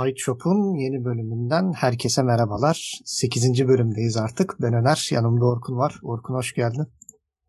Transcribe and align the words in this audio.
Sideshop'un 0.00 0.74
yeni 0.74 1.04
bölümünden 1.04 1.72
herkese 1.72 2.22
merhabalar. 2.22 3.00
8. 3.04 3.68
bölümdeyiz 3.68 4.16
artık. 4.16 4.56
Ben 4.60 4.74
Öner, 4.74 5.08
yanımda 5.12 5.44
Orkun 5.44 5.76
var. 5.76 6.00
Orkun 6.02 6.34
hoş 6.34 6.54
geldin. 6.54 6.86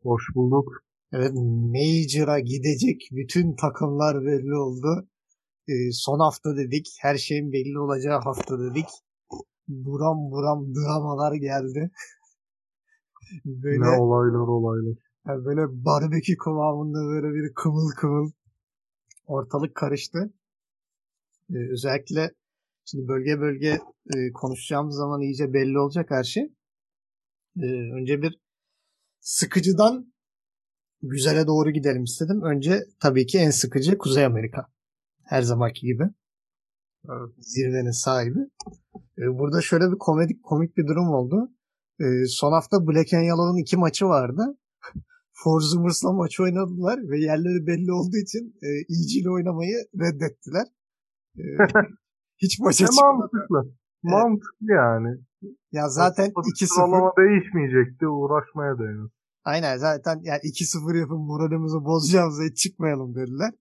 Hoş 0.04 0.24
bulduk. 0.36 0.72
Evet, 1.12 1.32
Major'a 1.74 2.40
gidecek 2.40 3.10
bütün 3.12 3.56
takımlar 3.56 4.26
belli 4.26 4.56
oldu. 4.56 5.08
Ee, 5.68 5.92
son 5.92 6.20
hafta 6.20 6.58
dedik, 6.58 6.88
her 7.02 7.18
şeyin 7.18 7.52
belli 7.52 7.80
olacağı 7.80 8.22
hafta 8.22 8.60
dedik. 8.60 8.88
Buram 9.68 10.32
buram 10.32 10.76
dramalar 10.76 11.34
geldi. 11.34 11.92
böyle, 13.46 13.82
ne 13.82 14.02
olaylar 14.02 14.48
olaylar. 14.48 14.98
Yani 15.28 15.46
böyle 15.46 15.62
barbekü 15.86 16.38
kıvamında 16.38 17.00
böyle 17.00 17.28
bir 17.28 17.54
kıvıl 17.54 17.90
kıvıl 17.98 18.32
ortalık 19.26 19.76
karıştı. 19.76 20.34
Ee, 21.50 21.72
özellikle 21.72 22.32
şimdi 22.92 23.08
bölge 23.08 23.40
bölge 23.40 23.80
e, 24.16 24.32
konuşacağımız 24.34 24.96
zaman 24.96 25.22
iyice 25.22 25.54
belli 25.54 25.80
olacak 25.80 26.06
her 26.10 26.24
şey. 26.24 26.44
Ee, 27.58 27.66
önce 28.02 28.22
bir 28.22 28.40
sıkıcıdan 29.20 30.14
güzele 31.02 31.48
doğru 31.48 31.72
gidelim 31.72 32.04
istedim. 32.04 32.42
Önce 32.44 32.80
tabii 33.00 33.26
ki 33.26 33.38
en 33.38 33.50
sıkıcı 33.50 33.98
Kuzey 33.98 34.26
Amerika. 34.26 34.66
Her 35.24 35.42
zamanki 35.42 35.82
gibi. 35.86 36.04
Evet. 37.10 37.34
Zirvenin 37.38 37.92
sahibi. 37.92 38.40
Ee, 38.96 39.40
burada 39.40 39.62
şöyle 39.62 39.92
bir 39.92 39.98
komedik 39.98 40.44
komik 40.44 40.78
bir 40.78 40.88
durum 40.88 41.10
oldu. 41.10 41.52
Ee, 42.00 42.26
son 42.28 42.52
hafta 42.52 42.88
Black 42.88 43.14
and 43.14 43.24
Yellow'un 43.24 43.62
iki 43.62 43.78
maçı 43.78 44.06
vardı. 44.06 44.58
Forzumers'la 45.34 46.12
maç 46.12 46.40
oynadılar 46.40 47.10
ve 47.10 47.20
yerleri 47.20 47.68
belli 47.68 47.92
olduğu 47.92 48.18
için 48.18 48.56
e, 48.64 48.68
EG 48.68 49.22
ile 49.22 49.30
oynamayı 49.30 49.76
reddettiler. 50.00 50.68
Hiç 52.42 52.60
maça 52.60 52.86
çıkmadı. 52.86 53.18
Mantıklı. 53.18 53.74
Mantıklı 54.04 54.72
yani. 54.74 55.18
Ya 55.72 55.90
zaten 55.90 56.30
2-0 56.30 56.66
sıralama 56.66 57.14
değişmeyecekti. 57.18 58.08
Uğraşmaya 58.08 58.80
değmez. 58.80 59.12
Aynen 59.44 59.78
zaten 59.78 60.20
yani 60.24 60.40
2-0 60.40 61.00
yapın 61.00 61.18
moralimizi 61.18 61.86
bozacağımıza 61.86 62.44
hiç 62.44 62.58
çıkmayalım 62.58 63.16
dediler. 63.16 63.52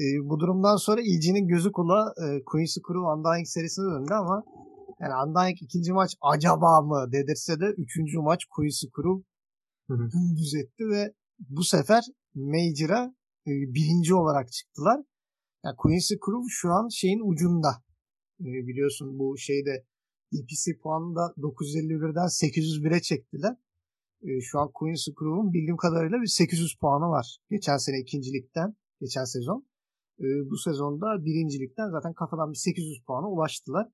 E, 0.00 0.04
bu 0.28 0.40
durumdan 0.40 0.76
sonra 0.76 1.00
EG'nin 1.00 1.48
gözü 1.48 1.72
kulağı 1.72 2.14
e, 2.22 2.44
Queen's 2.46 2.74
Crew 2.74 3.06
Undying 3.12 3.46
serisine 3.46 3.84
döndü 3.84 4.14
ama 4.14 4.42
yani 5.00 5.12
Undying 5.24 5.62
ikinci 5.62 5.92
maç 5.92 6.16
acaba 6.20 6.80
mı 6.80 7.12
dedirse 7.12 7.60
de 7.60 7.66
üçüncü 7.66 8.18
maç 8.18 8.44
Queen's 8.50 8.82
Crew 8.96 9.22
dümdüz 9.88 10.54
etti 10.54 10.88
ve 10.88 11.12
bu 11.48 11.64
sefer 11.64 12.04
Major'a 12.34 13.14
e, 13.46 13.50
birinci 13.50 14.14
olarak 14.14 14.52
çıktılar. 14.52 15.00
Yani 15.64 15.76
Quincy 15.76 16.14
Crew 16.14 16.44
şu 16.48 16.70
an 16.70 16.88
şeyin 16.88 17.20
ucunda. 17.32 17.83
E, 18.40 18.44
biliyorsun 18.44 19.18
bu 19.18 19.38
şeyde 19.38 19.84
DPC 20.32 20.78
puanını 20.82 21.16
da 21.16 21.34
951'den 21.36 22.26
801'e 22.26 23.00
çektiler. 23.00 23.56
E, 24.22 24.40
şu 24.40 24.58
an 24.58 24.70
Quincy 24.74 25.10
Crew'un 25.10 25.52
bildiğim 25.52 25.76
kadarıyla 25.76 26.20
bir 26.22 26.26
800 26.26 26.76
puanı 26.80 27.10
var. 27.10 27.38
Geçen 27.50 27.76
sene 27.76 28.00
ikincilikten, 28.00 28.76
geçen 29.00 29.24
sezon. 29.24 29.66
E, 30.20 30.26
bu 30.50 30.56
sezonda 30.56 31.24
birincilikten 31.24 31.90
zaten 31.90 32.12
kafadan 32.14 32.52
bir 32.52 32.58
800 32.58 33.04
puana 33.06 33.28
ulaştılar. 33.30 33.88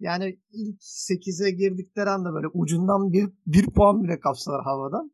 Yani 0.00 0.38
ilk 0.52 0.80
8'e 0.80 1.50
girdikleri 1.50 2.10
anda 2.10 2.34
böyle 2.34 2.46
ucundan 2.54 3.12
bir, 3.12 3.28
bir 3.46 3.66
puan 3.66 4.02
bile 4.02 4.20
kapsalar 4.20 4.64
havadan. 4.64 5.12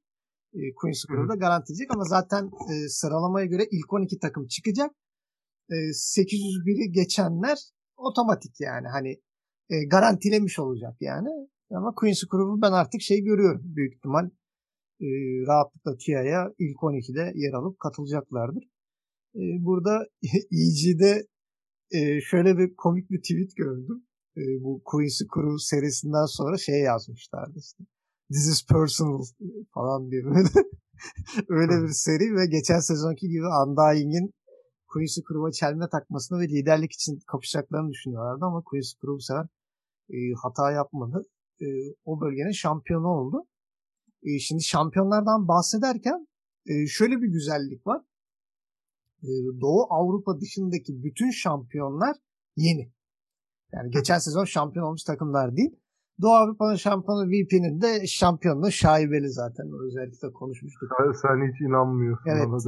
E, 0.55 0.75
Queen's 0.75 1.05
Crew'da 1.09 1.35
garantileyecek 1.35 1.95
ama 1.95 2.05
zaten 2.05 2.51
e, 2.71 2.89
sıralamaya 2.89 3.47
göre 3.47 3.63
ilk 3.71 3.93
12 3.93 4.19
takım 4.19 4.47
çıkacak 4.47 4.91
e, 5.71 5.75
801'i 5.75 6.93
geçenler 6.93 7.59
otomatik 7.97 8.61
yani 8.61 8.89
hani 8.89 9.21
e, 9.71 9.85
garantilemiş 9.85 10.59
olacak 10.59 10.97
yani. 11.01 11.29
Ama 11.71 11.95
Queen's 11.95 12.21
Crew'u 12.31 12.63
ben 12.63 12.73
artık 12.73 13.01
şey 13.01 13.21
görüyorum 13.21 13.63
büyük 13.65 13.95
ihtimal 13.95 14.31
e, 15.01 15.07
rahatlıkla 15.47 15.97
TIA'ya 15.97 16.53
ilk 16.59 16.77
12'de 16.77 17.33
yer 17.35 17.53
alıp 17.53 17.81
katılacaklardır. 17.81 18.65
E, 19.35 19.43
burada 19.65 20.07
EG'de 20.53 21.27
e, 21.91 22.21
şöyle 22.21 22.59
bir 22.59 22.77
komik 22.77 23.11
bir 23.11 23.23
tweet 23.23 23.57
gördüm. 23.57 24.05
E, 24.37 24.43
bu 24.63 24.83
Queen's 24.85 25.19
Crew 25.35 25.59
serisinden 25.59 26.27
sonra 26.27 26.57
şey 26.59 26.81
yazmışlardı 26.81 27.59
işte. 27.59 27.85
This 28.33 28.49
is 28.49 28.67
personal 28.67 29.23
falan 29.75 30.11
diye 30.11 30.25
böyle. 30.25 30.49
Öyle 31.49 31.83
bir 31.83 31.93
seri 31.93 32.37
ve 32.37 32.47
geçen 32.47 32.81
sezonki 32.81 33.29
gibi 33.29 33.47
Undying'in 33.47 34.31
Quincy 34.95 35.21
Crew'a 35.29 35.53
çelme 35.53 35.89
takmasını 35.89 36.41
ve 36.41 36.49
liderlik 36.49 36.93
için 36.93 37.19
kapışacaklarını 37.27 37.91
düşünüyorlardı 37.91 38.45
ama 38.45 38.63
Quincy 38.63 38.93
Crew 39.01 39.17
bu 39.17 39.21
sefer 39.21 39.47
e, 40.11 40.17
hata 40.43 40.71
yapmadı. 40.71 41.27
E, 41.61 41.67
o 42.05 42.21
bölgenin 42.21 42.53
şampiyonu 42.53 43.09
oldu. 43.09 43.47
E, 44.23 44.39
şimdi 44.39 44.63
şampiyonlardan 44.63 45.49
bahsederken 45.49 46.27
e, 46.67 46.87
şöyle 46.87 47.23
bir 47.23 47.29
güzellik 47.29 47.87
var. 47.87 48.03
E, 49.23 49.31
Doğu 49.61 49.87
Avrupa 49.91 50.41
dışındaki 50.41 51.05
bütün 51.05 51.31
şampiyonlar 51.31 52.17
yeni. 52.57 52.93
Yani 53.73 53.91
geçen 53.91 54.19
sezon 54.19 54.45
şampiyon 54.45 54.87
olmuş 54.87 55.03
takımlar 55.03 55.57
değil. 55.57 55.77
Doğu 56.23 56.35
Avrupa'nın 56.35 56.75
şampiyonu 56.75 57.27
VP'nin 57.29 57.81
de 57.81 58.07
şampiyonluğu 58.07 58.71
şaibeli 58.71 59.31
zaten. 59.31 59.67
Özellikle 59.87 60.33
konuşmuştuk. 60.33 60.89
Sen, 60.99 61.13
sen 61.13 61.53
hiç 61.53 61.61
inanmıyorsun 61.61 62.31
evet. 62.31 62.47
ona 62.47 62.59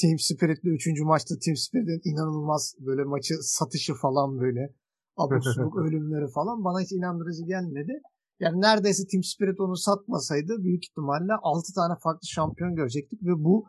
Team 0.00 0.18
Spirit'le 0.18 0.64
3. 0.64 1.00
maçta 1.00 1.34
Team 1.44 1.56
Spirit'in 1.56 2.10
inanılmaz 2.10 2.74
böyle 2.78 3.04
maçı 3.04 3.34
satışı 3.40 3.94
falan 3.94 4.40
böyle 4.40 4.74
abuk 5.16 5.44
subuk 5.54 5.76
ölümleri 5.78 6.28
falan 6.34 6.64
bana 6.64 6.80
hiç 6.80 6.92
inandırıcı 6.92 7.44
gelmedi. 7.44 7.92
Yani 8.40 8.60
neredeyse 8.60 9.02
Team 9.10 9.22
Spirit 9.22 9.60
onu 9.60 9.76
satmasaydı 9.76 10.64
büyük 10.64 10.84
ihtimalle 10.84 11.32
6 11.42 11.74
tane 11.74 11.94
farklı 12.02 12.28
şampiyon 12.28 12.74
görecektik 12.74 13.22
ve 13.22 13.44
bu 13.44 13.66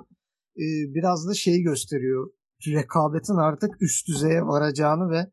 e, 0.58 0.66
biraz 0.96 1.28
da 1.28 1.34
şeyi 1.34 1.64
gösteriyor. 1.64 2.30
Rekabetin 2.68 3.36
artık 3.36 3.82
üst 3.82 4.08
düzeye 4.08 4.42
varacağını 4.42 5.10
ve 5.10 5.32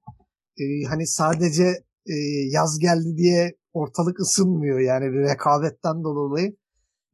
e, 0.62 0.84
hani 0.88 1.06
sadece 1.06 1.65
e, 2.06 2.15
yaz 2.50 2.78
geldi 2.78 3.16
diye 3.16 3.56
ortalık 3.72 4.20
ısınmıyor. 4.20 4.81
Yani 4.81 5.12
bir 5.12 5.20
rekabetten 5.20 6.05
dolayı 6.05 6.56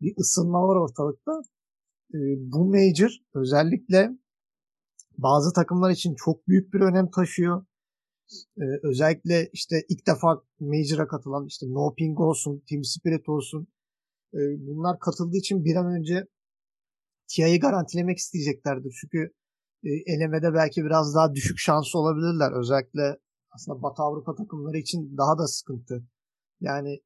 bir 0.01 0.15
ısınma 0.21 0.69
var 0.69 0.77
ortalıkta. 0.77 1.33
Ee, 2.15 2.19
bu 2.53 2.65
major 2.65 3.11
özellikle 3.35 4.11
bazı 5.19 5.53
takımlar 5.53 5.91
için 5.91 6.15
çok 6.15 6.49
büyük 6.49 6.75
bir 6.75 6.81
önem 6.81 7.11
taşıyor. 7.11 7.67
Ee, 8.59 8.63
özellikle 8.83 9.51
işte 9.53 9.83
ilk 9.89 10.07
defa 10.07 10.43
major'a 10.61 11.09
katılan 11.09 11.47
işte 11.47 11.67
No 11.69 11.95
Ping 11.95 12.21
olsun, 12.21 12.63
Team 12.69 12.85
Spirit 12.85 13.29
olsun 13.29 13.69
e, 14.35 14.39
bunlar 14.67 14.99
katıldığı 14.99 15.37
için 15.37 15.65
bir 15.65 15.77
an 15.77 15.87
önce 15.87 16.27
TIA'yı 17.29 17.61
garantilemek 17.61 18.19
isteyeceklerdir. 18.19 18.97
Çünkü 19.01 19.35
e, 19.85 19.91
elemede 20.07 20.55
belki 20.55 20.85
biraz 20.85 21.15
daha 21.15 21.35
düşük 21.35 21.59
şansı 21.59 21.99
olabilirler. 21.99 22.53
Özellikle 22.61 23.19
aslında 23.51 23.83
Batı 23.83 24.03
Avrupa 24.03 24.35
takımları 24.35 24.79
için 24.79 25.17
daha 25.17 25.39
da 25.39 25.47
sıkıntı. 25.47 26.05
Yani 26.61 27.01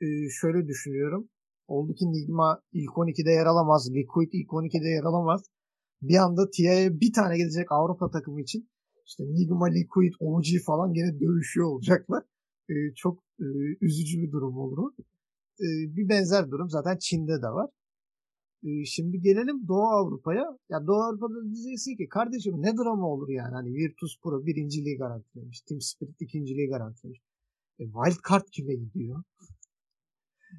e, 0.00 0.06
şöyle 0.40 0.68
düşünüyorum. 0.68 1.28
Oldu 1.68 1.94
ki 1.94 2.04
Nigma 2.06 2.60
ilk 2.72 2.90
12'de 2.90 3.30
yer 3.30 3.46
alamaz. 3.46 3.90
Liquid 3.94 4.32
ilk 4.32 4.48
12'de 4.48 4.88
yer 4.88 5.04
alamaz. 5.04 5.42
Bir 6.02 6.16
anda 6.16 6.50
TIA'ya 6.50 7.00
bir 7.00 7.12
tane 7.12 7.36
gelecek 7.36 7.72
Avrupa 7.72 8.10
takımı 8.10 8.40
için 8.40 8.68
işte 9.06 9.24
Nigma, 9.24 9.66
Liquid, 9.66 10.14
OG 10.20 10.44
falan 10.66 10.92
gene 10.92 11.20
dövüşüyor 11.20 11.66
olacaklar. 11.66 12.22
Ee, 12.70 12.74
çok 12.96 13.18
e, 13.40 13.46
üzücü 13.80 14.22
bir 14.22 14.32
durum 14.32 14.58
olur 14.58 14.78
o. 14.78 14.92
Ee, 15.60 15.96
bir 15.96 16.08
benzer 16.08 16.50
durum 16.50 16.70
zaten 16.70 16.96
Çin'de 16.98 17.42
de 17.42 17.48
var. 17.48 17.70
Ee, 18.64 18.84
şimdi 18.84 19.20
gelelim 19.20 19.68
Doğu 19.68 19.86
Avrupa'ya. 19.86 20.44
Ya 20.68 20.86
Doğu 20.86 21.02
Avrupa'da 21.02 21.54
diyeceksin 21.54 21.96
ki 21.96 22.08
kardeşim 22.08 22.54
ne 22.62 22.76
drama 22.76 23.06
olur 23.06 23.28
yani. 23.28 23.54
Hani 23.54 23.74
Virtus 23.74 24.20
Pro 24.22 24.46
birinciliği 24.46 24.96
garantilemiş. 24.98 25.60
Team 25.60 25.80
Spirit 25.80 26.22
ikinciliği 26.22 26.68
garantilemiş. 26.68 27.20
E, 27.78 27.84
Wildcard 27.84 28.46
kime 28.52 28.74
gidiyor? 28.74 29.22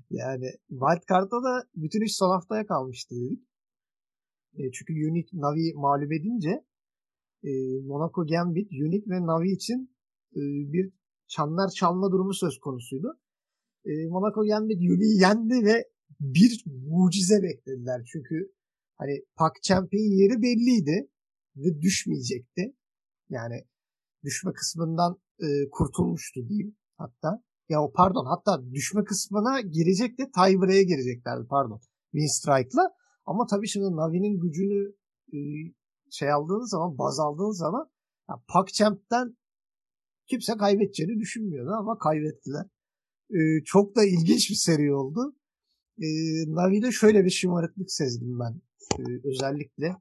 Yani 0.09 0.51
Wildcard'da 0.69 1.43
da 1.43 1.63
bütün 1.75 2.05
iş 2.05 2.15
son 2.15 2.29
haftaya 2.29 2.65
kalmıştı 2.65 3.15
dedik. 3.15 3.39
E, 4.53 4.71
çünkü 4.71 4.93
Unique 4.93 5.29
Navi 5.33 5.73
mağlup 5.75 6.11
edince 6.11 6.63
e, 7.43 7.51
Monaco 7.85 8.25
Gambit, 8.25 8.71
Unique 8.71 9.05
ve 9.07 9.25
Navi 9.25 9.51
için 9.51 9.95
e, 10.35 10.41
bir 10.73 10.91
çanlar 11.27 11.69
çalma 11.69 12.11
durumu 12.11 12.33
söz 12.33 12.59
konusuydu. 12.59 13.19
E, 13.85 13.91
Monaco 14.07 14.41
Gambit 14.47 14.77
Unique'i 14.77 15.21
yendi 15.21 15.65
ve 15.65 15.85
bir 16.19 16.63
mucize 16.65 17.43
beklediler. 17.43 18.01
Çünkü 18.11 18.51
hani 18.97 19.23
Pak 19.35 19.63
Champion 19.63 20.17
yeri 20.21 20.41
belliydi 20.41 21.09
ve 21.55 21.81
düşmeyecekti. 21.81 22.75
Yani 23.29 23.65
düşme 24.23 24.53
kısmından 24.53 25.17
e, 25.39 25.69
kurtulmuştu 25.71 26.49
diyeyim 26.49 26.75
hatta. 26.97 27.43
Ya 27.69 27.81
o 27.83 27.91
pardon 27.91 28.25
hatta 28.25 28.73
düşme 28.73 29.03
kısmına 29.03 29.61
girecek 29.61 30.19
de 30.19 30.31
tiebreak'e 30.31 30.83
gireceklerdi 30.83 31.47
pardon. 31.49 31.81
Win 32.11 32.27
Strike'la. 32.27 32.89
Ama 33.25 33.45
tabii 33.45 33.67
şimdi 33.67 33.95
Navi'nin 33.95 34.39
gücünü 34.39 34.93
e, 35.33 35.37
şey 36.11 36.31
aldığınız 36.31 36.69
zaman, 36.69 36.97
baz 36.97 37.19
aldığınız 37.19 37.57
zaman 37.57 37.89
ya 38.29 38.35
PogChamp'ten 38.53 39.37
kimse 40.27 40.57
kaybedeceğini 40.57 41.19
düşünmüyordu 41.19 41.71
ama 41.71 41.97
kaybettiler. 41.97 42.65
E, 43.29 43.63
çok 43.65 43.95
da 43.95 44.03
ilginç 44.03 44.49
bir 44.49 44.55
seri 44.55 44.93
oldu. 44.93 45.35
E, 45.97 46.07
Navi'de 46.47 46.91
şöyle 46.91 47.25
bir 47.25 47.29
şımarıklık 47.29 47.91
sezdim 47.91 48.39
ben. 48.39 48.61
Özellikle 49.23 49.95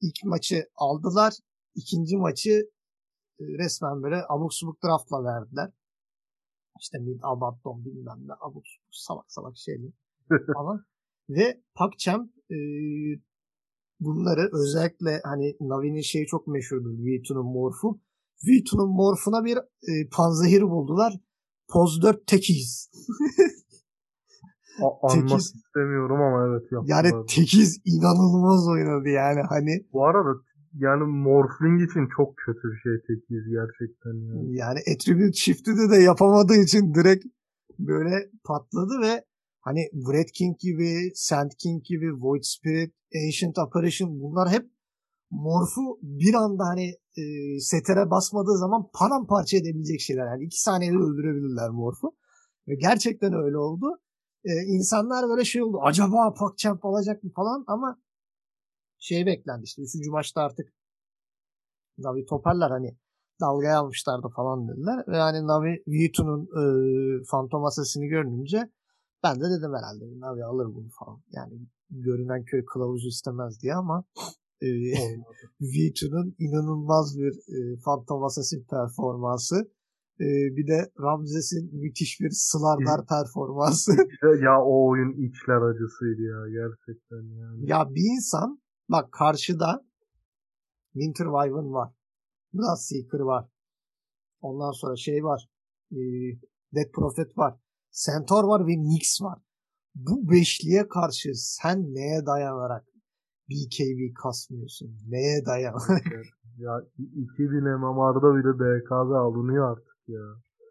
ilk 0.00 0.24
maçı 0.24 0.68
aldılar. 0.74 1.34
ikinci 1.74 2.16
maçı 2.16 2.70
resmen 3.40 4.02
böyle 4.02 4.22
abuk 4.28 4.54
subuk 4.54 4.82
draftla 4.84 5.24
verdiler. 5.24 5.70
İşte 6.80 6.98
mid 6.98 7.20
abaddon 7.22 7.84
bilmem 7.84 8.18
ne 8.28 8.32
subuk 8.44 8.64
salak 8.90 9.24
salak 9.28 9.56
şeyler 9.56 9.92
falan. 10.54 10.84
Ve 11.28 11.62
PacChamp 11.74 12.30
e, 12.50 12.56
bunları 14.00 14.50
özellikle 14.52 15.20
hani 15.24 15.56
Navi'nin 15.60 16.00
şeyi 16.00 16.26
çok 16.26 16.46
meşhurdur. 16.46 16.90
V2'nun 16.90 17.52
morfu. 17.52 18.00
V2'nun 18.46 18.88
morfuna 18.88 19.44
bir 19.44 19.56
e, 19.58 20.08
panzehir 20.16 20.62
buldular. 20.62 21.12
Poz 21.68 22.02
4 22.02 22.26
tekiz. 22.26 22.90
Anmak 25.02 25.28
tekiz. 25.28 25.54
istemiyorum 25.54 26.20
ama 26.20 26.46
evet 26.46 26.72
yaptılar. 26.72 27.04
Yani 27.04 27.26
tekiz 27.26 27.80
inanılmaz 27.84 28.68
oynadı 28.68 29.08
yani 29.08 29.40
hani. 29.48 29.86
Bu 29.92 30.06
arada 30.06 30.40
yani 30.74 31.04
Morphling 31.04 31.90
için 31.90 32.08
çok 32.16 32.36
kötü 32.36 32.62
bir 32.72 32.78
şey 32.78 32.92
tekiz 33.06 33.44
gerçekten 33.50 34.14
yani. 34.14 34.56
Yani 34.56 34.78
Attribute 34.94 35.32
Shift'de 35.32 35.90
de 35.90 35.96
yapamadığı 35.96 36.56
için 36.56 36.94
direkt 36.94 37.24
böyle 37.78 38.30
patladı 38.44 39.00
ve 39.02 39.24
hani 39.60 39.88
Wraith 39.92 40.32
King 40.32 40.58
gibi, 40.58 41.12
Sand 41.14 41.50
King 41.58 41.84
gibi, 41.84 42.12
Void 42.12 42.42
Spirit, 42.42 42.94
Ancient 43.26 43.58
Apparition 43.58 44.20
bunlar 44.20 44.50
hep 44.50 44.70
Morph'u 45.30 45.98
bir 46.02 46.34
anda 46.34 46.64
hani 46.64 46.86
e, 47.16 47.24
setere 47.60 48.10
basmadığı 48.10 48.58
zaman 48.58 48.90
paramparça 48.94 49.56
edebilecek 49.56 50.00
şeyler. 50.00 50.26
Yani 50.26 50.44
iki 50.44 50.60
saniyede 50.62 50.96
öldürebilirler 50.96 51.70
Morph'u. 51.70 52.16
Ve 52.68 52.74
gerçekten 52.74 53.32
öyle 53.32 53.58
oldu. 53.58 53.86
E, 54.44 54.52
insanlar 54.66 55.28
böyle 55.28 55.44
şey 55.44 55.62
oldu. 55.62 55.80
Acaba 55.82 56.34
PacChamp 56.34 56.84
alacak 56.84 57.24
mı 57.24 57.30
falan 57.36 57.64
ama 57.66 57.98
şey 59.04 59.26
beklendi 59.26 59.64
işte. 59.64 59.82
Üçüncü 59.82 60.10
maçta 60.10 60.40
artık 60.42 60.66
Navi 61.98 62.24
toparlar 62.26 62.70
hani 62.70 62.96
dalgaya 63.40 63.78
almışlardı 63.78 64.28
falan 64.36 64.68
dediler. 64.68 65.04
Ve 65.08 65.16
hani 65.16 65.46
Navi 65.46 65.82
V2'nun 65.86 66.42
e, 66.60 66.64
Phantom 67.30 67.64
Assassin'i 67.64 68.08
görününce 68.08 68.70
ben 69.22 69.36
de 69.40 69.44
dedim 69.44 69.72
herhalde 69.78 70.04
Navi 70.20 70.44
alır 70.44 70.66
bunu 70.74 70.88
falan. 70.98 71.22
Yani 71.30 71.52
görünen 71.90 72.44
köy 72.44 72.64
kılavuzu 72.64 73.08
istemez 73.08 73.60
diye 73.62 73.74
ama 73.74 74.04
e, 74.62 74.66
V2'nun 75.60 76.34
inanılmaz 76.38 77.18
bir 77.18 77.32
e, 77.32 78.24
Assassin 78.24 78.66
performansı. 78.70 79.56
E, 80.20 80.26
bir 80.56 80.66
de 80.66 80.90
Ramzes'in 81.00 81.80
müthiş 81.80 82.20
bir 82.20 82.30
Slardar 82.32 83.06
performansı. 83.06 83.92
ya 84.42 84.62
o 84.62 84.88
oyun 84.88 85.12
içler 85.12 85.60
acısıydı 85.70 86.22
ya 86.22 86.48
gerçekten 86.48 87.22
yani. 87.22 87.70
Ya 87.70 87.88
bir 87.94 88.16
insan 88.16 88.63
bak 88.88 89.12
karşıda 89.12 89.86
Winter 90.92 91.24
Wyvern 91.24 91.72
var. 91.72 91.92
Bloodseeker 92.52 93.20
var. 93.20 93.48
Ondan 94.40 94.70
sonra 94.72 94.96
şey 94.96 95.24
var. 95.24 95.48
E, 95.92 96.00
Dead 96.74 96.90
Prophet 96.92 97.38
var. 97.38 97.54
Centaur 98.04 98.44
var 98.44 98.66
ve 98.66 98.72
Nyx 98.72 99.22
var. 99.22 99.38
Bu 99.94 100.30
beşliye 100.30 100.88
karşı 100.88 101.30
sen 101.34 101.94
neye 101.94 102.26
dayanarak 102.26 102.86
BKB 103.50 104.14
kasmıyorsun? 104.22 104.98
Neye 105.08 105.46
dayanarak? 105.46 106.04
ya 106.58 106.80
2000 106.98 107.58
MMR'da 107.58 108.34
bile 108.36 108.58
BKB 108.58 109.14
alınıyor 109.14 109.72
artık 109.72 109.98
ya. 110.08 110.20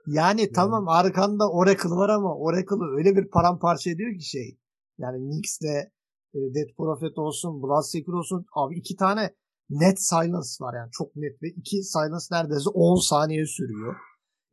Yani, 0.07 0.41
yani 0.41 0.51
tamam 0.51 0.87
arkanda 0.87 1.51
Oracle 1.51 1.89
var 1.89 2.09
ama 2.09 2.35
Oracle'ı 2.35 2.97
öyle 2.97 3.15
bir 3.15 3.29
paramparça 3.29 3.89
ediyor 3.89 4.13
ki 4.13 4.25
şey. 4.29 4.59
Yani 4.97 5.29
Nyx'le 5.29 5.63
e, 5.63 5.91
Dead 6.33 6.75
Prophet 6.77 7.17
olsun, 7.17 7.63
Bloodseeker 7.63 8.13
olsun. 8.13 8.45
Abi 8.53 8.75
iki 8.75 8.95
tane 8.95 9.35
net 9.69 10.01
silence 10.01 10.53
var 10.61 10.73
yani 10.77 10.89
çok 10.91 11.15
net 11.15 11.43
ve 11.43 11.47
iki 11.49 11.83
silence 11.83 12.25
neredeyse 12.31 12.69
10 12.69 12.95
saniye 12.95 13.45
sürüyor. 13.45 13.95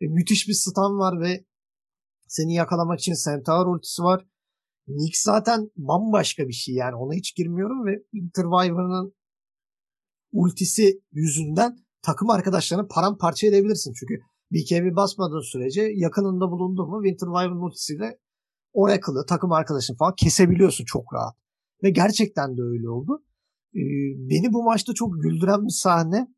E, 0.01 0.07
müthiş 0.07 0.49
bir 0.49 0.55
stun 0.55 0.99
var 0.99 1.21
ve 1.21 1.45
seni 2.29 2.55
yakalamak 2.55 3.01
için 3.01 3.15
Centaur 3.25 3.67
ultisi 3.67 4.03
var. 4.03 4.27
Nyx 4.89 5.23
zaten 5.23 5.71
bambaşka 5.77 6.49
bir 6.49 6.53
şey 6.53 6.75
yani 6.75 6.95
ona 6.95 7.15
hiç 7.15 7.37
girmiyorum 7.37 7.87
ve 7.87 8.03
Intervivor'ın 8.13 9.15
ultisi 10.33 11.03
yüzünden 11.13 11.77
takım 12.03 12.31
arkadaşlarını 12.31 12.89
paramparça 12.89 13.47
edebilirsin. 13.47 13.93
Çünkü 13.93 14.15
BKB 14.51 14.97
basmadığın 14.97 15.53
sürece 15.53 15.83
yakınında 15.95 16.51
bulundu 16.51 16.87
mu 16.87 17.01
Winter 17.05 17.27
Wyvern 17.27 17.67
ultisiyle 17.67 18.19
Oracle'ı 18.73 19.27
takım 19.29 19.53
arkadaşını 19.53 19.97
falan 19.97 20.15
kesebiliyorsun 20.15 20.85
çok 20.85 21.15
rahat. 21.15 21.40
Ve 21.83 21.91
gerçekten 21.91 22.57
de 22.57 22.63
öyle 22.63 22.89
oldu. 22.89 23.25
Ee, 23.75 23.81
beni 24.31 24.53
bu 24.53 24.63
maçta 24.63 24.95
çok 24.95 25.23
güldüren 25.23 25.65
bir 25.65 25.73
sahne. 25.73 26.29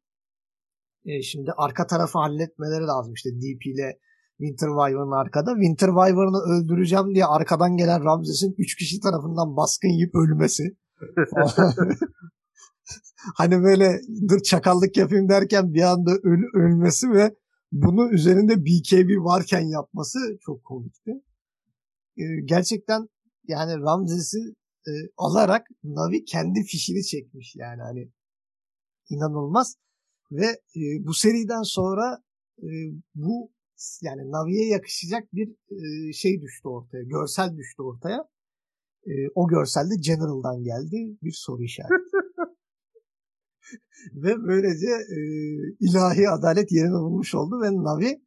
Ee, 1.04 1.22
şimdi 1.22 1.50
arka 1.56 1.86
tarafı 1.86 2.18
halletmeleri 2.18 2.84
lazım. 2.84 3.14
İşte 3.14 3.30
DP 3.30 3.66
ile 3.66 3.98
Winter 4.38 4.68
Wyvern 4.68 5.20
arkada. 5.20 5.50
Winter 5.54 5.86
Wyvern'ı 5.86 6.40
öldüreceğim 6.52 7.14
diye 7.14 7.26
arkadan 7.26 7.76
gelen 7.76 8.04
Ramses'in 8.04 8.54
3 8.58 8.76
kişi 8.76 9.00
tarafından 9.00 9.56
baskın 9.56 9.88
yiyip 9.88 10.14
ölmesi. 10.14 10.62
hani 13.36 13.62
böyle 13.62 14.00
dur 14.28 14.40
çakallık 14.40 14.96
yapayım 14.96 15.28
derken 15.28 15.74
bir 15.74 15.82
anda 15.82 16.10
öl 16.10 16.42
ölmesi 16.54 17.10
ve 17.10 17.34
bunu 17.72 18.12
üzerinde 18.12 18.56
BKB 18.56 19.24
varken 19.24 19.60
yapması 19.60 20.18
çok 20.40 20.64
komikti. 20.64 21.10
Ee, 22.16 22.22
gerçekten 22.44 23.08
yani 23.48 23.82
Ramses'i 23.82 24.38
e, 24.88 24.92
alarak 25.16 25.66
Navi 25.84 26.24
kendi 26.24 26.62
fişini 26.62 27.04
çekmiş 27.04 27.56
yani 27.56 27.82
hani 27.82 28.12
inanılmaz 29.08 29.76
ve 30.32 30.46
e, 30.76 30.80
bu 31.06 31.14
seriden 31.14 31.62
sonra 31.62 32.22
e, 32.58 32.68
bu 33.14 33.52
yani 34.02 34.30
Navi'ye 34.30 34.68
yakışacak 34.68 35.32
bir 35.32 35.48
e, 35.70 36.12
şey 36.12 36.40
düştü 36.40 36.68
ortaya. 36.68 37.02
Görsel 37.02 37.56
düştü 37.56 37.82
ortaya. 37.82 38.28
E, 39.06 39.12
o 39.34 39.48
görsel 39.48 39.90
de 39.90 39.94
General'dan 40.00 40.62
geldi. 40.62 41.18
Bir 41.22 41.32
soru 41.32 41.62
işareti. 41.62 41.94
ve 44.14 44.36
böylece 44.42 44.90
e, 44.90 45.18
ilahi 45.80 46.28
adalet 46.28 46.72
yerine 46.72 46.92
bulmuş 46.92 47.34
oldu 47.34 47.62
ve 47.62 47.72
Navi 47.72 48.22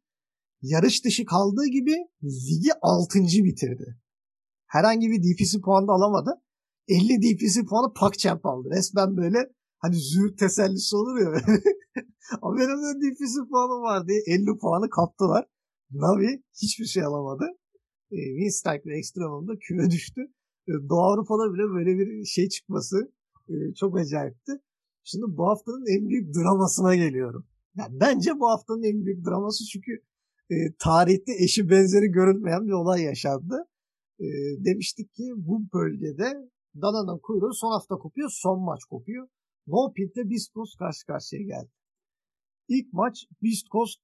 yarış 0.62 1.04
dışı 1.04 1.24
kaldığı 1.24 1.66
gibi 1.66 1.94
ligi 2.22 2.70
6. 2.82 3.18
bitirdi. 3.18 3.96
Herhangi 4.66 5.10
bir 5.10 5.22
DPC 5.22 5.60
puanı 5.60 5.88
da 5.88 5.92
alamadı. 5.92 6.42
50 6.88 7.22
DPC 7.22 7.64
puanı 7.64 7.92
PacChamp 7.92 8.46
aldı. 8.46 8.68
Resmen 8.70 9.16
böyle 9.16 9.38
hani 9.78 9.96
züğürt 9.96 10.38
tesellisi 10.38 10.96
olur 10.96 11.20
ya. 11.20 11.42
Ama 12.42 12.56
benim 12.58 12.68
de 12.68 13.00
DPC 13.00 13.34
puanım 13.50 13.82
var 13.82 14.08
diye 14.08 14.18
50 14.26 14.58
puanı 14.58 14.90
kaptılar. 14.90 15.46
Navi 15.90 16.42
hiçbir 16.62 16.84
şey 16.84 17.02
alamadı. 17.02 17.44
E, 18.10 18.16
Winstrike 18.16 18.90
ve 18.90 18.98
Extremum'da 18.98 19.52
küme 19.60 19.90
düştü. 19.94 20.20
E, 20.68 20.72
Doğu 20.88 21.00
Avrupa'da 21.00 21.54
bile 21.54 21.62
böyle 21.62 21.98
bir 21.98 22.24
şey 22.24 22.48
çıkması 22.48 23.12
e, 23.48 23.54
çok 23.74 23.98
acayipti. 23.98 24.52
Şimdi 25.04 25.24
bu 25.28 25.46
haftanın 25.46 25.86
en 25.86 26.08
büyük 26.08 26.34
dramasına 26.34 26.94
geliyorum. 26.94 27.46
Yani 27.76 28.00
bence 28.00 28.30
bu 28.40 28.48
haftanın 28.48 28.82
en 28.82 29.04
büyük 29.04 29.26
draması 29.26 29.64
çünkü 29.64 29.92
e, 30.50 30.54
tarihte 30.78 31.32
eşi 31.44 31.70
benzeri 31.70 32.06
görülmeyen 32.06 32.66
bir 32.66 32.72
olay 32.72 33.02
yaşandı. 33.02 33.64
E, 34.20 34.26
demiştik 34.64 35.14
ki 35.14 35.32
bu 35.36 35.60
bölgede 35.74 36.50
Dana'nın 36.82 37.18
kuyruğu 37.18 37.54
son 37.54 37.72
hafta 37.72 37.94
kopuyor, 37.96 38.30
son 38.32 38.64
maç 38.64 38.80
kopuyor. 38.90 39.28
No 39.66 39.92
Pit'te 39.92 40.30
Beast 40.30 40.52
Coast 40.54 40.76
karşı 40.78 41.06
karşıya 41.06 41.42
geldi. 41.42 41.70
İlk 42.68 42.92
maç 42.92 43.16
Beast 43.42 43.66
Coast 43.72 43.98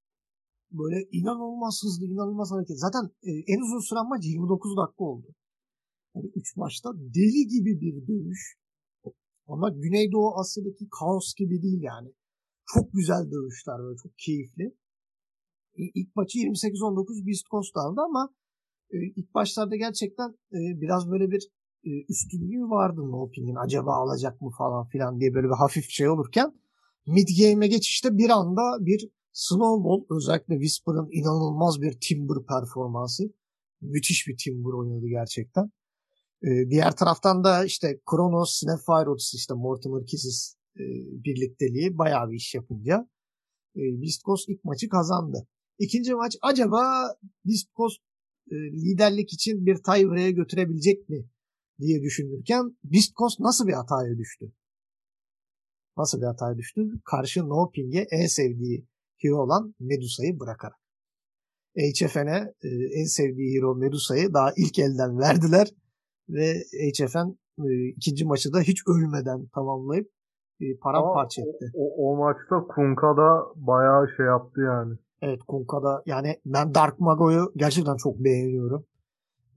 böyle 0.70 1.08
inanılmaz 1.12 1.80
hızlı, 1.84 2.06
inanılmaz 2.06 2.50
hareket. 2.52 2.78
Zaten 2.78 3.04
e, 3.22 3.30
en 3.52 3.60
uzun 3.64 3.88
süren 3.88 4.08
maç 4.08 4.24
29 4.24 4.76
dakika 4.76 5.04
oldu. 5.04 5.26
Yani 6.14 6.30
3 6.34 6.56
maçta 6.56 6.88
deli 6.96 7.42
gibi 7.54 7.80
bir 7.80 8.06
dövüş. 8.08 8.56
Ama 9.46 9.70
Güneydoğu 9.70 10.38
Asya'daki 10.40 10.88
kaos 10.98 11.34
gibi 11.34 11.62
değil 11.62 11.82
yani. 11.82 12.12
Çok 12.66 12.92
güzel 12.92 13.30
dövüşler 13.30 13.78
böyle 13.78 13.96
çok 13.96 14.12
keyifli. 14.18 14.64
E, 15.78 15.82
ilk 15.94 16.16
maçı 16.16 16.38
28-19 16.38 17.26
Beast 17.26 17.46
Coast 17.50 17.76
aldı 17.76 18.00
ama 18.00 18.34
e, 18.90 18.96
ilk 19.16 19.34
başlarda 19.34 19.76
gerçekten 19.76 20.28
e, 20.28 20.58
biraz 20.80 21.10
böyle 21.10 21.30
bir 21.30 21.48
üstünlüğü 21.84 22.70
vardı 22.70 23.00
Noping'in. 23.00 23.54
Acaba 23.54 23.94
alacak 23.94 24.40
mı 24.40 24.50
falan 24.58 24.88
filan 24.88 25.20
diye 25.20 25.34
böyle 25.34 25.46
bir 25.46 25.54
hafif 25.58 25.90
şey 25.90 26.08
olurken 26.08 26.52
mid 27.06 27.28
game'e 27.38 27.68
geçişte 27.68 28.18
bir 28.18 28.30
anda 28.30 28.86
bir 28.86 29.08
Snowball 29.32 30.16
özellikle 30.16 30.54
Whisper'ın 30.54 31.08
inanılmaz 31.12 31.82
bir 31.82 31.98
Timber 32.00 32.46
performansı. 32.48 33.22
Müthiş 33.80 34.28
bir 34.28 34.36
Timber 34.44 34.72
oynadı 34.72 35.06
gerçekten. 35.08 35.70
Ee, 36.42 36.70
diğer 36.70 36.96
taraftan 36.96 37.44
da 37.44 37.64
işte 37.64 38.00
Kronos, 38.10 38.60
Snapfire 38.60 39.10
Otis 39.10 39.34
işte 39.34 39.54
Mortimer 39.54 40.06
Kisses 40.06 40.56
e, 40.76 40.84
birlikteliği 41.24 41.98
bayağı 41.98 42.30
bir 42.30 42.36
iş 42.36 42.54
yapınca 42.54 43.08
E, 43.76 43.80
Beast 44.02 44.24
Coast 44.24 44.48
ilk 44.48 44.64
maçı 44.64 44.88
kazandı. 44.88 45.46
İkinci 45.78 46.14
maç 46.14 46.36
acaba 46.42 46.82
Beast 47.44 47.74
Coast 47.76 47.98
e, 48.50 48.54
liderlik 48.54 49.32
için 49.32 49.66
bir 49.66 49.76
tiebreak'e 49.76 50.30
götürebilecek 50.30 51.08
mi 51.08 51.24
diye 51.80 52.02
düşünürken 52.02 52.76
Beast 52.84 53.16
Coast 53.16 53.40
nasıl 53.40 53.66
bir 53.66 53.72
hataya 53.72 54.18
düştü? 54.18 54.52
Nasıl 55.96 56.20
bir 56.20 56.26
hataya 56.26 56.56
düştü? 56.56 56.80
Karşı 57.04 57.48
No 57.48 57.70
Ping'e 57.70 58.06
en 58.10 58.26
sevdiği 58.26 58.86
hero 59.18 59.36
olan 59.36 59.74
Medusa'yı 59.80 60.40
bırakarak. 60.40 60.78
HFN'e 61.76 62.54
en 63.00 63.04
sevdiği 63.04 63.58
hero 63.58 63.74
Medusa'yı 63.74 64.34
daha 64.34 64.52
ilk 64.56 64.78
elden 64.78 65.18
verdiler 65.18 65.68
ve 66.28 66.54
HFN 66.94 67.38
e, 67.58 67.88
ikinci 67.96 68.24
maçı 68.24 68.52
da 68.52 68.60
hiç 68.60 68.82
ölmeden 68.88 69.46
tamamlayıp 69.54 70.10
e, 70.60 70.76
paramparça 70.82 71.42
etti. 71.42 71.70
O, 71.74 72.10
o, 72.10 72.16
maçta 72.16 72.66
Kunka 72.74 73.16
da 73.16 73.44
bayağı 73.56 74.08
şey 74.16 74.26
yaptı 74.26 74.60
yani. 74.60 74.94
Evet 75.22 75.40
Kunka'da 75.48 76.02
yani 76.06 76.40
ben 76.46 76.74
Dark 76.74 77.00
Mago'yu 77.00 77.52
gerçekten 77.56 77.96
çok 77.96 78.18
beğeniyorum. 78.18 78.86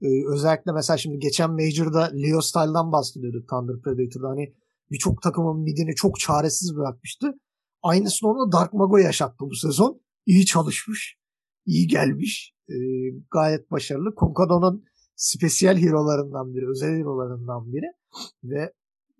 Ee, 0.02 0.06
özellikle 0.32 0.72
mesela 0.72 0.96
şimdi 0.96 1.18
geçen 1.18 1.50
Major'da 1.50 2.04
Leo 2.04 2.40
Style'dan 2.40 2.92
bahsediyorduk 2.92 3.48
Thunder 3.48 3.82
Predator'da. 3.82 4.28
Hani 4.28 4.54
birçok 4.90 5.22
takımın 5.22 5.60
midini 5.60 5.94
çok 5.94 6.20
çaresiz 6.20 6.76
bırakmıştı. 6.76 7.34
Aynısını 7.82 8.30
ona 8.30 8.52
Dark 8.52 8.72
Mago 8.72 8.96
yaşattı 8.98 9.38
bu 9.40 9.54
sezon. 9.54 10.00
İyi 10.26 10.46
çalışmış. 10.46 11.16
iyi 11.66 11.86
gelmiş. 11.86 12.54
Ee, 12.68 12.74
gayet 13.30 13.70
başarılı. 13.70 14.14
Kunka'da 14.14 14.80
spesiyel 15.16 15.78
hero'larından 15.78 16.54
biri. 16.54 16.70
Özel 16.70 16.88
hero'larından 16.88 17.72
biri. 17.72 17.86
Ve 18.44 18.72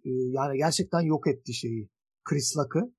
e, 0.04 0.10
yani 0.10 0.58
gerçekten 0.58 1.00
yok 1.00 1.26
etti 1.26 1.54
şeyi. 1.54 1.88
Chris 2.24 2.56
Luck'ı 2.56 2.92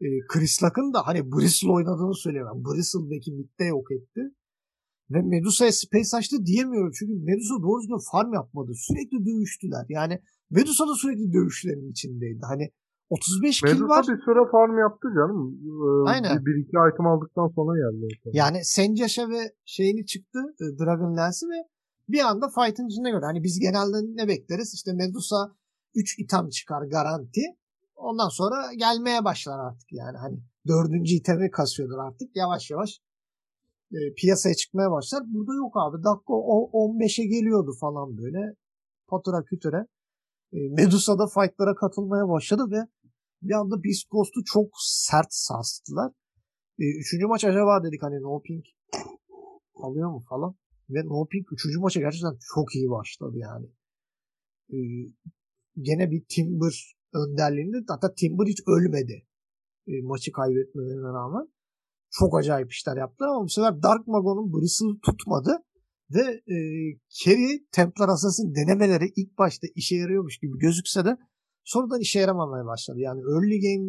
e, 0.00 0.06
Chris 0.28 0.62
Luck'ın 0.62 0.94
da 0.94 1.06
hani 1.06 1.32
Bristle 1.32 1.70
oynadığını 1.70 2.14
söylüyorum. 2.14 2.64
Bristle 2.64 3.10
belki 3.10 3.32
midde 3.32 3.64
yok 3.64 3.92
etti. 3.92 4.20
Ve 5.10 5.22
Medusa'ya 5.22 5.72
space 5.72 6.16
açtı 6.16 6.36
diyemiyorum. 6.46 6.92
Çünkü 6.98 7.14
Medusa 7.14 7.54
doğru 7.62 7.80
düzgün 7.82 8.10
farm 8.12 8.32
yapmadı. 8.34 8.72
Sürekli 8.74 9.26
dövüştüler. 9.26 9.86
Yani 9.88 10.20
Medusa 10.50 10.88
da 10.88 10.94
sürekli 10.94 11.32
dövüşlerin 11.32 11.90
içindeydi. 11.90 12.40
Hani 12.42 12.70
35 13.10 13.62
Medusa 13.62 13.76
kill 13.76 13.88
var. 13.88 14.02
bir 14.08 14.22
süre 14.24 14.50
farm 14.52 14.78
yaptı 14.78 15.08
canım. 15.14 15.58
Ee, 15.64 16.10
Aynen. 16.10 16.40
Bir, 16.40 16.46
bir 16.46 16.56
iki 16.62 16.68
item 16.94 17.06
aldıktan 17.06 17.48
sonra 17.48 17.72
geldi. 17.78 18.06
Yani 18.32 18.64
Senjash'a 18.64 19.28
ve 19.28 19.52
şeyini 19.64 20.06
çıktı. 20.06 20.38
e, 20.60 20.64
Dragon 20.78 21.16
Lance'ı 21.16 21.48
ve 21.48 21.68
bir 22.08 22.20
anda 22.20 22.48
fight'ın 22.48 22.88
içinde 22.88 23.10
gördü. 23.10 23.24
Hani 23.24 23.42
biz 23.42 23.60
genelde 23.60 23.96
ne 24.22 24.28
bekleriz? 24.28 24.74
İşte 24.74 24.92
Medusa 24.92 25.56
3 25.94 26.18
item 26.18 26.48
çıkar 26.48 26.82
garanti. 26.82 27.42
Ondan 27.96 28.28
sonra 28.28 28.56
gelmeye 28.78 29.24
başlar 29.24 29.58
artık 29.58 29.92
yani. 29.92 30.16
Hani 30.18 30.38
dördüncü 30.68 31.14
itemi 31.14 31.50
kasıyordur 31.50 31.98
artık. 31.98 32.36
Yavaş 32.36 32.70
yavaş 32.70 33.00
e, 33.92 33.98
piyasaya 34.16 34.54
çıkmaya 34.54 34.90
başlar. 34.90 35.22
Burada 35.26 35.54
yok 35.54 35.72
abi. 35.76 35.96
Dakika 36.04 36.32
15'e 36.32 37.26
geliyordu 37.26 37.72
falan 37.80 38.18
böyle. 38.18 38.54
Patura 39.08 39.44
kütüre. 39.44 39.86
E, 40.52 40.58
Medusa 40.68 41.18
da 41.18 41.26
fightlara 41.26 41.74
katılmaya 41.74 42.28
başladı 42.28 42.62
ve 42.70 42.80
bir 43.42 43.54
anda 43.54 43.84
Beast 43.84 44.10
Ghost'u 44.10 44.44
çok 44.44 44.68
sert 44.78 45.26
sarstılar. 45.30 46.12
E, 46.78 46.84
üçüncü 47.00 47.26
maç 47.26 47.44
acaba 47.44 47.84
dedik 47.84 48.02
hani 48.02 48.22
No 48.22 48.42
Pink 48.42 48.64
alıyor 49.74 50.10
mu 50.10 50.24
falan. 50.28 50.54
Ve 50.90 51.04
No 51.04 51.26
Pink 51.26 51.52
üçüncü 51.52 51.78
maça 51.78 52.00
gerçekten 52.00 52.38
çok 52.54 52.74
iyi 52.74 52.90
başladı 52.90 53.36
yani. 53.36 53.66
E, 54.72 54.78
gene 55.80 56.10
bir 56.10 56.24
Timber 56.28 56.96
önderliğinde 57.14 57.76
hatta 57.88 58.14
Timber 58.14 58.46
hiç 58.46 58.60
ölmedi. 58.66 59.26
E, 59.86 60.02
maçı 60.02 60.32
kaybetmelerine 60.32 61.08
rağmen. 61.08 61.48
Çok 62.18 62.38
acayip 62.38 62.72
işler 62.72 62.96
yaptılar 62.96 63.28
ama 63.28 63.44
bu 63.44 63.48
sefer 63.48 63.82
Dark 63.82 64.06
Mago'nun 64.06 64.52
Bristle'ı 64.52 65.00
tutmadı. 65.06 65.52
Ve 66.10 66.24
e, 66.54 66.56
Kerry 67.22 67.68
Templar 67.72 68.08
Assassin 68.08 68.54
denemeleri 68.54 69.12
ilk 69.16 69.38
başta 69.38 69.66
işe 69.74 69.96
yarıyormuş 69.96 70.38
gibi 70.38 70.58
gözükse 70.58 71.04
de 71.04 71.16
sonradan 71.64 72.00
işe 72.00 72.20
yaramamaya 72.20 72.64
başladı. 72.64 72.98
Yani 73.00 73.20
early 73.20 73.60
game, 73.66 73.88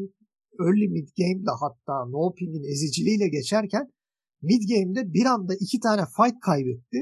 early 0.65 0.87
mid 0.87 1.07
game'de 1.17 1.51
hatta 1.59 2.05
No 2.05 2.33
Ping'in 2.33 2.71
eziciliğiyle 2.73 3.27
geçerken 3.27 3.91
mid 4.41 4.61
game'de 4.69 5.13
bir 5.13 5.25
anda 5.25 5.53
iki 5.59 5.79
tane 5.79 6.01
fight 6.17 6.39
kaybetti. 6.39 6.99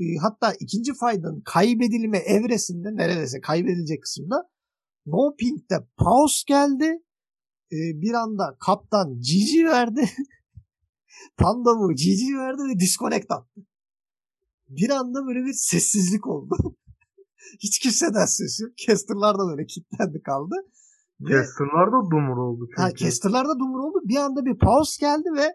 E, 0.00 0.04
hatta 0.22 0.52
ikinci 0.60 0.92
fight'ın 0.92 1.42
kaybedilme 1.44 2.18
evresinde 2.18 2.88
neredeyse 2.94 3.40
kaybedilecek 3.40 4.02
kısımda 4.02 4.36
No 5.06 5.36
Pink'te 5.36 5.76
pause 5.96 6.42
geldi. 6.46 6.98
E, 7.72 7.78
bir 8.02 8.14
anda 8.14 8.56
kaptan 8.60 9.20
GG 9.20 9.64
verdi. 9.64 10.10
Panda 11.36 11.70
bu 11.78 11.92
GG 11.92 12.38
verdi 12.38 12.62
ve 12.62 12.80
disconnect 12.80 13.30
attı. 13.30 13.60
Bir 14.68 14.90
anda 14.90 15.26
böyle 15.26 15.44
bir 15.46 15.52
sessizlik 15.52 16.26
oldu. 16.26 16.54
Hiç 17.62 17.78
kimseden 17.78 18.24
ses 18.24 18.60
yok. 18.60 18.76
Caster'lar 18.76 19.34
da 19.34 19.48
böyle 19.50 19.66
kilitlendi 19.66 20.22
kaldı. 20.22 20.54
Caster'lar 21.28 21.86
da 21.92 22.10
dumur 22.10 22.36
oldu 22.36 22.66
çünkü. 22.68 22.82
Ha, 22.82 22.94
Caster'lar 22.94 23.48
da 23.48 23.58
dumur 23.58 23.78
oldu. 23.78 23.98
Bir 24.04 24.16
anda 24.16 24.44
bir 24.44 24.58
pause 24.58 25.06
geldi 25.06 25.28
ve 25.36 25.46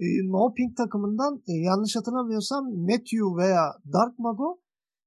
e, 0.00 0.06
No 0.24 0.54
Pink 0.54 0.76
takımından 0.76 1.42
e, 1.48 1.52
yanlış 1.52 1.96
hatırlamıyorsam 1.96 2.64
Matthew 2.64 3.26
veya 3.38 3.64
Dark 3.92 4.18
Mago 4.18 4.60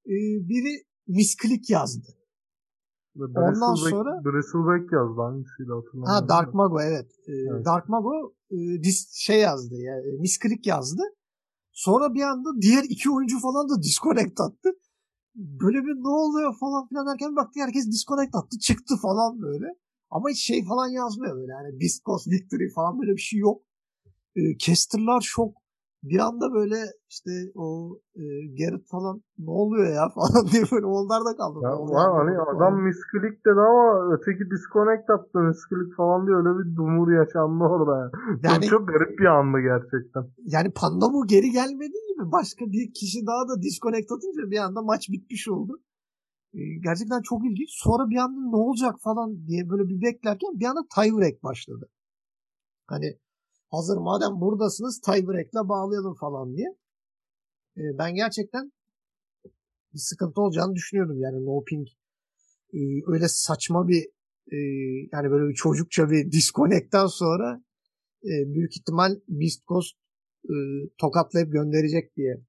e, 0.05 0.15
biri 0.49 0.83
misklik 1.07 1.69
yazdı. 1.69 2.07
Ondan 3.19 3.75
sonra 3.75 4.25
Bristleback 4.25 4.93
yazdı 4.93 5.21
hangisiydi 5.21 5.71
hatırlamıyorum. 5.71 6.05
Ha 6.05 6.29
Dark 6.29 6.53
Mago 6.53 6.81
evet. 6.81 7.11
Ee, 7.27 7.31
evet. 7.51 7.65
Dark 7.65 7.89
Mago 7.89 8.33
e, 8.51 8.57
dis, 8.83 9.11
şey 9.13 9.39
yazdı 9.39 9.75
ya 9.75 9.95
yani, 9.95 10.19
misklik 10.19 10.67
yazdı. 10.67 11.01
Sonra 11.71 12.13
bir 12.13 12.21
anda 12.21 12.49
diğer 12.61 12.83
iki 12.83 13.11
oyuncu 13.11 13.39
falan 13.39 13.69
da 13.69 13.81
disconnect 13.81 14.39
attı. 14.41 14.69
Böyle 15.35 15.77
bir 15.77 15.95
ne 16.03 16.07
oluyor 16.07 16.55
falan 16.59 16.87
filan 16.87 17.07
derken 17.07 17.35
baktı 17.35 17.59
herkes 17.59 17.87
disconnect 17.87 18.35
attı 18.35 18.59
çıktı 18.59 18.95
falan 19.01 19.41
böyle. 19.41 19.65
Ama 20.09 20.29
hiç 20.29 20.39
şey 20.47 20.65
falan 20.65 20.87
yazmıyor 20.87 21.35
böyle 21.35 21.51
yani 21.51 21.79
Beast 21.81 22.05
Coast 22.05 22.27
Victory 22.27 22.69
falan 22.75 23.01
böyle 23.01 23.11
bir 23.11 23.21
şey 23.21 23.39
yok. 23.39 23.61
E, 24.35 24.57
Caster'lar 24.57 25.21
şok 25.21 25.64
bir 26.09 26.19
anda 26.27 26.53
böyle 26.53 26.79
işte 27.09 27.31
o 27.55 27.67
e, 28.15 28.23
Garrett 28.57 28.85
falan 28.93 29.15
ne 29.37 29.51
oluyor 29.61 29.87
ya 29.99 30.09
falan 30.17 30.47
diye 30.51 30.63
böyle 30.71 30.85
onlarda 30.85 31.31
kaldı. 31.37 31.59
Ya, 31.63 31.71
var, 31.95 32.09
hani 32.19 32.33
adam 32.51 32.73
misklik 32.87 33.45
dedi 33.45 33.61
ama 33.71 33.85
öteki 34.15 34.43
disconnect 34.53 35.09
yaptı 35.09 35.39
misklik 35.39 35.95
falan 35.97 36.27
diye 36.27 36.35
öyle 36.37 36.51
bir 36.59 36.75
dumur 36.75 37.07
yaşandı 37.21 37.63
orada. 37.63 37.95
Yani. 38.01 38.11
yani 38.47 38.65
çok, 38.65 38.87
garip 38.87 39.19
bir 39.19 39.25
andı 39.25 39.57
gerçekten. 39.71 40.23
Yani 40.55 40.69
Panda 40.79 41.05
bu 41.13 41.27
geri 41.27 41.49
gelmedi 41.51 41.97
gibi 42.09 42.31
başka 42.37 42.65
bir 42.65 42.93
kişi 42.99 43.19
daha 43.29 43.43
da 43.49 43.61
disconnect 43.61 44.11
atınca 44.11 44.43
bir 44.51 44.59
anda 44.65 44.81
maç 44.81 45.03
bitmiş 45.09 45.47
oldu. 45.49 45.73
E, 46.53 46.59
gerçekten 46.87 47.21
çok 47.21 47.39
ilginç. 47.45 47.71
Sonra 47.85 48.09
bir 48.09 48.19
anda 48.23 48.39
ne 48.51 48.59
olacak 48.65 48.95
falan 49.07 49.47
diye 49.47 49.69
böyle 49.69 49.83
bir 49.89 50.01
beklerken 50.05 50.51
bir 50.59 50.65
anda 50.65 50.81
tiebreak 50.95 51.43
başladı. 51.43 51.85
Hani 52.87 53.17
hazır 53.75 53.97
madem 53.97 54.41
buradasınız 54.41 55.01
tiebreak'le 55.01 55.69
bağlayalım 55.69 56.15
falan 56.15 56.57
diye. 56.57 56.67
E, 57.77 57.81
ben 57.97 58.15
gerçekten 58.15 58.71
bir 59.93 59.99
sıkıntı 59.99 60.41
olacağını 60.41 60.75
düşünüyordum. 60.75 61.19
Yani 61.19 61.45
No 61.45 61.63
Ping 61.63 61.87
e, 62.73 62.79
öyle 63.07 63.27
saçma 63.27 63.87
bir 63.87 64.03
e, 64.51 64.57
yani 65.11 65.31
böyle 65.31 65.49
bir 65.49 65.55
çocukça 65.55 66.09
bir 66.09 66.31
disconnect'ten 66.31 67.07
sonra 67.07 67.63
e, 68.23 68.53
büyük 68.53 68.77
ihtimal 68.77 69.11
Beast 69.27 69.67
Coast 69.67 69.95
e, 70.45 70.55
tokatlayıp 70.97 71.51
gönderecek 71.51 72.15
diye 72.15 72.41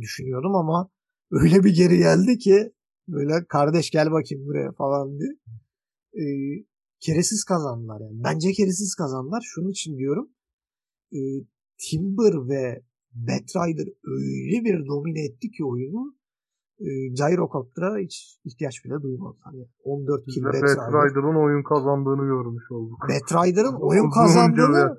düşünüyordum 0.00 0.54
ama 0.54 0.90
öyle 1.30 1.64
bir 1.64 1.74
geri 1.74 1.98
geldi 1.98 2.38
ki 2.38 2.72
böyle 3.08 3.44
kardeş 3.48 3.90
gel 3.90 4.10
bakayım 4.10 4.46
buraya 4.46 4.72
falan 4.72 5.18
diye. 5.18 5.30
E, 6.14 6.24
keresiz 7.00 7.44
kazandılar 7.44 8.00
yani. 8.00 8.24
Bence 8.24 8.52
keresiz 8.52 8.94
kazandılar. 8.94 9.42
Şunun 9.54 9.70
için 9.70 9.98
diyorum. 9.98 10.28
E, 11.12 11.20
Timber 11.78 12.48
ve 12.48 12.82
Batrider 13.14 13.88
öyle 14.04 14.64
bir 14.64 14.86
domine 14.86 15.24
etti 15.24 15.50
ki 15.50 15.64
oyunu 15.64 16.14
e, 16.80 16.88
Gyrocopter'a 17.08 17.98
hiç 17.98 18.38
ihtiyaç 18.44 18.84
bile 18.84 19.02
duymadılar. 19.02 19.52
Yani 19.52 19.68
14 19.84 20.24
kill 20.26 20.44
Batrider'ın 20.44 21.44
oyun 21.44 21.62
kazandığını 21.62 22.24
görmüş 22.26 22.70
olduk. 22.70 22.98
Batrider'ın 23.02 23.76
oyun 23.80 24.10
kazandığını 24.10 24.96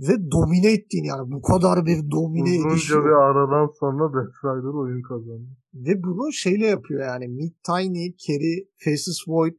ve 0.00 0.30
domine 0.30 0.72
ettiğini 0.72 1.06
yani 1.06 1.32
bu 1.32 1.42
kadar 1.42 1.86
bir 1.86 2.10
domine 2.10 2.54
edişi. 2.54 2.68
Uzunca 2.68 3.04
bir 3.04 3.16
aradan 3.26 3.70
sonra 3.80 4.04
Batrider 4.14 4.74
oyun 4.82 5.02
kazandı. 5.02 5.48
Ve 5.74 6.02
bunu 6.02 6.32
şeyle 6.32 6.66
yapıyor 6.66 7.00
yani 7.00 7.28
Mid 7.28 7.52
Tiny, 7.66 8.16
Carry, 8.16 8.68
Faces 8.84 9.18
Void 9.28 9.58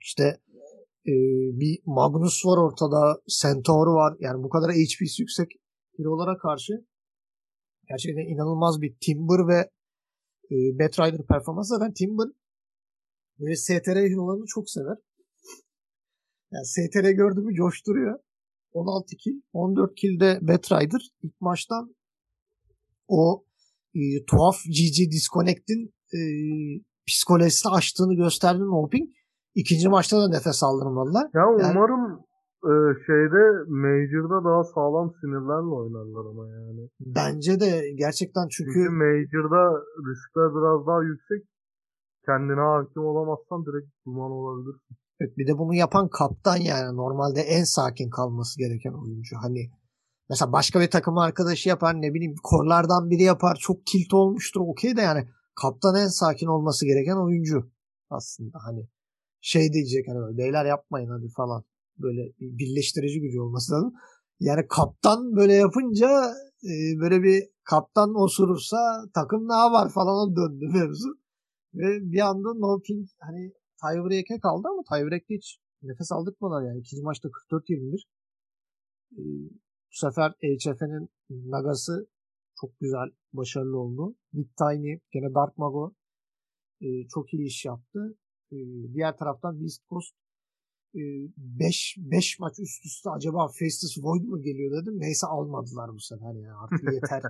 işte 0.00 0.40
e, 1.06 1.14
bir 1.60 1.78
Magnus 1.86 2.46
var 2.46 2.58
ortada, 2.58 3.20
Centaur 3.40 3.86
var. 3.86 4.16
Yani 4.20 4.42
bu 4.42 4.48
kadar 4.48 4.70
HP'si 4.70 5.22
yüksek 5.22 5.50
hero'lara 5.96 6.38
karşı 6.38 6.72
gerçekten 7.88 8.34
inanılmaz 8.34 8.80
bir 8.80 8.96
Timber 9.00 9.48
ve 9.48 9.70
e, 10.50 10.56
Batrider 10.78 11.26
performansı. 11.26 11.74
Zaten 11.74 11.92
Timber 11.92 12.28
böyle 13.38 13.56
STR 13.56 13.96
hero'larını 13.96 14.44
çok 14.46 14.70
sever. 14.70 14.96
Yani 16.52 16.66
STR 16.66 17.10
gördü 17.10 17.40
mü 17.40 17.54
coşturuyor. 17.54 18.18
16 18.72 19.16
kill. 19.16 19.40
14 19.52 19.94
kill 19.94 20.20
de 20.20 20.38
Batrider. 20.42 21.00
İlk 21.22 21.40
maçtan 21.40 21.94
o 23.08 23.44
e, 23.94 24.00
tuhaf 24.26 24.56
GG 24.64 25.10
Disconnect'in 25.10 25.94
e, 26.14 26.20
psikolojisini 27.06 27.72
açtığını 27.72 28.14
gösterdi 28.14 28.60
Noping. 28.60 29.10
İkinci 29.54 29.88
maçta 29.88 30.16
da 30.20 30.28
nefes 30.28 30.62
aldırmadılar. 30.62 31.24
Ya 31.34 31.42
yani, 31.60 31.72
umarım 31.76 32.04
e, 32.70 32.72
şeyde 33.06 33.42
Major'da 33.68 34.38
daha 34.48 34.64
sağlam 34.64 35.12
sinirlerle 35.20 35.74
oynarlar 35.80 36.24
ama 36.30 36.44
yani. 36.48 36.88
Bence 37.00 37.60
de 37.60 37.70
gerçekten 37.94 38.48
çünkü, 38.50 38.72
çünkü 38.72 38.90
Major'da 38.90 39.62
riskler 40.08 40.48
biraz 40.56 40.86
daha 40.86 41.02
yüksek. 41.02 41.50
Kendine 42.26 42.60
hakim 42.60 43.04
olamazsan 43.04 43.66
direkt 43.66 43.90
duman 44.06 44.30
olabilirsin. 44.30 44.96
Evet 45.20 45.38
bir 45.38 45.46
de 45.46 45.58
bunu 45.58 45.74
yapan 45.74 46.08
kaptan 46.08 46.56
yani 46.56 46.96
normalde 46.96 47.40
en 47.40 47.64
sakin 47.64 48.10
kalması 48.10 48.58
gereken 48.58 48.92
oyuncu. 48.92 49.36
Hani 49.42 49.70
mesela 50.28 50.52
başka 50.52 50.80
bir 50.80 50.90
takım 50.90 51.18
arkadaşı 51.18 51.68
yapar 51.68 51.94
ne 51.94 52.14
bileyim 52.14 52.34
korlardan 52.42 53.10
biri 53.10 53.22
yapar 53.22 53.56
çok 53.60 53.86
kilt 53.86 54.14
olmuştur 54.14 54.60
okey 54.60 54.96
de 54.96 55.00
yani 55.00 55.28
kaptan 55.62 55.94
en 55.94 56.08
sakin 56.08 56.46
olması 56.46 56.86
gereken 56.86 57.16
oyuncu 57.16 57.70
aslında 58.10 58.58
hani 58.66 58.88
şey 59.40 59.72
diyecek 59.72 60.08
hani 60.08 60.38
beyler 60.38 60.64
yapmayın 60.64 61.08
hadi 61.10 61.28
falan 61.28 61.64
böyle 61.98 62.32
bir 62.40 62.58
birleştirici 62.58 63.20
gücü 63.20 63.40
olması 63.40 63.72
lazım. 63.72 63.94
Yani 64.40 64.66
kaptan 64.68 65.36
böyle 65.36 65.52
yapınca 65.52 66.08
e, 66.64 67.00
böyle 67.00 67.22
bir 67.22 67.42
kaptan 67.64 68.14
osurursa 68.14 68.76
takım 69.14 69.44
ne 69.44 69.72
var 69.72 69.90
falan 69.92 70.36
döndü 70.36 70.68
mevzu. 70.72 71.08
Ve 71.74 72.12
bir 72.12 72.20
anda 72.20 72.54
no 72.54 72.80
ping 72.80 73.08
hani 73.18 73.52
tiebreak'e 73.80 74.40
kaldı 74.40 74.68
ama 74.68 74.82
tiebreak'te 74.90 75.34
hiç 75.34 75.58
nefes 75.82 76.12
aldırtmadılar 76.12 76.62
yani. 76.62 76.80
İkinci 76.80 77.02
maçta 77.02 77.28
44-21. 77.28 78.02
Ee, 79.12 79.22
bu 79.90 79.96
sefer 79.96 80.30
HF'nin 80.30 81.08
Nagası 81.30 82.08
çok 82.60 82.80
güzel, 82.80 83.08
başarılı 83.32 83.78
oldu. 83.78 84.16
Mid 84.32 84.48
Tiny, 84.58 84.98
gene 85.12 85.34
Dark 85.34 85.58
Mago 85.58 85.94
e, 86.80 86.86
çok 87.08 87.34
iyi 87.34 87.46
iş 87.46 87.64
yaptı. 87.64 88.16
E, 88.52 88.56
diğer 88.94 89.16
taraftan 89.16 89.60
Beast 89.60 89.88
Coast 89.88 90.14
5 90.94 91.96
e, 91.98 92.10
5 92.10 92.38
maç 92.38 92.58
üst 92.58 92.86
üste 92.86 93.10
acaba 93.10 93.48
Faceless 93.48 93.98
Void 94.02 94.22
mu 94.22 94.42
geliyor 94.42 94.82
dedim. 94.82 95.00
Neyse 95.00 95.26
almadılar 95.26 95.90
bu 95.92 96.00
sefer 96.00 96.34
yani 96.34 96.52
artık 96.52 96.92
yeter. 96.94 97.22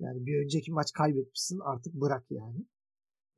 yani 0.00 0.26
bir 0.26 0.44
önceki 0.44 0.72
maç 0.72 0.92
kaybetmişsin 0.92 1.58
artık 1.64 1.94
bırak 1.94 2.26
yani. 2.30 2.66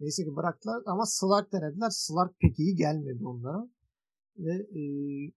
Neyse 0.01 0.25
ki 0.25 0.37
bıraktılar 0.37 0.83
ama 0.87 1.07
Slark 1.07 1.53
denediler. 1.53 1.91
Slark 1.91 2.41
pek 2.41 2.59
iyi 2.59 2.77
gelmedi 2.77 3.25
onlara. 3.25 3.69
Ve 4.39 4.55
e, 4.55 4.83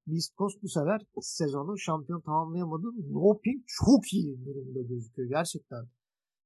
Beast 0.07 0.37
Coast 0.37 0.63
bu 0.63 0.67
sefer 0.67 1.01
sezonu 1.21 1.77
şampiyon 1.77 2.21
tamamlayamadı. 2.21 2.87
Noping 3.11 3.63
çok 3.67 4.13
iyi 4.13 4.45
durumda 4.45 4.81
gözüküyor 4.81 5.29
gerçekten. 5.29 5.87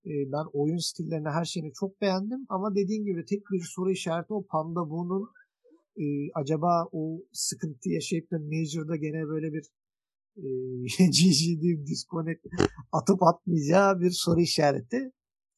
E, 0.06 0.12
ben 0.32 0.46
oyun 0.54 0.78
stillerini 0.78 1.30
her 1.30 1.46
şeyini 1.46 1.72
çok 1.74 2.02
beğendim 2.02 2.46
ama 2.50 2.76
dediğim 2.76 3.06
gibi 3.06 3.26
tek 3.26 3.40
bir 3.52 3.62
soru 3.76 3.92
işareti 3.92 4.34
o 4.34 4.46
Panda 4.46 4.90
Bu'nun 4.90 5.30
e, 5.98 6.06
acaba 6.34 6.88
o 6.92 7.22
sıkıntı 7.32 7.90
yaşayıp 7.90 8.32
da 8.32 8.40
Major'da 8.40 8.96
gene 8.96 9.28
böyle 9.28 9.54
bir 9.54 9.66
e, 10.38 10.46
GG 11.18 11.88
disconnect 11.88 12.46
atıp 12.92 13.24
atmayacağı 13.24 14.00
bir 14.00 14.12
soru 14.12 14.42
işareti. 14.42 15.12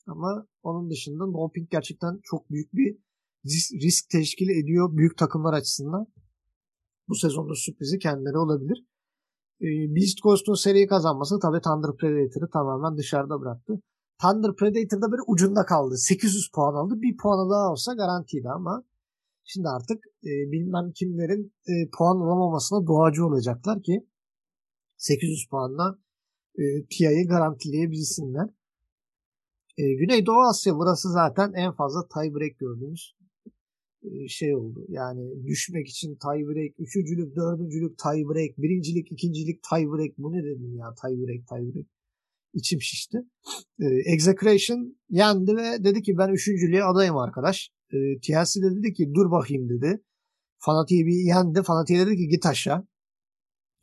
Ama 0.08 0.48
onun 0.64 0.90
dışında 0.90 1.26
Noping 1.26 1.70
gerçekten 1.70 2.20
çok 2.24 2.50
büyük 2.50 2.74
bir 2.74 2.98
risk 3.84 4.10
teşkil 4.10 4.50
ediyor 4.50 4.98
büyük 4.98 5.18
takımlar 5.18 5.54
açısından. 5.54 6.06
Bu 7.08 7.16
sezonda 7.16 7.56
sürprizi 7.56 8.00
kendileri 8.00 8.38
olabilir. 8.38 8.86
Ee, 9.62 9.96
Beast 9.96 10.18
Coast'un 10.18 10.54
seriyi 10.54 10.88
kazanması 10.88 11.40
tabii 11.40 11.62
Thunder 11.62 11.98
Predator'ı 11.98 12.50
tamamen 12.50 12.98
dışarıda 12.98 13.42
bıraktı. 13.42 13.82
Thunder 14.22 14.56
Predator'da 14.56 15.12
böyle 15.12 15.22
ucunda 15.28 15.66
kaldı. 15.66 15.98
800 15.98 16.52
puan 16.56 16.74
aldı. 16.74 17.02
Bir 17.02 17.18
puanı 17.18 17.50
daha 17.50 17.72
olsa 17.72 17.94
garantiydi 17.94 18.50
ama 18.50 18.84
şimdi 19.44 19.68
artık 19.68 20.06
e, 20.24 20.32
bilmem 20.52 20.92
kimlerin 20.92 21.54
e, 21.68 21.74
puan 21.98 22.18
alamamasına 22.18 22.88
doğacı 22.88 23.26
olacaklar 23.26 23.84
ki 23.84 24.08
800 24.98 25.48
puanla 25.50 26.00
e, 26.58 26.64
TIA'yı 26.90 27.28
garantileyebilsinler. 27.28 28.50
E, 29.78 29.84
Güneydoğu 29.94 30.42
Asya 30.50 30.76
burası 30.76 31.12
zaten 31.12 31.54
en 31.54 31.72
fazla 31.72 32.08
tiebreak 32.08 32.60
gördüğümüz 32.60 33.16
e, 34.04 34.28
şey 34.28 34.56
oldu. 34.56 34.86
Yani 34.90 35.46
düşmek 35.46 35.88
için 35.88 36.16
tiebreak, 36.16 36.80
üçüncülük, 36.80 37.36
dördüncülük 37.36 37.98
tiebreak, 37.98 38.58
birincilik, 38.58 39.12
ikincilik 39.12 39.64
tiebreak. 39.70 40.18
Bu 40.18 40.32
ne 40.32 40.44
dedim 40.44 40.76
ya 40.76 40.94
tiebreak, 41.02 41.48
tiebreak. 41.48 41.88
İçim 42.56 42.82
şişti. 42.82 43.18
E, 43.80 43.86
Execration 43.86 44.98
yendi 45.10 45.56
ve 45.56 45.84
dedi 45.84 46.02
ki 46.02 46.18
ben 46.18 46.30
üçüncülüğe 46.30 46.84
adayım 46.84 47.18
arkadaş. 47.18 47.72
E, 47.94 47.98
TLC 48.20 48.62
de 48.62 48.76
dedi 48.76 48.94
ki 48.94 49.12
dur 49.16 49.32
bakayım 49.32 49.70
dedi. 49.70 50.04
Fanatik'i 50.58 51.06
bir 51.06 51.16
yendi. 51.16 51.64
Fanatik'e 51.64 52.00
dedi 52.00 52.18
ki 52.18 52.28
git 52.28 52.46
aşağı. 52.46 52.88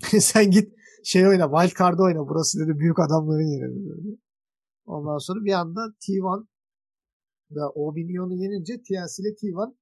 Sen 0.21 0.51
git 0.51 0.73
şey 1.05 1.29
oyna, 1.29 1.51
wild 1.51 1.79
card 1.79 1.99
oyna. 1.99 2.29
Burası 2.29 2.59
dedi 2.59 2.79
büyük 2.79 2.99
adamların 2.99 3.47
yeri 3.47 3.75
dedi. 3.75 4.19
Ondan 4.85 5.19
sonra 5.19 5.45
bir 5.45 5.53
anda 5.53 5.81
T1 5.81 6.47
da 7.55 7.71
Obinion'u 7.71 8.35
yenince 8.35 8.83
TLC 8.83 9.23
ile 9.23 9.35
T1 9.35 9.75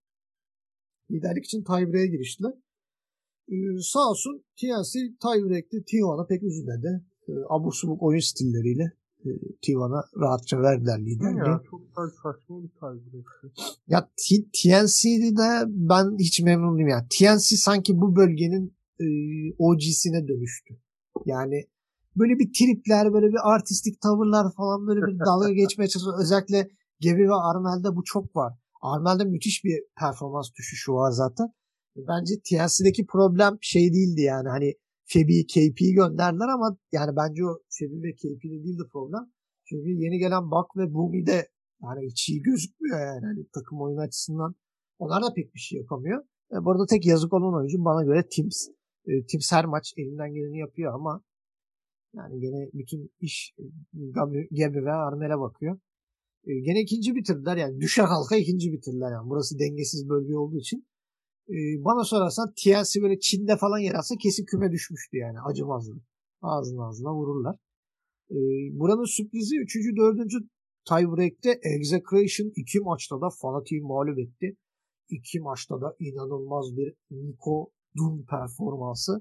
liderlik 1.10 1.44
için 1.44 1.64
tiebreak'e 1.64 2.06
giriştiler. 2.06 2.52
Ee, 3.48 3.54
sağ 3.82 4.10
olsun 4.10 4.44
TLC 4.56 4.92
tiebreak'te 5.22 5.76
T1'a 5.76 6.26
pek 6.26 6.42
üzülmedi. 6.42 7.04
Ee, 7.30 7.32
abuk 7.48 7.74
subuk 7.74 8.02
oyun 8.02 8.20
stilleriyle 8.20 8.92
e, 9.24 9.28
T1'a 9.62 10.04
rahatça 10.20 10.62
verdiler 10.62 11.00
liderliği. 11.00 11.48
Ya 11.48 11.60
çok 11.70 11.80
saçma 12.22 12.62
bir 12.62 12.68
tiebreak'ti. 12.68 13.46
Ya 13.88 14.08
TNC'de 14.62 15.36
de 15.36 15.64
ben 15.66 16.18
hiç 16.18 16.40
memnun 16.40 16.78
değilim. 16.78 16.88
Yani 16.88 17.06
TNC 17.18 17.56
sanki 17.56 18.00
bu 18.00 18.16
bölgenin 18.16 18.74
e, 19.00 19.06
OG'sine 19.58 20.28
dönüştü. 20.28 20.74
Yani 21.24 21.66
böyle 22.16 22.38
bir 22.38 22.52
tripler, 22.52 23.12
böyle 23.12 23.28
bir 23.28 23.54
artistik 23.54 24.00
tavırlar 24.00 24.52
falan 24.54 24.86
böyle 24.86 25.00
bir 25.00 25.18
dalga 25.18 25.52
geçmeye 25.60 25.88
çalışıyor. 25.88 26.20
Özellikle 26.20 26.70
Gebi 27.00 27.28
ve 27.28 27.34
Armel'de 27.34 27.96
bu 27.96 28.04
çok 28.04 28.36
var. 28.36 28.52
Armel'de 28.82 29.24
müthiş 29.24 29.64
bir 29.64 29.82
performans 29.98 30.46
düşüşü 30.58 30.92
var 30.92 31.10
zaten. 31.10 31.48
Bence 31.96 32.34
TLC'deki 32.40 33.06
problem 33.06 33.58
şey 33.60 33.92
değildi 33.92 34.20
yani 34.20 34.48
hani 34.48 34.74
Febi, 35.12 35.46
KP'yi 35.46 35.94
gönderdiler 35.94 36.48
ama 36.48 36.76
yani 36.92 37.16
bence 37.16 37.44
o 37.44 37.58
Febi 37.78 38.02
ve 38.02 38.12
KP'de 38.12 38.64
değildi 38.64 38.82
problem. 38.92 39.24
Çünkü 39.68 39.90
yeni 39.90 40.18
gelen 40.18 40.50
Buck 40.50 40.76
ve 40.76 40.94
Bumi'de 40.94 41.48
yani 41.82 42.06
hiç 42.06 42.28
iyi 42.28 42.42
gözükmüyor 42.42 43.00
yani 43.00 43.26
hani 43.26 43.46
takım 43.54 43.80
oyunu 43.80 44.00
açısından. 44.00 44.54
Onlar 44.98 45.22
da 45.22 45.34
pek 45.34 45.54
bir 45.54 45.60
şey 45.60 45.78
yapamıyor. 45.78 46.22
E, 46.52 46.64
bu 46.64 46.70
arada 46.70 46.86
tek 46.86 47.06
yazık 47.06 47.32
olan 47.32 47.54
oyuncu 47.54 47.84
bana 47.84 48.04
göre 48.04 48.28
Tims. 48.28 48.68
E, 49.06 49.26
Tims 49.26 49.52
her 49.52 49.64
maç 49.64 49.94
elinden 49.96 50.32
geleni 50.32 50.58
yapıyor 50.58 50.94
ama 50.94 51.22
yani 52.14 52.40
gene 52.40 52.70
bütün 52.72 53.10
iş 53.20 53.54
Gabi 53.92 54.84
ve 54.84 54.92
Armel'e 54.92 55.38
bakıyor. 55.38 55.78
E, 56.44 56.60
gene 56.60 56.80
ikinci 56.80 57.14
bitirdiler 57.14 57.56
yani 57.56 57.80
düşe 57.80 58.02
kalka 58.02 58.36
ikinci 58.36 58.72
bitirdiler 58.72 59.12
yani. 59.12 59.30
Burası 59.30 59.58
dengesiz 59.58 60.08
bölge 60.08 60.36
olduğu 60.36 60.58
için. 60.58 60.86
E, 61.50 61.84
bana 61.84 62.04
sorarsan 62.04 62.52
TLC 62.58 63.02
böyle 63.02 63.18
Çin'de 63.20 63.56
falan 63.56 63.78
yer 63.78 63.94
alsa 63.94 64.14
kesin 64.22 64.44
küme 64.44 64.72
düşmüştü 64.72 65.16
yani 65.16 65.40
acımazdı. 65.40 65.92
Ağzına 66.42 66.88
ağzına 66.88 67.14
vururlar. 67.14 67.56
E, 68.30 68.38
buranın 68.78 69.16
sürprizi 69.16 69.56
3. 69.56 69.76
4. 69.96 70.18
tiebreak'te 70.88 71.50
Execration 71.62 72.52
2 72.56 72.80
maçta 72.80 73.20
da 73.20 73.28
Fanatik'i 73.40 73.80
mağlup 73.80 74.18
etti. 74.18 74.56
2 75.08 75.40
maçta 75.40 75.80
da 75.80 75.96
inanılmaz 75.98 76.76
bir 76.76 76.94
Nico 77.10 77.70
Doom 77.98 78.26
performansı. 78.26 79.12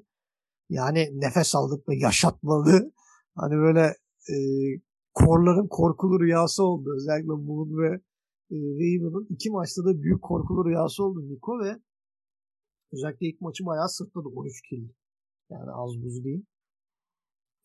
Yani 0.70 1.10
nefes 1.13 1.56
aldırtma, 1.56 1.94
yaşatmalı. 1.94 2.92
Hani 3.36 3.56
böyle 3.56 3.86
e, 4.30 4.36
korların 5.13 5.68
korkulu 5.68 6.20
rüyası 6.20 6.63
oldu. 6.63 6.89
Özellikle 6.96 7.34
Moon 7.34 7.78
ve 7.78 7.88
e, 8.52 8.56
Raven'ın 8.56 9.28
iki 9.30 9.50
maçta 9.50 9.86
da 9.86 10.02
büyük 10.02 10.22
korkulu 10.22 10.65
rüyası 10.65 11.04
oldu 11.04 11.30
Niko 11.30 11.60
ve 11.60 11.80
özellikle 12.93 13.28
ilk 13.28 13.41
maçı 13.41 13.65
bayağı 13.65 13.89
sırtladı. 13.89 14.28
13 14.28 14.62
kill. 14.69 14.89
Yani 15.49 15.71
az 15.71 16.04
buz 16.04 16.23
değil. 16.23 16.45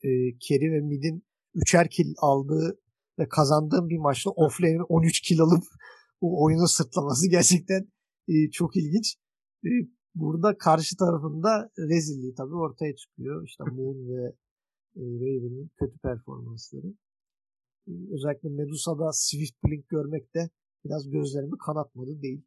E, 0.03 0.09
Kerry 0.39 0.73
ve 0.73 0.81
Mid'in 0.81 1.25
üçer 1.55 1.91
kill 1.91 2.15
aldığı 2.19 2.81
ve 3.19 3.29
kazandığım 3.29 3.89
bir 3.89 3.99
maçta 3.99 4.31
offlane 4.31 4.83
13 4.83 5.21
kill 5.21 5.41
alıp 5.41 5.65
o 6.21 6.45
oyunu 6.45 6.69
sırtlaması 6.69 7.29
gerçekten 7.37 7.93
e, 8.29 8.51
çok 8.51 8.77
ilginç. 8.77 9.17
E, 9.65 9.71
burada 10.15 10.59
karşı 10.59 10.97
tarafında 10.97 11.71
rezilliği 11.79 12.35
tabii 12.35 12.55
ortaya 12.55 12.97
çıkıyor. 12.97 13.47
İşte 13.47 13.65
Moon 13.65 14.09
ve 14.09 14.25
e, 14.97 15.03
Raven'ın 15.03 15.71
kötü 15.79 15.99
performansları. 15.99 16.95
Ee, 17.89 17.93
özellikle 18.15 18.49
Medusa'da 18.49 19.13
Swift 19.13 19.65
Blink 19.65 19.89
görmek 19.89 20.35
de 20.35 20.51
biraz 20.85 21.11
gözlerimi 21.11 21.59
kanatmadı 21.67 22.23
değil. 22.23 22.43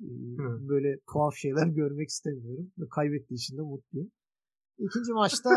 Ee, 0.00 0.68
böyle 0.68 0.98
tuhaf 1.12 1.34
şeyler 1.36 1.66
görmek 1.80 2.08
istemiyorum 2.08 2.72
ve 2.78 2.84
kaybettiği 2.90 3.38
için 3.38 3.56
de 3.56 3.62
mutluyum. 3.62 4.10
İkinci 4.78 5.12
maçta 5.22 5.50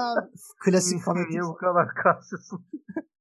klasik 0.65 1.01
fanatik. 1.01 1.29
Niye 1.29 1.41
bu 1.41 1.55
kadar 1.55 1.87
karşısın? 2.03 2.65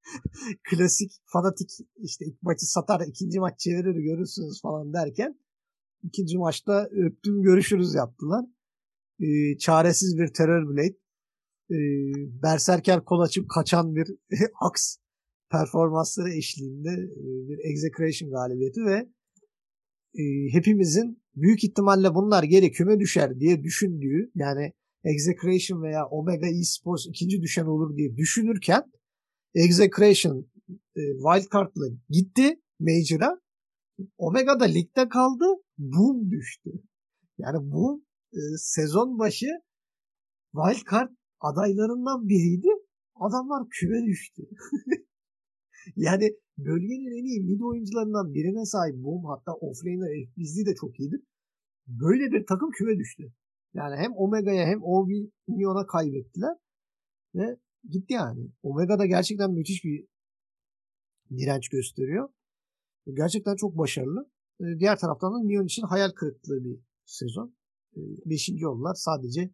klasik 0.70 1.10
fanatik 1.24 1.70
işte 1.96 2.24
ilk 2.24 2.42
maçı 2.42 2.66
satar 2.66 3.00
ikinci 3.08 3.40
maç 3.40 3.58
çevirir 3.58 3.94
görürsünüz 3.94 4.62
falan 4.62 4.92
derken 4.92 5.40
ikinci 6.02 6.38
maçta 6.38 6.88
öptüm 7.06 7.42
görüşürüz 7.42 7.94
yaptılar. 7.94 8.44
Ee, 9.20 9.58
çaresiz 9.58 10.18
bir 10.18 10.32
terör 10.32 10.68
blade. 10.68 10.96
Ee, 11.70 11.76
berserker 12.42 13.04
kol 13.04 13.20
açıp 13.20 13.50
kaçan 13.50 13.94
bir 13.94 14.08
aks 14.60 14.96
performansları 15.50 16.30
eşliğinde 16.30 16.90
e, 16.90 17.22
bir 17.48 17.58
execration 17.70 18.30
galibiyeti 18.30 18.80
ve 18.80 19.08
e, 20.18 20.52
hepimizin 20.52 21.22
büyük 21.36 21.64
ihtimalle 21.64 22.14
bunlar 22.14 22.42
geri 22.42 22.72
küme 22.72 23.00
düşer 23.00 23.40
diye 23.40 23.62
düşündüğü 23.62 24.30
yani 24.34 24.72
Execration 25.04 25.82
veya 25.82 26.06
Omega 26.06 26.46
Esports 26.46 27.06
ikinci 27.06 27.42
düşen 27.42 27.64
olur 27.64 27.96
diye 27.96 28.16
düşünürken 28.16 28.82
Execration 29.54 30.46
e, 30.68 31.02
wildcard'la 31.16 31.86
gitti 32.08 32.60
Major'a. 32.80 33.40
Omega 34.18 34.60
da 34.60 34.64
ligde 34.64 35.08
kaldı. 35.08 35.44
Boom 35.78 36.30
düştü. 36.30 36.70
Yani 37.38 37.70
bu 37.72 38.04
e, 38.32 38.40
sezon 38.58 39.18
başı 39.18 39.46
wildcard 40.54 41.10
adaylarından 41.40 42.28
biriydi. 42.28 42.68
Adamlar 43.14 43.68
küme 43.70 44.06
düştü. 44.06 44.42
yani 45.96 46.36
bölgenin 46.58 47.18
en 47.18 47.24
iyi 47.24 47.40
mid 47.40 47.60
oyuncularından 47.60 48.34
birine 48.34 48.64
sahip 48.64 48.96
Boom 48.96 49.24
hatta 49.24 49.52
offlane'ler 49.52 50.26
FBZ 50.26 50.66
de 50.66 50.74
çok 50.74 51.00
iyidir. 51.00 51.20
Böyle 51.86 52.32
bir 52.32 52.46
takım 52.46 52.70
küme 52.70 52.98
düştü. 52.98 53.32
Yani 53.74 53.96
hem 53.96 54.12
Omega'ya 54.16 54.66
hem 54.66 54.82
Omnion'a 54.82 55.86
kaybettiler 55.86 56.56
ve 57.34 57.56
gitti 57.90 58.12
yani. 58.12 58.50
Omega 58.62 58.98
da 58.98 59.06
gerçekten 59.06 59.50
müthiş 59.52 59.84
bir 59.84 60.06
direnç 61.30 61.68
gösteriyor. 61.68 62.28
Gerçekten 63.06 63.56
çok 63.56 63.78
başarılı. 63.78 64.30
Ee, 64.60 64.64
diğer 64.78 64.98
taraftan 64.98 65.34
da 65.34 65.38
Neon 65.42 65.64
için 65.64 65.82
hayal 65.82 66.10
kırıklığı 66.10 66.64
bir 66.64 66.80
sezon. 67.04 67.56
Ee, 67.96 68.00
beşinci 68.26 68.66
oldular. 68.66 68.94
Sadece 68.94 69.50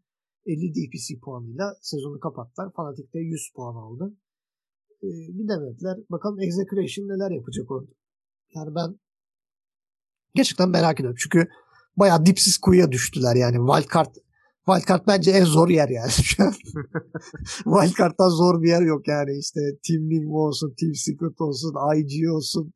50 0.46 0.74
DPC 0.74 1.20
puanıyla 1.20 1.74
sezonu 1.80 2.20
kapattılar. 2.20 2.72
Fanatic 2.72 3.12
de 3.12 3.18
100 3.18 3.52
puan 3.56 3.74
aldı. 3.74 4.16
Ee, 5.02 5.08
gidemediler. 5.08 5.98
Bakalım 6.10 6.40
Execration 6.40 7.08
neler 7.08 7.30
yapacak 7.30 7.70
orada. 7.70 7.92
Yani 8.54 8.74
ben 8.74 8.98
gerçekten 10.34 10.68
merak 10.68 11.00
ediyorum. 11.00 11.18
Çünkü 11.22 11.48
bayağı 11.96 12.26
dipsiz 12.26 12.58
kuyuya 12.58 12.92
düştüler 12.92 13.36
yani. 13.36 13.56
Wildcard 13.56 14.14
Wildcard 14.66 15.06
bence 15.06 15.30
en 15.30 15.44
zor 15.44 15.68
yer 15.68 15.88
yani 15.88 16.10
şu 16.10 16.42
an. 16.42 16.52
Wildcard'dan 17.74 18.28
zor 18.28 18.62
bir 18.62 18.68
yer 18.68 18.82
yok 18.82 19.08
yani 19.08 19.38
işte 19.38 19.60
Team 19.86 20.10
Link 20.10 20.34
olsun, 20.34 20.74
Team 20.80 20.94
Secret 20.94 21.40
olsun, 21.40 21.74
IG 21.96 22.30
olsun. 22.30 22.72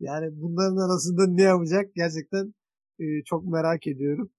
Yani 0.00 0.26
bunların 0.32 0.76
arasında 0.76 1.26
ne 1.26 1.42
yapacak 1.42 1.94
gerçekten 1.94 2.54
e, 2.98 3.04
çok 3.24 3.44
merak 3.46 3.86
ediyorum. 3.86 4.30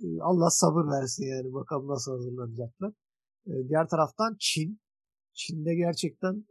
E, 0.00 0.06
Allah 0.20 0.50
sabır 0.50 0.86
versin 0.86 1.26
yani 1.26 1.52
bakalım 1.52 1.88
nasıl 1.88 2.12
hazırlanacaklar. 2.12 2.92
E, 3.46 3.52
diğer 3.68 3.88
taraftan 3.88 4.36
Çin. 4.40 4.80
Çin'de 5.38 5.74
gerçekten 5.74 6.44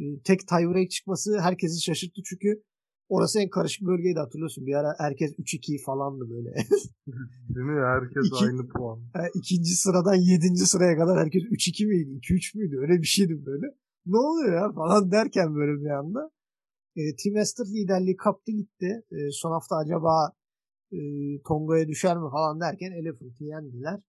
e, 0.00 0.04
tek 0.24 0.48
tiebreak 0.48 0.90
çıkması 0.90 1.40
herkesi 1.40 1.82
şaşırttı 1.82 2.20
çünkü 2.24 2.62
Orası 3.08 3.40
en 3.40 3.50
karışık 3.50 3.86
bölgeydi 3.86 4.18
hatırlıyorsun. 4.18 4.66
Bir 4.66 4.74
ara 4.74 4.94
herkes 4.98 5.32
3-2 5.38 5.84
falandı 5.84 6.30
böyle. 6.30 6.50
Değil 7.54 7.66
mi? 7.66 7.80
Herkes 7.94 8.26
İki, 8.26 8.44
aynı 8.44 8.68
puan. 8.68 9.00
İkinci 9.34 9.74
sıradan 9.74 10.14
yedinci 10.14 10.66
sıraya 10.66 10.96
kadar 10.96 11.18
herkes 11.18 11.42
3-2 11.42 11.86
miydi? 11.86 12.10
2-3 12.10 12.58
müydü? 12.58 12.76
Öyle 12.78 12.92
bir 13.02 13.06
şeydi 13.06 13.46
böyle. 13.46 13.66
Ne 14.06 14.16
oluyor 14.16 14.54
ya 14.54 14.72
falan 14.72 15.10
derken 15.10 15.54
böyle 15.54 15.84
bir 15.84 15.90
anda. 15.90 16.30
E, 16.96 17.02
Team 17.16 17.36
Esther 17.36 17.66
liderliği 17.66 18.16
kaptı 18.16 18.52
gitti. 18.52 19.02
E, 19.12 19.18
son 19.30 19.52
hafta 19.52 19.76
acaba 19.76 20.32
e, 20.92 20.98
Tonga'ya 21.48 21.88
düşer 21.88 22.16
mi 22.16 22.30
falan 22.30 22.60
derken 22.60 22.92
Elephant'ı 22.92 23.44
yendiler. 23.44 24.00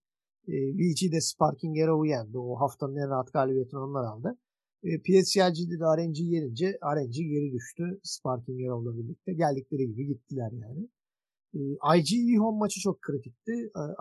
E, 0.48 0.54
VG 0.54 1.12
de 1.12 1.22
Sparking 1.22 1.80
Arrow'u 1.80 2.06
yendi. 2.06 2.38
O 2.38 2.56
haftanın 2.56 2.96
en 2.96 3.10
rahat 3.10 3.34
galibiyetini 3.34 3.80
onlar 3.80 4.04
aldı. 4.04 4.38
E, 4.84 5.02
PSG'de 5.02 5.80
de 5.80 5.86
RNG 5.98 6.20
yenince 6.20 6.78
RNG 6.96 7.16
geri 7.16 7.52
düştü 7.54 8.00
Sparking 8.04 8.62
Arrow'la 8.62 8.98
birlikte. 8.98 9.34
Geldikleri 9.34 9.88
gibi 9.88 10.08
gittiler 10.08 10.52
yani. 10.52 10.90
E, 11.54 11.60
IG 12.00 12.34
E-Home 12.34 12.58
maçı 12.58 12.80
çok 12.80 13.02
kritikti. 13.02 13.52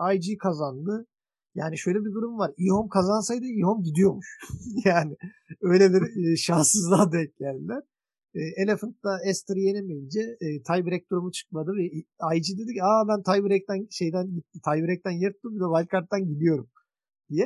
E, 0.09 0.15
IG 0.15 0.37
kazandı. 0.37 1.07
Yani 1.55 1.77
şöyle 1.77 1.99
bir 1.99 2.13
durum 2.13 2.37
var. 2.37 2.51
E-Home 2.57 2.89
kazansaydı 2.89 3.45
E-Home 3.45 3.83
gidiyormuş. 3.83 4.39
yani 4.85 5.17
öyle 5.61 5.93
bir 5.93 6.31
e, 6.31 6.35
şanssızlığa 6.35 7.11
denk 7.11 7.37
geldiler. 7.37 7.83
E, 8.35 8.41
Elephant 8.63 9.03
da 9.03 9.19
Esther'ı 9.29 9.59
yenemeyince 9.59 10.19
e, 10.19 10.47
tiebreak 10.67 11.11
durumu 11.11 11.31
çıkmadı 11.31 11.71
ve 11.77 11.83
IG 12.37 12.45
dedi 12.59 12.73
ki 12.73 12.83
aa 12.83 13.07
ben 13.07 13.23
tiebreak'ten 13.23 13.87
şeyden 13.91 14.27
gitti. 14.35 14.59
Tiebreak'ten 14.63 15.11
yırttım 15.11 15.55
bir 15.55 15.59
de 15.59 15.67
wildcard'dan 15.73 16.27
gidiyorum 16.27 16.69
diye. 17.29 17.45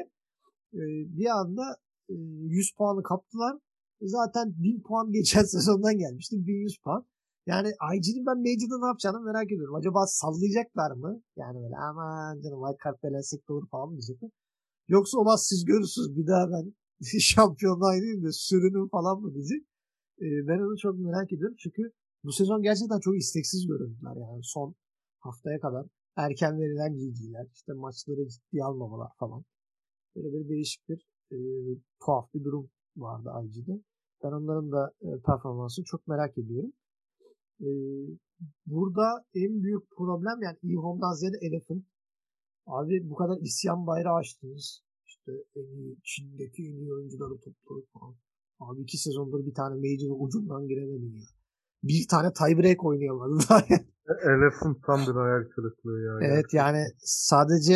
E, 0.73 0.81
bir 1.17 1.29
anda 1.39 1.63
100 2.09 2.73
puanı 2.77 3.03
kaptılar. 3.03 3.55
Zaten 4.01 4.53
1000 4.57 4.81
puan 4.87 5.11
geçen 5.17 5.43
sezondan 5.43 5.97
gelmişti. 5.97 6.35
1100 6.47 6.77
puan. 6.83 7.05
Yani 7.47 7.67
IG'nin 7.95 8.25
ben 8.25 8.37
Major'da 8.37 8.77
ne 8.79 8.87
yapacağını 8.87 9.21
merak 9.21 9.51
ediyorum. 9.51 9.75
Acaba 9.75 10.07
sallayacaklar 10.07 10.91
mı? 10.91 11.21
Yani 11.37 11.57
böyle 11.63 11.77
aman 11.89 12.41
canım 12.41 12.59
wildcard 12.65 13.03
belensek 13.03 13.47
doğru 13.49 13.65
falan 13.67 13.89
mı 13.89 13.95
diyecekler? 13.97 14.29
Yoksa 14.87 15.17
olmaz 15.17 15.45
siz 15.49 15.65
görürsünüz 15.65 16.17
bir 16.17 16.27
daha 16.27 16.45
ben 16.51 16.73
şampiyonluğa 17.19 17.95
gideyim 17.95 18.23
de 18.23 18.31
sürünüm 18.31 18.89
falan 18.89 19.21
mı 19.21 19.33
diyecek. 19.33 19.61
Ben 20.21 20.59
onu 20.59 20.77
çok 20.77 20.99
merak 20.99 21.33
ediyorum. 21.33 21.55
Çünkü 21.59 21.91
bu 22.23 22.31
sezon 22.31 22.61
gerçekten 22.61 22.99
çok 22.99 23.17
isteksiz 23.17 23.67
göründüler 23.67 24.15
yani 24.15 24.43
son 24.43 24.75
haftaya 25.19 25.59
kadar. 25.59 25.85
Erken 26.15 26.59
verilen 26.59 26.93
GG'ler, 26.93 27.47
işte 27.53 27.73
maçları 27.73 28.27
ciddiye 28.27 28.63
almamalar 28.63 29.11
falan. 29.19 29.43
Böyle 30.15 30.27
bir 30.33 30.49
değişik 30.49 30.89
bir 30.89 30.99
e, 31.31 31.37
tuhaf 32.05 32.33
bir 32.33 32.43
durum 32.43 32.69
vardı 32.97 33.29
IG'de. 33.45 33.81
Ben 34.23 34.31
onların 34.31 34.71
da 34.71 34.93
e, 35.01 35.07
performansını 35.25 35.85
çok 35.85 36.07
merak 36.07 36.37
ediyorum. 36.37 36.73
E, 37.61 37.69
burada 38.65 39.25
en 39.35 39.63
büyük 39.63 39.83
problem 39.97 40.41
yani 40.41 40.57
eHome'dan 40.73 41.13
ziyade 41.13 41.37
Elephant. 41.41 41.83
Abi 42.65 43.09
bu 43.09 43.15
kadar 43.15 43.37
isyan 43.41 43.87
bayrağı 43.87 44.15
açtınız. 44.15 44.81
İşte 45.05 45.31
en 45.55 45.77
iyi, 45.77 45.97
Çin'deki 46.03 46.63
en 46.63 46.75
iyi 46.75 46.93
oyuncuları 46.93 47.39
topladık 47.39 47.91
falan. 47.93 48.15
Abi 48.59 48.81
iki 48.81 48.97
sezondur 48.97 49.45
bir 49.45 49.53
tane 49.53 49.75
Major'a 49.75 50.13
ucundan 50.13 50.67
giremedin 50.67 51.13
ya. 51.15 51.25
Bir 51.83 52.07
tane 52.07 52.33
tiebreak 52.33 52.85
oynayamadı 52.85 53.39
daha 53.49 53.63
yani. 53.69 53.87
Elephant 54.23 54.83
tam 54.85 54.99
bir 54.99 55.19
hayal 55.21 55.43
kırıklığı 55.55 56.01
ya. 56.01 56.29
Evet 56.29 56.45
yani 56.53 56.83
sadece 56.99 57.73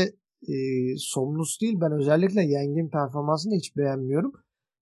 e, 0.47 0.55
Somnus 0.97 1.61
değil. 1.61 1.77
Ben 1.81 1.91
özellikle 1.91 2.41
Yeng'in 2.41 2.89
performansını 2.89 3.55
hiç 3.55 3.77
beğenmiyorum. 3.77 4.33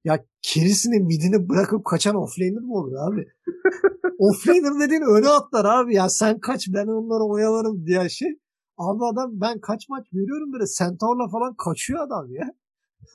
Ya 0.03 0.25
kerisini 0.41 0.99
midini 0.99 1.49
bırakıp 1.49 1.85
kaçan 1.85 2.15
offlaner 2.15 2.61
mi 2.61 2.73
olur 2.73 2.93
abi? 2.93 3.27
offlaner 4.19 4.79
dediğin 4.79 5.01
öne 5.01 5.29
atlar 5.29 5.65
abi. 5.65 5.95
Ya 5.95 6.09
sen 6.09 6.39
kaç 6.39 6.67
ben 6.73 6.87
onları 6.87 7.23
oyalarım 7.23 7.85
diye 7.85 8.09
şey. 8.09 8.39
Abi 8.77 9.05
adam 9.05 9.31
ben 9.33 9.59
kaç 9.59 9.89
maç 9.89 10.07
görüyorum 10.11 10.53
böyle 10.53 10.65
Centaur'la 10.77 11.29
falan 11.29 11.55
kaçıyor 11.55 11.99
adam 12.07 12.31
ya. 12.31 12.53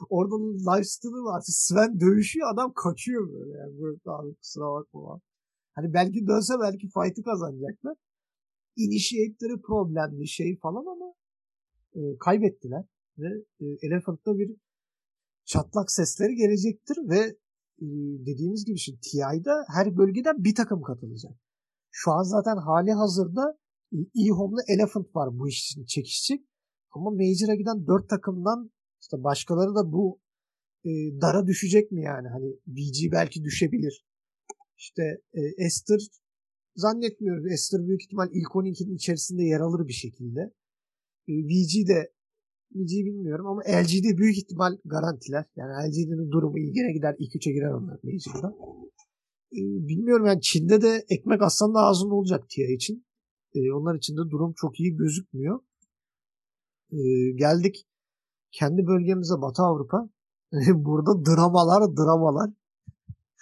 Orada 0.09 0.35
lifestyle'ı 0.71 1.25
var. 1.25 1.43
Sven 1.45 2.01
dövüşüyor 2.01 2.53
adam 2.53 2.73
kaçıyor 2.73 3.33
böyle. 3.33 3.59
Yani 3.59 3.81
böyle 3.83 3.99
abi 4.05 4.35
kusura 4.35 4.73
bakma. 4.73 5.21
Hani 5.73 5.95
belki 5.95 6.27
dönse 6.27 6.55
belki 6.61 6.89
fight'ı 6.89 7.23
kazanacaklar. 7.23 7.97
Initiate'leri 8.77 9.61
problemli 9.61 10.29
şey 10.29 10.59
falan 10.59 10.87
ama 10.87 11.15
e, 11.95 12.01
kaybettiler 12.21 12.85
ve 13.19 13.29
e, 13.61 13.65
Elephant'ta 13.83 14.39
bir 14.39 14.57
çatlak 15.45 15.91
sesleri 15.91 16.35
gelecektir 16.35 16.97
ve 17.09 17.21
e, 17.79 17.87
dediğimiz 18.27 18.65
gibi 18.65 18.79
şimdi 18.79 19.01
TI'da 19.01 19.65
her 19.69 19.97
bölgeden 19.97 20.45
bir 20.45 20.55
takım 20.55 20.83
katılacak. 20.83 21.33
Şu 21.91 22.11
an 22.13 22.23
zaten 22.23 22.57
hali 22.57 22.93
hazırda 22.93 23.59
e, 23.93 23.97
E-Home'la 23.97 24.63
Elephant 24.69 25.17
var 25.17 25.39
bu 25.39 25.49
iş 25.49 25.71
için 25.71 25.85
çekişecek. 25.85 26.47
Ama 26.91 27.11
Major'a 27.11 27.55
giden 27.55 27.87
dört 27.87 28.09
takımdan 28.09 28.71
işte 29.05 29.25
başkaları 29.25 29.75
da 29.75 29.93
bu 29.93 30.21
e, 30.85 30.91
dara 31.21 31.47
düşecek 31.47 31.93
mi 31.93 32.03
yani? 32.03 32.29
Hani 32.29 32.57
BG 32.67 33.13
belki 33.13 33.45
düşebilir. 33.45 34.05
İşte 34.79 35.03
e, 35.33 35.41
Esther 35.65 36.01
zannetmiyorum. 36.77 37.49
Esther 37.49 37.87
büyük 37.87 38.03
ihtimal 38.03 38.29
ilk 38.33 38.49
12'nin 38.49 38.97
içerisinde 38.97 39.43
yer 39.43 39.61
alır 39.61 39.89
bir 39.89 39.93
şekilde. 39.93 40.41
E, 41.29 41.33
VG 41.33 41.89
de 41.89 42.13
VG 42.75 42.91
bilmiyorum 42.91 43.47
ama 43.47 43.61
LG'de 43.61 44.19
büyük 44.19 44.39
ihtimal 44.39 44.79
garantiler. 44.85 45.45
Yani 45.57 45.73
LG'nin 45.89 46.31
durumu 46.31 46.59
iyi. 46.59 46.73
Yine 46.79 46.93
gider 46.93 47.15
2-3'e 47.15 47.53
girer 47.53 47.73
onlar 47.73 47.99
Major'da. 48.03 48.57
E, 49.53 49.61
bilmiyorum 49.89 50.27
yani 50.27 50.41
Çin'de 50.41 50.83
de 50.83 51.05
ekmek 51.09 51.43
aslan 51.43 51.75
da 51.75 51.79
ağzında 51.79 52.15
olacak 52.15 52.51
TIA 52.51 52.75
için. 52.75 53.07
E, 53.55 53.73
onlar 53.73 53.95
için 53.95 54.17
de 54.17 54.31
durum 54.31 54.55
çok 54.57 54.81
iyi 54.81 54.97
gözükmüyor. 54.97 55.61
E, 56.93 56.99
geldik 57.37 57.87
kendi 58.59 58.87
bölgemize 58.87 59.35
Batı 59.43 59.63
Avrupa 59.63 60.09
burada 60.75 61.25
dramalar 61.25 61.97
dramalar. 61.97 62.51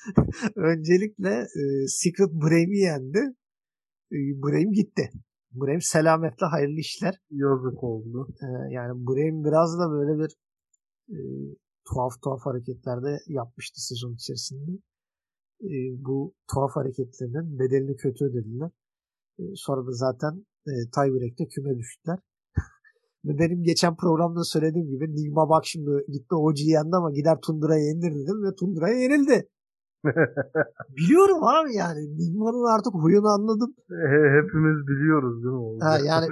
Öncelikle 0.56 1.30
e, 1.30 1.62
Secret 1.88 2.32
Brave'i 2.32 2.78
yendi. 2.78 3.18
E, 4.12 4.18
Brave 4.42 4.72
gitti. 4.72 5.10
Brave 5.52 5.80
selametle 5.80 6.46
hayırlı 6.46 6.80
işler. 6.80 7.14
Yazık 7.30 7.84
oldu. 7.84 8.28
E, 8.42 8.46
yani 8.74 9.06
Brave 9.06 9.44
biraz 9.44 9.78
da 9.78 9.90
böyle 9.90 10.22
bir 10.22 10.30
e, 11.14 11.18
tuhaf 11.88 12.12
tuhaf 12.22 12.40
hareketlerde 12.46 13.18
yapmıştı 13.26 13.86
sezon 13.86 14.14
içerisinde. 14.14 14.70
E, 15.60 15.76
bu 16.06 16.34
tuhaf 16.54 16.70
hareketlerinin 16.76 17.58
bedelini 17.58 17.96
kötü 17.96 18.24
ödediler. 18.24 18.70
E, 19.38 19.42
sonra 19.54 19.86
da 19.86 19.92
zaten 19.92 20.46
e, 20.66 20.72
tiebreak'te 20.94 21.46
küme 21.46 21.78
düştüler. 21.78 22.18
Ve 23.24 23.38
benim 23.38 23.62
geçen 23.62 23.96
programda 23.96 24.44
söylediğim 24.44 24.88
gibi 24.88 25.14
Nigma 25.16 25.48
bak 25.48 25.66
şimdi 25.66 25.90
gitti 26.08 26.34
OG'yi 26.34 26.70
yendi 26.70 26.96
ama 26.96 27.10
gider 27.10 27.38
Tundra'ya 27.46 27.84
yenilir 27.84 28.12
dedim 28.14 28.42
ve 28.44 28.54
Tundra'ya 28.54 28.98
yenildi. 28.98 29.48
Biliyorum 30.96 31.44
abi 31.44 31.74
yani. 31.74 32.00
Nigma'nın 32.18 32.76
artık 32.76 32.94
huyunu 32.94 33.28
anladım. 33.28 33.74
Hepimiz 34.36 34.86
biliyoruz 34.88 35.44
değil 35.44 35.54
mi? 35.54 35.80
Ha, 35.80 35.98
yani 36.04 36.26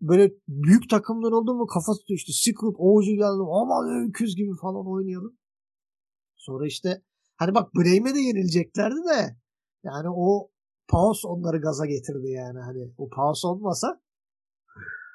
böyle 0.00 0.32
büyük 0.48 0.90
takımlar 0.90 1.32
oldu 1.32 1.54
mu 1.54 1.66
kafa 1.66 1.92
tutuyor 1.92 2.18
işte 2.18 2.32
Secret 2.32 2.74
OG 2.78 3.04
geldim 3.04 3.48
aman 3.60 4.08
öküz 4.08 4.36
gibi 4.36 4.52
falan 4.62 4.86
oynayalım. 4.86 5.36
Sonra 6.36 6.66
işte 6.66 7.02
hani 7.36 7.54
bak 7.54 7.74
Bremen 7.74 8.14
de 8.14 8.20
yenileceklerdi 8.20 8.96
de 8.96 9.36
yani 9.84 10.08
o 10.10 10.50
Paus 10.88 11.24
onları 11.24 11.60
gaza 11.60 11.86
getirdi 11.86 12.30
yani 12.30 12.58
hani 12.58 12.92
o 12.98 13.08
Paus 13.08 13.44
olmasa 13.44 14.00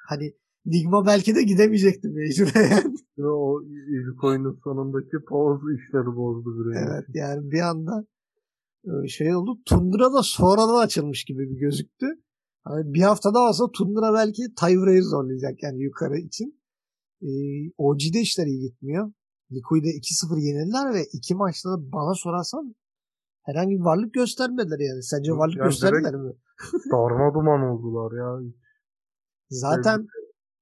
hani 0.08 0.32
Nigma 0.66 1.06
belki 1.06 1.34
de 1.34 1.42
gidemeyecekti 1.42 2.08
mecburen. 2.08 2.94
o 3.24 3.62
ilk 3.64 4.24
oyunun 4.24 4.60
sonundaki 4.64 5.24
Paus 5.28 5.60
işleri 5.60 6.16
bozdu 6.16 6.64
Bremen. 6.64 6.86
Evet 6.86 7.04
yani 7.14 7.50
bir 7.50 7.60
anda 7.60 8.04
e, 8.84 9.08
şey 9.08 9.36
oldu. 9.36 9.58
Tundra 9.66 10.12
da 10.12 10.22
sonradan 10.22 10.84
açılmış 10.84 11.24
gibi 11.24 11.50
bir 11.50 11.60
gözüktü. 11.60 12.06
Hani 12.64 12.94
bir 12.94 13.02
hafta 13.02 13.34
daha 13.34 13.48
olsa 13.48 13.70
Tundra 13.70 14.14
belki 14.14 14.42
Tayvra'yı 14.56 15.02
zorlayacak 15.02 15.62
yani 15.62 15.82
yukarı 15.82 16.18
için. 16.18 16.60
Ee, 17.22 17.28
OG'de 17.78 18.20
işler 18.20 18.46
iyi 18.46 18.60
gitmiyor. 18.60 19.12
Liquid'e 19.52 19.88
2-0 19.88 20.40
yenildiler 20.40 20.94
ve 20.94 21.04
iki 21.12 21.34
maçta 21.34 21.70
da 21.70 21.92
bana 21.92 22.14
sorarsan 22.14 22.74
herhangi 23.42 23.74
bir 23.78 23.84
varlık 23.84 24.14
göstermediler 24.14 24.78
yani. 24.78 25.02
Sence 25.02 25.32
varlık 25.32 25.56
yani 25.56 25.66
gösterdiler 25.66 26.14
mi? 26.14 26.32
darma 26.92 27.34
duman 27.34 27.60
oldular 27.60 28.18
ya. 28.18 28.52
Zaten 29.50 30.06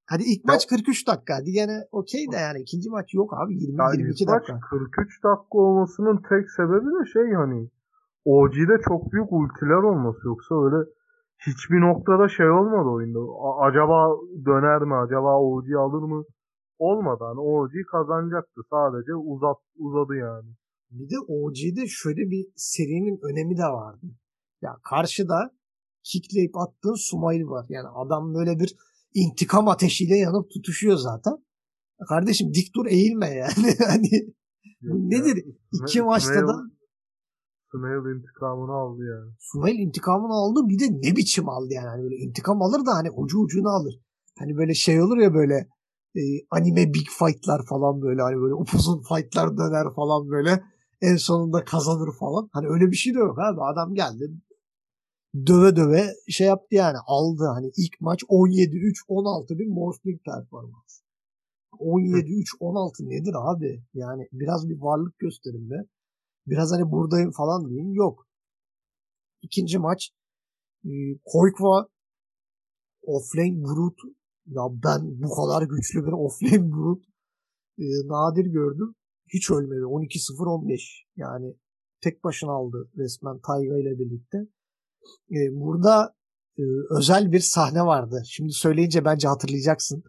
hadi 0.09 0.23
ilk 0.23 0.45
maç 0.45 0.67
43 0.67 1.07
dakika. 1.07 1.35
Hadi 1.35 1.51
gene 1.51 1.77
okey 1.91 2.31
de 2.31 2.35
yani 2.35 2.59
ikinci 2.59 2.89
maç 2.89 3.13
yok 3.13 3.33
abi 3.41 3.53
20 3.53 3.77
yani 3.79 3.97
22 3.97 4.27
dakika. 4.27 4.53
Maç 4.53 4.61
43 4.69 5.23
dakika 5.23 5.57
olmasının 5.57 6.17
tek 6.29 6.45
sebebi 6.57 6.89
de 6.97 7.01
şey 7.13 7.33
hani 7.33 7.69
OG'de 8.25 8.75
çok 8.87 9.11
büyük 9.11 9.31
ultiler 9.31 9.81
olması 9.91 10.21
yoksa 10.27 10.65
öyle 10.65 10.89
hiçbir 11.47 11.81
noktada 11.81 12.29
şey 12.29 12.49
olmadı 12.49 12.89
oyunda. 12.89 13.19
A- 13.19 13.61
acaba 13.67 13.97
döner 14.45 14.81
mi? 14.81 14.95
Acaba 14.95 15.39
OG 15.39 15.67
alır 15.85 16.03
mı? 16.13 16.23
Olmadı. 16.79 17.23
Hani 17.23 17.39
OG 17.39 17.71
kazanacaktı. 17.91 18.61
Sadece 18.69 19.15
uzat 19.15 19.57
uzadı 19.77 20.15
yani. 20.15 20.49
Bir 20.91 21.09
de 21.09 21.19
OG'de 21.27 21.87
şöyle 21.87 22.21
bir 22.31 22.45
serinin 22.55 23.19
önemi 23.29 23.57
de 23.57 23.63
vardı. 23.63 24.05
Ya 24.61 24.77
karşıda 24.89 25.51
kickleyip 26.03 26.57
attığın 26.57 26.95
Sumail 27.09 27.45
var. 27.45 27.65
Yani 27.69 27.87
adam 27.87 28.33
böyle 28.33 28.59
bir 28.59 28.75
intikam 29.13 29.67
ateşiyle 29.67 30.17
yanıp 30.17 30.51
tutuşuyor 30.51 30.97
zaten. 30.97 31.33
Kardeşim 32.09 32.53
dik 32.53 32.75
dur 32.75 32.85
eğilme 32.85 33.27
yani. 33.29 33.75
hani 33.87 34.33
bu 34.81 35.09
nedir? 35.09 35.45
İki 35.71 36.01
maçta 36.01 36.47
da 36.47 36.53
Sumail 37.71 38.15
intikamını 38.15 38.71
aldı 38.71 39.03
yani. 39.03 39.33
Sumail 39.39 39.79
intikamını 39.79 40.33
aldı 40.33 40.59
bir 40.69 40.79
de 40.79 40.85
ne 41.01 41.15
biçim 41.15 41.49
aldı 41.49 41.73
yani. 41.73 41.87
Hani 41.87 42.03
böyle 42.03 42.15
intikam 42.15 42.61
alır 42.61 42.85
da 42.85 42.93
hani 42.93 43.11
ucu 43.11 43.39
ucunu 43.39 43.69
alır. 43.69 43.99
Hani 44.39 44.57
böyle 44.57 44.73
şey 44.73 45.01
olur 45.01 45.17
ya 45.17 45.33
böyle 45.33 45.55
e, 46.15 46.21
anime 46.51 46.93
big 46.93 47.07
fight'lar 47.19 47.65
falan 47.69 48.01
böyle 48.01 48.21
hani 48.21 48.35
böyle 48.41 48.53
upuzun 48.53 49.01
fight'lar 49.01 49.57
döner 49.57 49.93
falan 49.95 50.29
böyle 50.29 50.63
en 51.01 51.15
sonunda 51.15 51.63
kazanır 51.63 52.09
falan. 52.19 52.49
Hani 52.53 52.67
öyle 52.67 52.91
bir 52.91 52.95
şey 52.95 53.13
de 53.13 53.19
yok 53.19 53.39
abi. 53.39 53.61
Adam 53.61 53.93
geldi 53.93 54.31
döve 55.35 55.75
döve 55.75 56.13
şey 56.29 56.47
yaptı 56.47 56.75
yani 56.75 56.97
aldı. 57.05 57.43
Hani 57.53 57.71
ilk 57.77 58.01
maç 58.01 58.23
17-3 58.23 58.93
16 59.07 59.59
bir 59.59 59.67
Morphling 59.67 60.21
performans. 60.25 61.01
17-3 61.71 62.45
16 62.59 63.09
nedir 63.09 63.33
abi? 63.35 63.83
Yani 63.93 64.27
biraz 64.31 64.69
bir 64.69 64.81
varlık 64.81 65.19
gösterin 65.19 65.69
be. 65.69 65.75
Biraz 66.47 66.71
hani 66.71 66.91
buradayım 66.91 67.31
falan 67.31 67.69
deyin. 67.69 67.93
Yok. 67.93 68.27
İkinci 69.41 69.77
maç 69.77 70.11
e, 70.85 70.91
Koykva 71.25 71.87
offlane 73.01 73.63
brute 73.63 74.07
ya 74.47 74.61
ben 74.71 75.21
bu 75.21 75.35
kadar 75.35 75.63
güçlü 75.67 76.05
bir 76.05 76.11
offlane 76.11 76.71
brute 76.71 77.05
e, 77.77 77.85
nadir 78.07 78.45
gördüm. 78.45 78.95
Hiç 79.33 79.51
ölmedi. 79.51 79.81
12-0-15 79.81 81.05
yani 81.15 81.55
tek 82.01 82.23
başına 82.23 82.51
aldı 82.51 82.89
resmen 82.97 83.39
Tayga 83.39 83.77
ile 83.77 83.99
birlikte. 83.99 84.37
E, 85.31 85.37
burada 85.51 86.15
e, 86.57 86.63
özel 86.97 87.31
bir 87.31 87.39
sahne 87.39 87.81
vardı. 87.81 88.21
Şimdi 88.25 88.51
söyleyince 88.51 89.05
bence 89.05 89.27
hatırlayacaksın. 89.27 90.03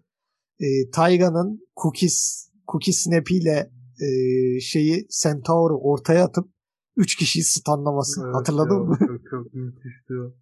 E, 0.61 0.91
Tayga'nın 0.91 1.69
Cookies 1.83 2.51
Cookie 2.69 2.93
Snap 2.93 3.31
ile 3.31 3.71
e, 4.01 4.61
şeyi 4.61 5.07
Centaur'u 5.23 5.79
ortaya 5.83 6.25
atıp 6.25 6.49
3 6.97 7.17
kişiyi 7.17 7.43
stunlaması. 7.43 8.23
Evet, 8.25 8.35
Hatırladın 8.35 8.75
ya, 8.75 8.81
mı? 8.81 8.97
Çok, 8.99 9.21
çok 9.31 9.55
müthişti 9.55 10.15
o. 10.15 10.35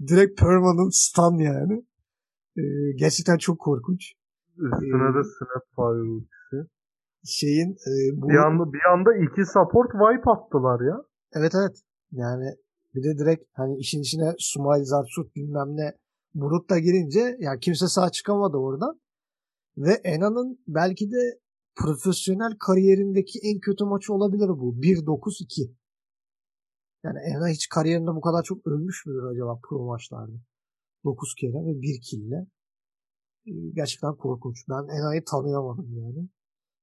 Direkt 0.08 0.40
permanent 0.40 0.94
stun 0.94 1.38
yani. 1.38 1.84
E, 2.56 2.62
gerçekten 2.96 3.38
çok 3.38 3.60
korkunç. 3.60 4.12
Üstüne 4.56 5.10
ee, 5.10 5.14
de 5.14 5.22
Snapfire 5.24 6.02
ultisi. 6.02 6.70
Şeyin 7.24 7.70
e, 7.70 7.92
bu... 8.20 8.28
bir 8.28 8.36
anda 8.36 8.72
bir 8.72 8.84
anda 8.92 9.10
iki 9.14 9.44
support 9.52 9.90
wipe 9.92 10.30
attılar 10.30 10.80
ya. 10.80 10.96
Evet 11.32 11.52
evet. 11.54 11.76
Yani 12.12 12.44
bir 12.96 13.02
de 13.02 13.18
direkt 13.18 13.44
hani 13.52 13.78
işin 13.78 14.00
içine 14.00 14.34
Sumail 14.38 14.84
Zarsut 14.84 15.36
bilmem 15.36 15.76
ne 15.76 15.92
Burut 16.36 16.70
da 16.70 16.78
girince 16.78 17.20
ya 17.20 17.36
yani 17.40 17.60
kimse 17.60 17.86
sağ 17.88 18.10
çıkamadı 18.10 18.56
oradan. 18.56 19.00
Ve 19.76 19.92
Ena'nın 19.92 20.58
belki 20.68 21.10
de 21.10 21.40
profesyonel 21.74 22.56
kariyerindeki 22.58 23.38
en 23.42 23.60
kötü 23.60 23.84
maçı 23.84 24.14
olabilir 24.14 24.48
bu. 24.48 24.74
1-9-2. 24.74 25.74
Yani 27.04 27.18
Ena 27.18 27.48
hiç 27.48 27.68
kariyerinde 27.68 28.10
bu 28.10 28.20
kadar 28.20 28.42
çok 28.42 28.66
ölmüş 28.66 29.06
müdür 29.06 29.22
acaba 29.22 29.60
pro 29.62 29.86
maçlarda? 29.86 30.36
9 31.04 31.34
kere 31.34 31.66
ve 31.66 31.82
1 31.82 32.00
kille. 32.00 32.46
Ee, 33.46 33.52
gerçekten 33.74 34.14
korkunç. 34.14 34.56
Ben 34.68 34.98
Ena'yı 34.98 35.24
tanıyamadım 35.24 35.98
yani. 35.98 36.28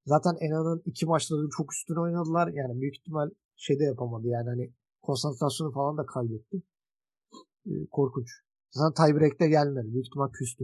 Zaten 0.05 0.35
Ena'nın 0.39 0.81
iki 0.85 1.05
maçta 1.05 1.35
da 1.35 1.47
çok 1.57 1.73
üstüne 1.73 1.99
oynadılar. 1.99 2.47
Yani 2.47 2.81
büyük 2.81 2.95
ihtimal 2.97 3.29
şey 3.55 3.79
de 3.79 3.83
yapamadı 3.83 4.27
yani 4.27 4.49
hani 4.49 4.73
konsantrasyonu 5.03 5.71
falan 5.71 5.97
da 5.97 6.05
kaybetti. 6.05 6.57
Ee, 7.65 7.71
korkunç. 7.91 8.29
Zaten 8.71 8.93
tiebreak'te 9.05 9.47
gelmedi. 9.47 9.93
Büyük 9.93 10.07
ihtimal 10.07 10.31
küstü. 10.31 10.63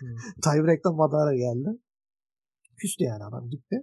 hmm. 0.00 0.08
tiebreak'te 0.44 0.88
Madara 0.88 1.34
geldi. 1.34 1.68
Küstü 2.76 3.04
yani 3.04 3.24
adam 3.24 3.50
gitti. 3.50 3.76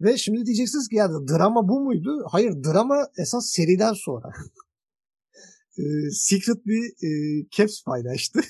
Ve 0.00 0.16
şimdi 0.16 0.46
diyeceksiniz 0.46 0.88
ki 0.88 0.96
ya 0.96 1.08
drama 1.10 1.68
bu 1.68 1.80
muydu? 1.80 2.24
Hayır 2.30 2.52
drama 2.64 3.06
esas 3.18 3.46
seriden 3.46 3.92
sonra. 3.92 4.32
e, 5.78 5.82
Secret 6.10 6.66
bir 6.66 6.82
e, 7.06 7.10
caps 7.50 7.84
paylaştı. 7.84 8.40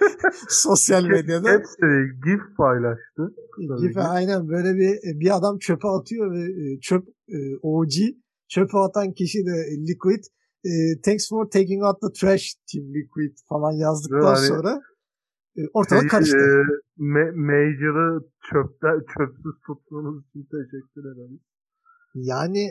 Sosyal 0.48 1.04
medyada. 1.04 1.52
Caps 1.52 1.76
GIF 2.24 2.56
paylaştı. 2.58 3.34
GIF 3.80 3.96
aynen 3.96 4.48
böyle 4.48 4.74
bir 4.74 5.20
bir 5.20 5.36
adam 5.36 5.58
çöpe 5.58 5.88
atıyor 5.88 6.32
ve 6.32 6.44
e, 6.44 6.80
çöp 6.80 7.08
e, 7.28 7.38
OG 7.62 7.92
çöpe 8.48 8.78
atan 8.78 9.12
kişi 9.12 9.38
de 9.38 9.56
Liquid 9.88 10.24
e, 10.64 11.00
thanks 11.04 11.28
for 11.28 11.50
taking 11.50 11.82
out 11.82 12.00
the 12.00 12.12
trash 12.20 12.54
team 12.68 12.84
Liquid 12.94 13.34
falan 13.48 13.72
yazdıktan 13.72 14.36
yani, 14.36 14.46
sonra 14.46 14.80
e, 15.56 15.60
ortalık 15.74 16.02
şey, 16.02 16.08
karıştı. 16.08 16.36
E, 16.36 17.02
ma- 17.14 17.34
Major'ı 17.48 18.20
çöpte, 18.50 18.88
çöpsüz 19.12 19.54
tutmanız 19.66 20.24
için 20.28 20.42
teşekkür 20.42 21.04
ederim. 21.12 21.40
Yani 22.14 22.64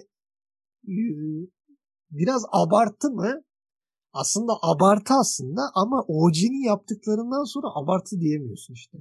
e, 0.88 0.96
biraz 2.12 2.46
abartı 2.52 3.10
mı? 3.10 3.42
Aslında 4.14 4.54
abartı 4.62 5.14
aslında 5.14 5.62
ama 5.76 6.06
OG'nin 6.08 6.66
yaptıklarından 6.66 7.44
sonra 7.44 7.68
abartı 7.76 8.20
diyemiyorsun 8.20 8.74
işte. 8.74 8.98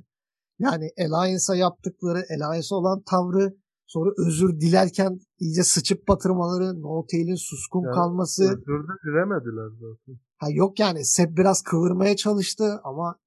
Yani 0.58 0.90
Alliance'a 0.98 1.56
yaptıkları, 1.56 2.18
Alliance'a 2.30 2.76
olan 2.76 3.02
tavrı, 3.10 3.56
sonra 3.86 4.10
özür 4.26 4.60
dilerken 4.60 5.20
iyice 5.38 5.62
sıçıp 5.62 6.08
batırmaları, 6.08 6.82
No 6.82 7.06
Tail'in 7.06 7.34
suskun 7.34 7.82
yani, 7.82 7.94
kalması. 7.94 8.44
Özür 8.44 8.88
de 8.88 8.92
dilemediler 9.06 9.68
zaten. 9.80 10.20
Ha 10.36 10.46
yok 10.50 10.78
yani 10.78 11.04
Seb 11.04 11.36
biraz 11.36 11.62
kıvırmaya 11.62 12.16
çalıştı 12.16 12.80
ama 12.84 13.18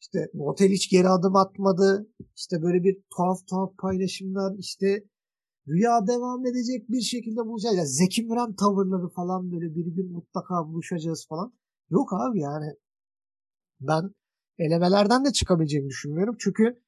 İşte 0.00 0.30
Motel 0.34 0.68
hiç 0.68 0.90
geri 0.90 1.08
adım 1.08 1.36
atmadı. 1.36 2.08
İşte 2.36 2.62
böyle 2.62 2.84
bir 2.84 3.02
tuhaf 3.16 3.46
tuhaf 3.48 3.78
paylaşımlar. 3.78 4.54
İşte 4.58 5.04
rüya 5.68 6.06
devam 6.06 6.46
edecek 6.46 6.88
bir 6.88 7.00
şekilde 7.00 7.40
bulacağız. 7.40 7.76
Yani 7.76 7.88
Zeki 7.88 8.22
Müren 8.22 8.54
tavırları 8.54 9.08
falan 9.08 9.52
böyle 9.52 9.74
bir 9.74 9.86
gün 9.86 10.12
mutlaka 10.12 10.54
buluşacağız 10.68 11.26
falan. 11.28 11.52
Yok 11.90 12.12
abi 12.12 12.40
yani 12.40 12.66
ben 13.80 14.10
elemelerden 14.58 15.24
de 15.24 15.32
çıkabileceğimi 15.32 15.88
düşünmüyorum. 15.88 16.36
Çünkü 16.38 16.82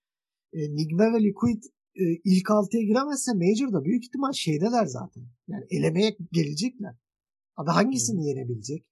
e, 0.52 0.60
Nigma 0.60 1.04
ve 1.04 1.22
Liquid 1.24 1.62
e, 1.94 2.05
ilk 2.24 2.50
altıya 2.50 2.83
giremezse 2.83 3.33
Major'da 3.35 3.85
büyük 3.85 4.05
ihtimal 4.05 4.33
şeydeler 4.33 4.87
zaten. 4.87 5.24
Yani 5.48 5.64
elemeye 5.70 6.16
gelecekler. 6.33 6.96
Abi 7.57 7.70
hangisini 7.70 8.26
yenebilecek? 8.26 8.87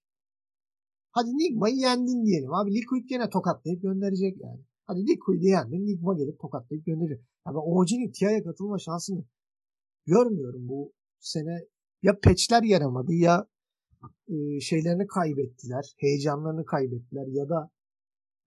Hadi 1.11 1.29
Nigma'yı 1.29 1.75
yendin 1.75 2.25
diyelim. 2.25 2.53
Abi 2.53 2.73
Liquid 2.73 3.09
gene 3.09 3.29
tokatlayıp 3.29 3.81
gönderecek 3.81 4.37
yani. 4.41 4.61
Hadi 4.85 4.99
Liquid'i 4.99 5.45
yendin. 5.45 5.85
Nigma 5.85 6.13
gelip 6.13 6.39
tokatlayıp 6.39 6.85
gönderecek. 6.85 7.19
Ya 7.47 7.53
ben 7.53 7.59
OG'nin 7.59 8.11
TIA'ya 8.11 8.43
katılma 8.43 8.79
şansını 8.79 9.25
görmüyorum 10.05 10.67
bu 10.69 10.93
sene. 11.19 11.67
Ya 12.01 12.19
patchler 12.19 12.63
yaramadı 12.63 13.13
ya 13.13 13.47
e, 14.27 14.59
şeylerini 14.59 15.07
kaybettiler. 15.07 15.93
Heyecanlarını 15.97 16.65
kaybettiler 16.65 17.27
ya 17.27 17.49
da 17.49 17.69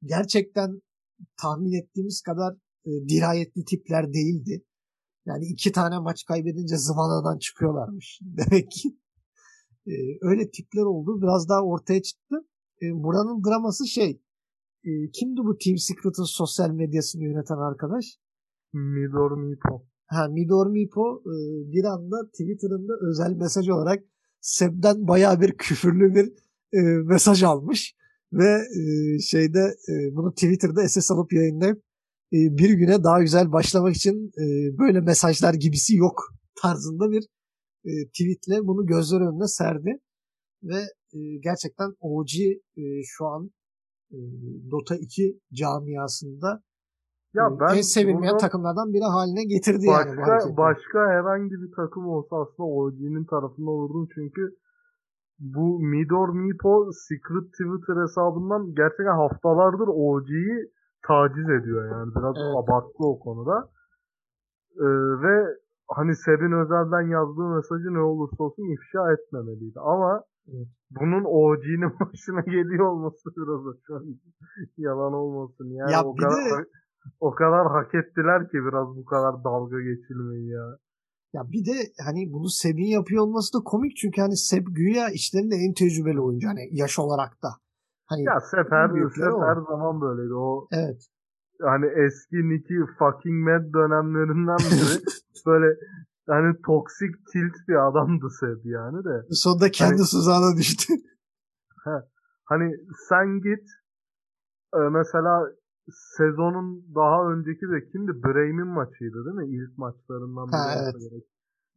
gerçekten 0.05 0.83
tahmin 1.37 1.73
ettiğimiz 1.73 2.23
kadar 2.23 2.55
e, 2.87 2.91
dirayetli 3.09 3.65
tipler 3.65 4.13
değildi. 4.13 4.65
Yani 5.27 5.47
iki 5.47 5.73
tane 5.73 5.99
maç 5.99 6.25
kaybedince 6.25 6.77
zıvanadan 6.77 7.39
çıkıyorlarmış. 7.39 8.21
Demek 8.23 8.71
ki 8.71 8.99
e, 9.87 9.93
öyle 10.21 10.51
tipler 10.51 10.83
oldu. 10.83 11.23
Biraz 11.23 11.49
daha 11.49 11.63
ortaya 11.63 12.03
çıktı. 12.03 12.37
E, 12.83 12.87
buranın 12.93 13.45
draması 13.45 13.87
şey 13.87 14.21
e, 14.85 15.11
kimdi 15.13 15.41
bu 15.41 15.59
Team 15.59 15.79
Secret'ın 15.79 16.25
sosyal 16.25 16.71
medyasını 16.71 17.25
yöneten 17.25 17.57
arkadaş? 17.57 18.19
Midor 18.73 19.39
Mipo. 19.39 19.87
Ha, 20.07 20.29
Midor 20.29 20.67
Mipo 20.67 21.23
e, 21.27 21.35
bir 21.73 21.85
anda 21.85 22.17
Twitter'ında 22.27 22.93
özel 23.11 23.37
mesaj 23.37 23.69
olarak 23.69 24.05
Seb'den 24.41 25.09
baya 25.09 25.41
bir 25.41 25.53
küfürlü 25.53 26.15
bir 26.15 26.33
e, 26.73 26.81
mesaj 27.05 27.43
almış 27.43 27.97
ve 28.33 28.63
e, 28.81 29.19
şeyde 29.19 29.77
e, 29.89 30.17
bunu 30.17 30.33
Twitter'da 30.33 30.89
SS 30.89 31.11
alıp 31.11 31.33
yayınlayıp 31.33 31.84
bir 32.37 32.71
güne 32.71 33.05
daha 33.05 33.21
güzel 33.21 33.53
başlamak 33.53 33.97
için 33.97 34.31
e, 34.43 34.45
böyle 34.79 35.01
mesajlar 35.01 35.55
gibisi 35.55 35.97
yok 35.97 36.23
tarzında 36.63 37.11
bir 37.11 37.25
e, 37.85 37.93
tweetle 38.09 38.67
bunu 38.67 38.87
gözler 38.87 39.21
önüne 39.21 39.47
serdi 39.47 39.99
ve 40.63 40.81
e, 41.15 41.19
gerçekten 41.43 41.91
OG 42.01 42.33
e, 42.77 42.83
şu 43.05 43.27
an 43.27 43.51
e, 44.13 44.19
Dota 44.71 44.97
2 44.97 45.41
camiasında 45.53 46.63
ya 47.35 47.45
e, 47.47 47.61
ben 47.61 47.77
en 47.77 47.81
sevilmeyen 47.81 48.39
takımlardan 48.39 48.93
biri 48.93 49.05
haline 49.05 49.45
getirdi 49.45 49.87
başka, 49.87 50.11
yani 50.11 50.17
bu 50.17 50.23
hareketi. 50.23 50.57
Başka 50.57 50.99
herhangi 50.99 51.55
bir 51.63 51.73
takım 51.77 52.07
olsa 52.07 52.37
aslında 52.43 52.69
OG'nin 52.69 53.25
tarafında 53.25 53.71
olurdum 53.71 54.09
çünkü 54.15 54.43
bu 55.39 55.81
Midor 55.81 56.29
Mipo 56.29 56.91
Secret 57.09 57.47
Twitter 57.53 58.03
hesabından 58.03 58.75
gerçekten 58.75 59.19
haftalardır 59.23 59.89
OG'yi 59.89 60.74
taciz 61.07 61.49
ediyor 61.59 61.91
yani. 61.93 62.11
Biraz 62.17 62.37
Evet. 62.37 62.57
abartılı 62.61 63.07
o 63.07 63.19
konuda. 63.19 63.69
Ee, 64.77 64.87
ve 65.25 65.35
hani 65.89 66.17
Seb'in 66.17 66.53
özelden 66.63 67.09
yazdığı 67.11 67.49
mesajı 67.57 67.95
ne 67.95 68.01
olursa 68.01 68.45
olsun 68.45 68.75
ifşa 68.75 69.13
etmemeliydi. 69.13 69.81
Ama 69.81 70.23
Evet. 70.49 70.67
bunun 70.91 71.25
OG'nin 71.25 71.93
başına 72.01 72.41
geliyor 72.41 72.87
olması 72.87 73.31
biraz 73.37 73.63
an 73.97 74.05
yalan 74.77 75.13
olmasın. 75.13 75.65
Yani 75.71 75.93
Ya 75.93 76.05
o 76.05 76.17
kadar 76.17 76.61
de- 76.61 76.67
o 77.21 77.31
kadar 77.35 77.67
hak 77.67 77.95
ettiler 77.95 78.43
ki 78.51 78.59
biraz 78.69 78.89
bu 78.97 79.05
kadar 79.05 79.45
dalga 79.45 79.81
geçilmeyi 79.81 80.49
ya. 80.49 80.77
Ya 81.33 81.43
bir 81.53 81.65
de 81.67 81.77
hani 82.07 82.33
bunu 82.33 82.49
Seb'in 82.49 82.87
yapıyor 82.99 83.23
olması 83.23 83.59
da 83.59 83.63
komik 83.65 83.97
çünkü 83.97 84.21
hani 84.21 84.37
Seb 84.37 84.67
güya 84.71 85.09
içlerinde 85.11 85.55
en 85.57 85.73
tecrübeli 85.75 86.21
oyuncu 86.21 86.49
hani 86.49 86.61
yaş 86.73 86.99
olarak 86.99 87.43
da. 87.43 87.49
Hani 88.07 88.23
Ya 88.23 88.41
büyükleri 88.95 89.31
Sep 89.31 89.35
o. 89.35 89.43
her 89.43 89.55
zaman 89.55 90.01
böyleydi. 90.01 90.35
O 90.35 90.69
evet. 90.73 91.07
hani 91.63 91.87
eski 91.87 92.37
Nicky 92.37 92.81
fucking 92.99 93.49
mad 93.49 93.73
dönemlerinden 93.75 94.59
beri 94.59 95.05
böyle 95.47 95.77
hani 96.29 96.57
toksik 96.67 97.15
tilt 97.33 97.69
bir 97.69 97.89
adamdı 97.89 98.31
Sep 98.41 98.61
yani 98.65 99.05
de. 99.05 99.23
Sonunda 99.31 99.71
kendi 99.71 100.03
tuzağına 100.03 100.57
düştü. 100.57 100.93
Hani 102.45 102.77
sen 103.09 103.41
git 103.41 103.69
e, 104.75 104.79
mesela 104.79 105.51
sezonun 106.17 106.95
daha 106.95 107.33
önceki 107.33 107.69
de 107.69 107.89
kimdi? 107.93 108.23
Bremen 108.23 108.67
maçıydı 108.67 109.25
değil 109.25 109.37
mi? 109.37 109.57
İlk 109.57 109.79
maçlarından 109.79 110.49
biri. 110.49 110.57
Ha, 110.57 110.75
evet. 110.83 110.95
gerek. 111.11 111.25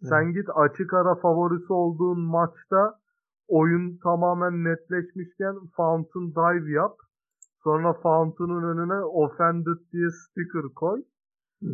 Sen 0.03 0.33
git 0.33 0.47
açık 0.55 0.93
ara 0.93 1.15
favorisi 1.15 1.73
olduğun 1.73 2.19
maçta 2.19 2.99
oyun 3.47 3.97
tamamen 4.03 4.63
netleşmişken 4.63 5.55
Fountain 5.75 6.31
dive 6.35 6.71
yap. 6.71 6.95
Sonra 7.63 7.93
Fountain'ın 7.93 8.63
önüne 8.63 9.03
offended 9.03 9.81
diye 9.93 10.09
sticker 10.09 10.73
koy. 10.75 11.03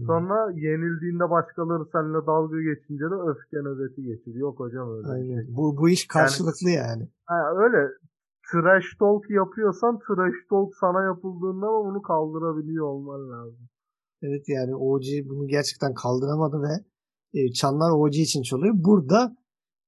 Sonra 0.08 0.52
yenildiğinde 0.52 1.30
başkaları 1.30 1.86
seninle 1.92 2.26
dalga 2.28 2.62
geçince 2.62 3.04
de 3.04 3.18
öfke 3.30 3.58
nöbeti 3.58 4.02
geçir. 4.04 4.36
Yok 4.36 4.60
hocam 4.60 4.96
öyle. 4.96 5.08
şey. 5.08 5.14
Aynen. 5.14 5.46
Bu, 5.58 5.78
bu 5.78 5.90
iş 5.90 6.08
karşılıklı 6.08 6.70
yani. 6.70 7.10
Ha, 7.26 7.36
öyle 7.64 7.90
trash 8.52 8.98
talk 9.00 9.30
yapıyorsan 9.30 10.00
trash 10.00 10.40
talk 10.50 10.76
sana 10.80 11.04
yapıldığında 11.04 11.68
ama 11.68 11.86
bunu 11.86 12.02
kaldırabiliyor 12.02 12.86
olman 12.86 13.30
lazım. 13.30 13.70
Evet 14.22 14.44
yani 14.48 14.76
OG 14.76 15.04
bunu 15.30 15.48
gerçekten 15.48 15.94
kaldıramadı 15.94 16.58
ve 16.62 16.74
e, 17.40 17.52
çanlar 17.52 17.92
OG 17.92 18.16
için 18.16 18.42
çalıyor. 18.42 18.74
Burada 18.78 19.36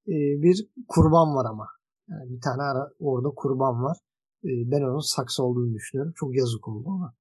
e, 0.08 0.16
bir 0.42 0.68
kurban 0.88 1.28
var 1.36 1.46
ama. 1.50 1.66
Yani 2.08 2.30
bir 2.30 2.40
tane 2.40 2.62
ara, 2.62 2.90
orada 3.00 3.28
kurban 3.36 3.82
var. 3.82 3.96
E, 4.44 4.50
ben 4.70 4.82
onun 4.82 5.14
saksı 5.14 5.44
olduğunu 5.44 5.74
düşünüyorum. 5.74 6.12
Çok 6.16 6.36
yazık 6.36 6.68
oldu 6.68 6.88
ona. 6.88 7.14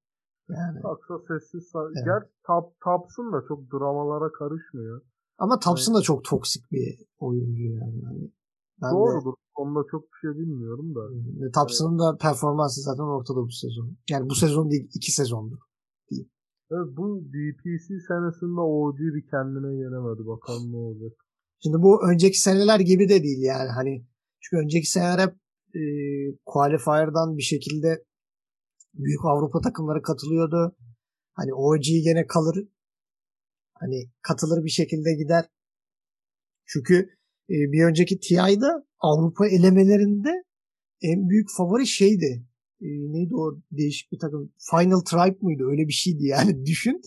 Yani. 0.49 0.79
Aksa 0.83 1.19
sessiz 1.27 1.71
Evet. 1.75 2.05
Gerçi 2.05 2.33
Tap, 2.47 2.65
Taps'ın 2.83 3.33
da 3.33 3.43
çok 3.47 3.71
dramalara 3.71 4.31
karışmıyor. 4.31 5.01
Ama 5.37 5.59
Thompson 5.59 5.95
da 5.95 6.01
çok 6.01 6.23
toksik 6.23 6.71
bir 6.71 6.99
oyuncu 7.17 7.63
yani. 7.63 8.01
yani 8.03 8.31
ben 8.81 8.89
de 8.89 8.95
Doğrudur. 8.95 9.33
Onda 9.55 9.79
çok 9.91 10.03
bir 10.03 10.17
şey 10.21 10.31
bilmiyorum 10.41 10.95
da. 10.95 11.01
Ve 11.45 11.51
Thompson'ın 11.51 11.99
da 11.99 12.17
performansı 12.17 12.81
zaten 12.81 13.03
ortada 13.03 13.37
bu 13.37 13.51
sezon. 13.51 13.97
Yani 14.09 14.29
bu 14.29 14.35
sezon 14.35 14.71
değil 14.71 14.89
iki 14.93 15.11
sezondur. 15.11 15.57
Evet, 16.71 16.97
bu 16.97 17.21
DPC 17.33 17.99
senesinde 18.07 18.61
OG 18.61 18.99
bir 18.99 19.27
kendine 19.31 19.75
gelemedi. 19.75 20.27
Bakalım 20.27 20.71
ne 20.71 20.77
olacak. 20.77 21.11
Şimdi 21.63 21.77
bu 21.81 22.09
önceki 22.09 22.41
seneler 22.41 22.79
gibi 22.79 23.09
de 23.09 23.23
değil 23.23 23.41
yani 23.41 23.69
hani 23.69 24.05
çünkü 24.45 24.63
önceki 24.63 24.91
seneler 24.91 25.19
hep 25.19 25.33
e, 25.75 25.81
qualifier'dan 26.45 27.37
bir 27.37 27.43
şekilde 27.43 28.05
büyük 28.93 29.25
Avrupa 29.25 29.61
takımları 29.61 30.01
katılıyordu. 30.01 30.75
Hani 31.33 31.53
OG 31.53 31.83
gene 32.03 32.27
kalır. 32.27 32.67
Hani 33.73 34.11
katılır 34.21 34.63
bir 34.63 34.69
şekilde 34.69 35.13
gider. 35.13 35.45
Çünkü 36.65 36.95
e, 37.49 37.55
bir 37.71 37.85
önceki 37.85 38.19
TI'da 38.19 38.85
Avrupa 38.99 39.47
elemelerinde 39.47 40.43
en 41.01 41.29
büyük 41.29 41.47
favori 41.57 41.87
şeydi. 41.87 42.45
E, 42.81 42.87
neydi 42.87 43.35
o 43.35 43.59
değişik 43.71 44.11
bir 44.11 44.19
takım? 44.19 44.53
Final 44.71 44.99
Tribe 44.99 45.37
mıydı? 45.41 45.63
Öyle 45.63 45.87
bir 45.87 45.93
şeydi 45.93 46.25
yani 46.25 46.65
düşün. 46.65 47.01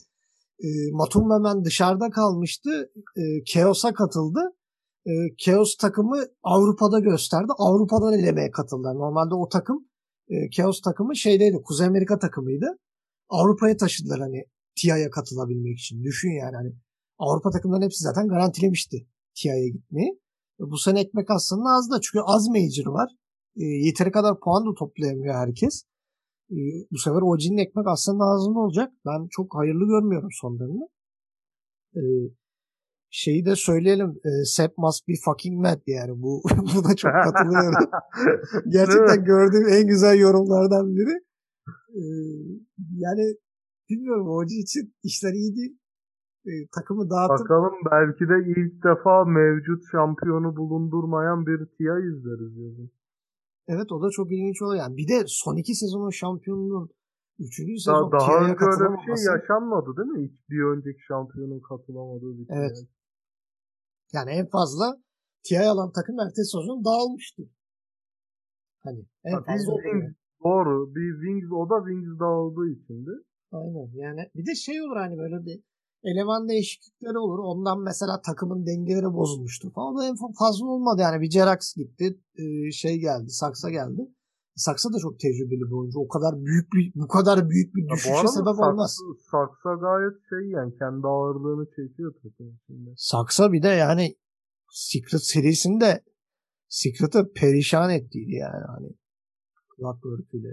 E, 0.61 0.68
Matum 0.93 1.30
hemen 1.30 1.64
dışarıda 1.64 2.11
kalmıştı. 2.11 2.93
E, 3.16 3.45
Chaos'a 3.45 3.95
katıldı. 3.95 4.41
E, 5.09 5.12
Chaos 5.38 5.76
takımı 5.76 6.24
Avrupa'da 6.42 6.98
gösterdi. 7.00 7.52
Avrupa'dan 7.59 8.12
elemeye 8.18 8.50
katıldılar. 8.50 8.94
Normalde 8.94 9.34
o 9.34 9.48
takım 9.48 9.88
e, 10.28 10.50
Chaos 10.50 10.80
takımı 10.80 11.16
şeydeydi. 11.16 11.56
Kuzey 11.64 11.86
Amerika 11.86 12.18
takımıydı. 12.18 12.66
Avrupa'ya 13.28 13.76
taşıdılar 13.76 14.20
hani 14.20 14.44
TIA'ya 14.76 15.11
katılabilmek 15.11 15.78
için. 15.78 16.04
Düşün 16.04 16.30
yani 16.30 16.56
hani 16.56 16.72
Avrupa 17.18 17.50
takımların 17.50 17.82
hepsi 17.82 18.02
zaten 18.02 18.28
garantilemişti 18.28 19.06
TIA'ya 19.34 19.68
gitmeyi. 19.68 20.11
E, 20.61 20.62
bu 20.70 20.78
sene 20.78 21.00
ekmek 21.00 21.30
aslında 21.30 21.68
az 21.68 21.90
da 21.90 22.00
çünkü 22.00 22.20
az 22.26 22.48
major 22.48 22.92
var. 22.92 23.11
E, 23.56 23.64
yeteri 23.64 24.11
kadar 24.11 24.40
puan 24.40 24.66
da 24.66 24.74
toplayamıyor 24.78 25.34
herkes. 25.34 25.82
E, 26.50 26.56
bu 26.90 26.98
sefer 26.98 27.22
OG'nin 27.22 27.59
ekmek 27.59 27.86
aslında 27.86 28.24
ağzında 28.24 28.59
olacak. 28.59 28.92
Ben 29.06 29.26
çok 29.30 29.54
hayırlı 29.54 29.86
görmüyorum 29.86 30.28
sonlarını. 30.40 30.88
E, 31.96 32.00
şeyi 33.11 33.44
de 33.44 33.56
söyleyelim. 33.56 34.11
E, 34.24 34.44
Sepp 34.44 34.78
must 34.78 35.09
be 35.09 35.12
fucking 35.24 35.61
mad 35.61 35.80
yani. 35.86 36.22
Bu 36.22 36.42
buna 36.74 36.96
çok 36.96 37.12
katılıyorum. 37.12 37.90
Gerçekten 38.68 39.24
gördüğüm 39.24 39.68
en 39.68 39.86
güzel 39.86 40.18
yorumlardan 40.18 40.96
biri. 40.96 41.14
E, 41.94 42.02
yani 42.96 43.24
bilmiyorum 43.90 44.28
OG 44.28 44.50
için 44.50 44.94
işler 45.02 45.32
iyi 45.32 45.56
değil. 45.56 45.78
E, 46.46 46.52
takımı 46.74 47.11
dağıtıp 47.11 47.44
Bakalım 47.44 47.74
belki 47.90 48.24
de 48.28 48.36
ilk 48.56 48.84
defa 48.84 49.24
mevcut 49.24 49.82
şampiyonu 49.92 50.56
bulundurmayan 50.56 51.46
bir 51.46 51.59
TIA 51.59 51.98
izleriz 51.98 52.56
yazın. 52.56 52.90
Evet 53.68 53.92
o 53.92 54.02
da 54.02 54.11
çok 54.11 54.32
ilginç 54.32 54.62
oluyor. 54.62 54.82
Yani 54.82 54.96
bir 54.96 55.09
de 55.09 55.24
son 55.26 55.56
iki 55.56 55.74
sezonun 55.74 56.11
şampiyonunun 56.11 56.90
Üçüncü 57.38 57.78
sezon 57.78 58.12
Daha, 58.12 58.20
daha 58.20 58.38
önce 58.44 58.64
öyle 58.64 58.94
bir 58.94 59.16
şey 59.16 59.24
yaşanmadı 59.34 59.96
değil 59.96 60.09
mi? 60.09 60.28
Hiç 60.28 60.50
bir 60.50 60.62
önceki 60.72 61.02
şampiyonun 61.09 61.61
katılamadığı 61.61 62.38
bir 62.38 62.46
şey. 62.46 62.56
Evet. 62.59 62.76
Yani 64.12 64.30
en 64.30 64.46
fazla 64.46 64.96
TIA 65.42 65.72
alan 65.72 65.92
takım 65.92 66.20
ertesi 66.20 66.50
sezon 66.50 66.84
dağılmıştı. 66.84 67.42
Hani 68.78 69.06
en 69.24 69.42
fazla 69.44 69.72
Wings-. 69.72 70.14
Doğru. 70.44 70.94
Bir 70.94 71.26
Wings, 71.26 71.52
o 71.52 71.70
da 71.70 71.76
Wings 71.88 72.20
dağıldığı 72.20 72.68
içindi. 72.68 73.11
Aynen 73.52 73.90
yani 73.94 74.30
bir 74.34 74.46
de 74.46 74.54
şey 74.54 74.82
olur 74.82 74.96
hani 74.96 75.18
böyle 75.18 75.44
bir 75.46 75.62
eleman 76.02 76.48
değişiklikleri 76.48 77.18
olur. 77.18 77.38
Ondan 77.38 77.80
mesela 77.82 78.22
takımın 78.22 78.66
dengeleri 78.66 79.14
bozulmuştur 79.14 79.72
falan. 79.72 79.94
O 79.94 79.98
da 79.98 80.06
en 80.06 80.16
fazla 80.38 80.66
olmadı 80.66 81.00
yani. 81.02 81.20
Bir 81.20 81.30
Jerax 81.30 81.74
gitti. 81.76 82.20
şey 82.72 82.98
geldi. 82.98 83.30
Saksa 83.30 83.70
geldi. 83.70 84.09
Saksa 84.66 84.92
da 84.92 84.98
çok 84.98 85.20
tecrübeli 85.20 85.61
bir 85.70 85.76
oyuncu. 85.80 85.98
O 85.98 86.09
kadar 86.09 86.32
büyük 86.46 86.72
bir 86.72 86.92
bu 86.94 87.09
kadar 87.09 87.50
büyük 87.50 87.74
bir 87.74 87.82
Ya 87.82 87.94
düşüşe 87.94 88.14
arada 88.14 88.28
sebep 88.28 88.46
Saks- 88.46 88.70
olmaz. 88.72 88.98
Saksa 89.30 89.70
gayet 89.74 90.16
şey 90.30 90.42
yani 90.56 90.70
kendi 90.78 91.06
ağırlığını 91.06 91.66
çekiyor 91.76 92.14
takım 92.22 92.48
içinde. 92.62 92.90
Saksa 92.96 93.52
bir 93.52 93.62
de 93.62 93.68
yani 93.68 94.16
Secret 94.70 95.22
serisinde 95.24 96.04
Secret'ı 96.68 97.32
perişan 97.32 97.90
ettiydi 97.90 98.32
yani 98.32 98.64
hani 98.74 98.88
Clockwork'üyle. 99.76 100.52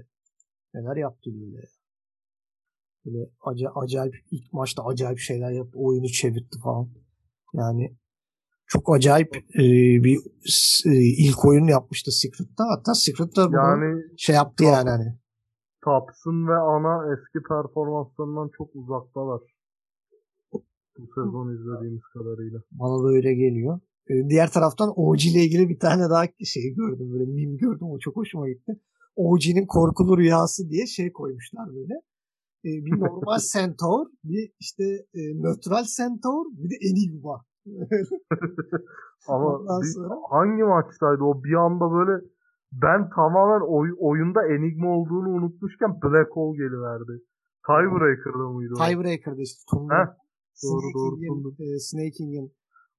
Neler 0.74 0.96
yaptı 0.98 1.30
böyle. 1.34 1.62
Böyle 3.06 3.30
aca- 3.42 3.72
acayip 3.84 4.16
ilk 4.32 4.54
maçta 4.54 4.84
acayip 4.86 5.20
şeyler 5.20 5.52
yaptı. 5.52 5.78
Oyunu 5.80 6.08
çevirdi 6.08 6.56
falan. 6.64 6.90
Yani 7.54 7.98
çok 8.68 8.96
acayip 8.96 9.36
e, 9.36 9.64
bir 10.04 10.18
e, 10.86 10.94
ilk 11.28 11.46
oyun 11.46 11.68
yapmıştı 11.68 12.12
Secret'ta. 12.12 12.64
Hatta 12.70 12.94
Secret'ta 12.94 13.48
bunu 13.48 13.56
Yani 13.58 14.04
şey 14.18 14.36
yaptı 14.36 14.64
yani 14.64 14.90
hani. 14.90 15.18
Thompson 15.84 16.48
ve 16.48 16.58
Ana 16.58 17.14
eski 17.14 17.40
performanslarından 17.50 18.50
çok 18.58 18.76
uzaktalar. 18.76 19.42
Bu 20.98 21.08
sezon 21.16 21.54
izlediğimiz 21.56 22.02
kadarıyla. 22.14 22.60
Bana 22.72 23.04
da 23.04 23.08
öyle 23.08 23.34
geliyor. 23.34 23.80
E, 24.10 24.30
Diğer 24.30 24.52
taraftan 24.52 24.94
OG 24.96 25.26
ile 25.26 25.44
ilgili 25.44 25.70
bir 25.70 25.80
tane 25.80 26.10
daha 26.10 26.26
şey 26.46 26.74
gördüm. 26.74 27.14
Böyle 27.14 27.26
meme 27.26 27.58
gördüm. 27.58 27.88
O 27.90 28.00
çok 28.00 28.16
hoşuma 28.16 28.50
gitti. 28.50 28.80
OG'nin 29.16 29.66
korkulu 29.66 30.18
rüyası 30.18 30.70
diye 30.70 30.86
şey 30.88 31.12
koymuşlar 31.12 31.68
böyle. 31.76 31.94
E, 32.66 32.70
bir 32.86 33.00
normal 33.00 33.40
centaur, 33.54 34.06
bir 34.24 34.52
işte 34.60 34.84
e, 35.14 35.22
nötral 35.36 35.86
centaur, 35.98 36.46
bir 36.52 36.70
de 36.70 36.76
enigma. 36.82 37.46
Ama 39.28 39.60
bir- 39.82 39.86
sonra- 39.94 40.18
hangi 40.30 40.64
maçtaydı 40.64 41.24
o 41.24 41.44
bir 41.44 41.54
anda 41.54 41.92
böyle 41.92 42.26
ben 42.72 43.10
tamamen 43.10 43.66
oy- 43.68 43.96
oyunda 44.00 44.48
Enigma 44.48 44.90
olduğunu 44.98 45.30
unutmuşken 45.30 46.02
Black 46.04 46.32
Hole 46.32 46.58
geliverdi. 46.58 47.22
Tiebreaker'da 47.68 48.50
mıydı 48.50 48.74
o? 48.74 48.86
Tiebreaker'da 48.86 49.42
işte 49.42 49.60
Heh, 49.72 49.78
Tundra. 49.80 50.18
doğru, 50.64 50.88
doğru, 50.96 51.16
Snaking'in, 51.16 51.76
e, 51.76 51.80
Snaking'in 51.80 52.52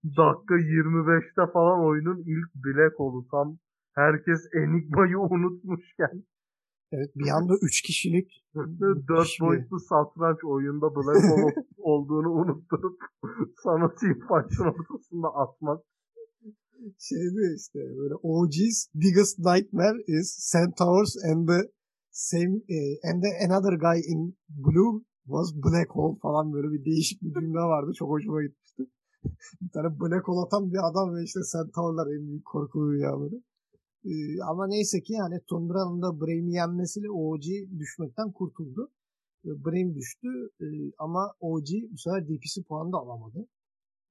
Dakika 0.05 0.55
25'te 0.55 1.53
falan 1.53 1.85
oyunun 1.85 2.19
ilk 2.19 2.55
Black 2.64 2.95
Hole'u 2.99 3.27
tam 3.31 3.59
herkes 3.95 4.41
Enigma'yı 4.55 5.19
unutmuşken 5.19 6.25
evet 6.97 7.11
bir 7.16 7.28
anda 7.28 7.55
3 7.62 7.82
kişilik 7.82 8.28
dört 8.80 9.09
müthiş 9.18 9.40
bir- 9.40 9.47
boyutlu 9.47 9.80
satranç 9.80 10.44
oyunda 10.44 10.86
Black 10.97 11.24
Hole 11.30 11.55
olduğunu 11.78 12.30
unutturup 12.30 12.99
sana 13.62 13.94
team 13.94 14.14
fight'ın 14.14 14.64
ortasında 14.64 15.28
atmak. 15.34 15.80
şeydi 16.99 17.42
işte 17.57 17.78
böyle 17.78 18.14
OG's 18.22 18.78
biggest 18.94 19.38
nightmare 19.38 19.99
is 20.07 20.53
centaurs 20.53 21.12
and 21.30 21.49
the 21.49 21.61
same 22.11 22.55
eh, 22.76 23.11
and 23.11 23.22
the 23.22 23.30
another 23.47 23.74
guy 23.86 23.99
in 24.12 24.36
blue 24.49 25.03
was 25.24 25.49
black 25.64 25.90
hole 25.90 26.18
falan 26.22 26.53
böyle 26.53 26.68
bir 26.72 26.84
değişik 26.84 27.22
bir 27.22 27.32
cümle 27.40 27.59
vardı. 27.59 27.92
Çok 27.99 28.09
hoşuma 28.11 28.42
gitmişti. 28.42 28.82
bir 29.62 29.70
tane 29.74 30.01
black 30.01 30.28
hole 30.28 30.47
atan 30.47 30.72
bir 30.72 30.80
adam 30.90 31.14
ve 31.14 31.22
işte 31.24 31.40
centaurlar 31.53 32.07
en 32.16 32.28
büyük 32.28 32.44
korkulu 32.44 32.92
rüyaları. 32.92 33.34
Ee, 34.07 34.42
ama 34.42 34.66
neyse 34.66 35.02
ki 35.02 35.12
yani 35.12 35.40
Tundra'nın 35.46 36.02
da 36.02 36.20
Braim'i 36.20 36.52
yenmesiyle 36.52 37.11
OG 37.11 37.44
düşmekten 37.78 38.32
kurtuldu. 38.32 38.92
Ee, 39.44 39.64
Braim 39.64 39.94
düştü 39.94 40.28
ee, 40.61 40.64
ama 40.98 41.34
OG 41.40 41.68
bu 41.90 41.98
sefer 41.98 42.28
DPC 42.28 42.62
puanı 42.62 42.92
da 42.92 42.96
alamadı. 42.96 43.48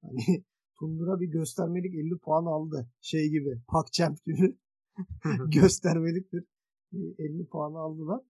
Hani 0.02 0.44
Tundra 0.78 1.20
bir 1.20 1.26
göstermelik 1.26 1.94
50 1.94 2.18
puan 2.18 2.46
aldı. 2.46 2.88
Şey 3.00 3.28
gibi, 3.28 3.60
PakChamp 3.68 4.24
gibi 4.24 4.56
göstermelik 5.48 6.32
bir 6.32 6.44
e, 6.92 7.24
50 7.24 7.46
puan 7.46 7.74
aldılar. 7.74 8.20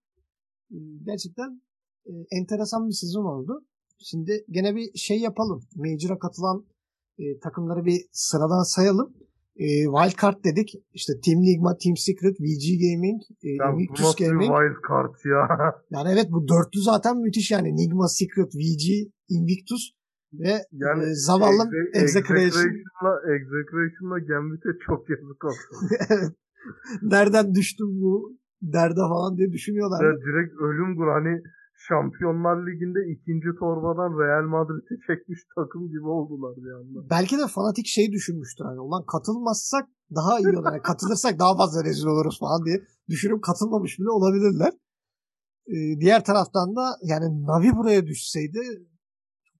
Gerçekten 1.05 1.63
e, 2.07 2.13
enteresan 2.31 2.89
bir 2.89 2.95
sezon 2.95 3.25
oldu. 3.25 3.65
Şimdi 3.99 4.45
gene 4.51 4.77
bir 4.77 4.99
şey 4.99 5.21
yapalım. 5.21 5.63
Major'a 5.75 6.19
katılan 6.19 6.67
e, 7.19 7.39
takımları 7.39 7.85
bir 7.85 8.01
sıradan 8.13 8.63
sayalım. 8.63 9.15
E, 9.57 9.67
Wildcard 9.95 10.45
dedik. 10.45 10.69
İşte 10.93 11.13
Team 11.25 11.39
Ligma, 11.47 11.77
Team 11.83 11.97
Secret, 11.97 12.37
VG 12.41 12.65
Gaming, 12.85 13.21
e, 13.43 13.49
Ya 13.49 13.73
bu 13.73 13.81
Invictus 13.81 14.17
Gaming. 14.17 14.51
wild 14.57 14.79
card 14.89 15.15
ya. 15.25 15.43
Yani 15.91 16.09
evet 16.13 16.27
bu 16.31 16.49
dörtlü 16.49 16.81
zaten 16.83 17.17
müthiş 17.19 17.51
yani. 17.51 17.77
Nigma, 17.77 18.09
Secret, 18.09 18.55
VG, 18.55 18.85
Invictus 19.29 19.83
ve 20.33 20.53
Yani 20.73 21.03
e, 21.05 21.15
zavallı 21.15 21.63
Exe- 21.63 22.03
Execration. 22.03 22.47
Execration'la 22.47 23.13
Execration'la 23.37 24.19
Gambit'e 24.19 24.69
çok 24.87 25.11
yazık 25.11 25.45
oldu. 25.45 25.55
Evet. 26.11 26.33
Nereden 27.03 27.55
düştüm 27.55 27.87
bu 28.03 28.37
derde 28.63 29.01
falan 29.13 29.37
diye 29.39 29.53
düşünüyorlar. 29.53 30.05
Ya 30.05 30.13
direkt 30.17 30.55
ölüm 30.61 30.97
gur 30.97 31.09
hani 31.09 31.43
Şampiyonlar 31.89 32.57
Ligi'nde 32.67 33.01
ikinci 33.15 33.51
torbadan 33.59 34.11
Real 34.21 34.47
Madrid'i 34.55 34.95
çekmiş 35.07 35.41
takım 35.57 35.89
gibi 35.89 36.09
oldular 36.19 36.57
bir 36.65 36.71
anda. 36.79 37.11
Belki 37.11 37.39
de 37.39 37.47
fanatik 37.57 37.87
şey 37.87 38.13
düşünmüştür 38.13 38.65
hani 38.65 38.81
ulan 38.81 39.05
katılmazsak 39.13 39.85
daha 40.15 40.39
iyi 40.41 40.49
olur. 40.49 40.67
Yani 40.73 40.83
katılırsak 40.83 41.39
daha 41.39 41.57
fazla 41.57 41.85
rezil 41.85 42.07
oluruz 42.07 42.39
falan 42.39 42.65
diye 42.67 42.79
düşünüp 43.09 43.43
katılmamış 43.43 43.99
bile 43.99 44.11
olabilirler. 44.11 44.73
Ee, 45.69 46.01
diğer 46.01 46.25
taraftan 46.25 46.77
da 46.77 46.85
yani 47.03 47.27
Navi 47.47 47.77
buraya 47.77 48.07
düşseydi 48.07 48.61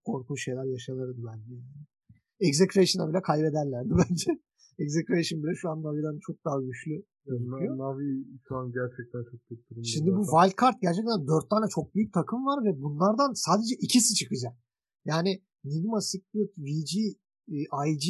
korkunç 0.05 0.45
şeyler 0.45 0.65
yaşanırdı 0.65 1.21
bence. 1.31 1.55
Execration'a 2.41 3.09
bile 3.11 3.23
kaybederlerdi 3.23 3.93
bence. 4.03 4.31
Execration 4.79 5.43
bile 5.43 5.55
şu 5.55 5.71
an 5.71 5.83
Navi'den 5.83 6.19
çok 6.27 6.45
daha 6.45 6.61
güçlü 6.61 7.03
gözüküyor. 7.27 7.79
Navi 7.79 8.09
şu 8.49 8.57
an 8.57 8.73
gerçekten 8.73 9.23
çok 9.31 9.41
kötü 9.49 9.63
durumda. 9.71 9.89
Şimdi 9.95 10.11
bu 10.17 10.23
wildcard 10.33 10.77
gerçekten 10.87 11.19
dört 11.31 11.51
tane 11.51 11.67
çok 11.77 11.95
büyük 11.95 12.13
takım 12.19 12.41
var 12.47 12.59
ve 12.67 12.83
bunlardan 12.83 13.33
sadece 13.47 13.75
ikisi 13.75 14.15
çıkacak. 14.15 14.55
Yani 15.05 15.43
Nigma, 15.65 16.01
Secret, 16.01 16.51
VG, 16.59 16.93
e, 17.55 17.59
IG 17.91 18.07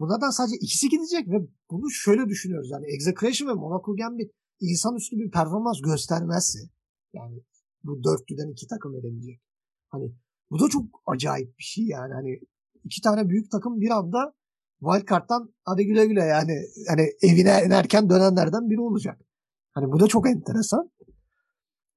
bunlardan 0.00 0.30
sadece 0.30 0.56
ikisi 0.56 0.88
gidecek 0.88 1.28
ve 1.28 1.38
bunu 1.70 1.90
şöyle 1.90 2.24
düşünüyoruz. 2.28 2.70
Yani 2.70 2.86
Execration 2.94 3.48
ve 3.48 3.54
Monaco 3.54 3.96
Gambit 3.96 4.30
insanüstü 4.60 5.16
bir 5.16 5.30
performans 5.30 5.80
göstermezse 5.82 6.58
yani 7.12 7.42
bu 7.84 8.04
dörtlüden 8.04 8.50
iki 8.52 8.66
takım 8.66 8.94
elenecek. 8.96 9.40
Hani 9.88 10.14
bu 10.50 10.60
da 10.60 10.68
çok 10.68 10.84
acayip 11.06 11.58
bir 11.58 11.64
şey 11.64 11.84
yani. 11.84 12.12
Hani 12.14 12.40
iki 12.84 13.00
tane 13.00 13.28
büyük 13.28 13.50
takım 13.50 13.80
bir 13.80 13.90
anda 13.90 14.34
wildcard'dan 14.80 15.54
hadi 15.64 15.86
güle 15.86 16.06
güle 16.06 16.20
yani 16.24 16.52
hani 16.88 17.06
evine 17.22 17.62
inerken 17.66 18.10
dönenlerden 18.10 18.70
biri 18.70 18.80
olacak. 18.80 19.20
Hani 19.72 19.92
bu 19.92 20.00
da 20.00 20.06
çok 20.06 20.26
enteresan. 20.28 20.90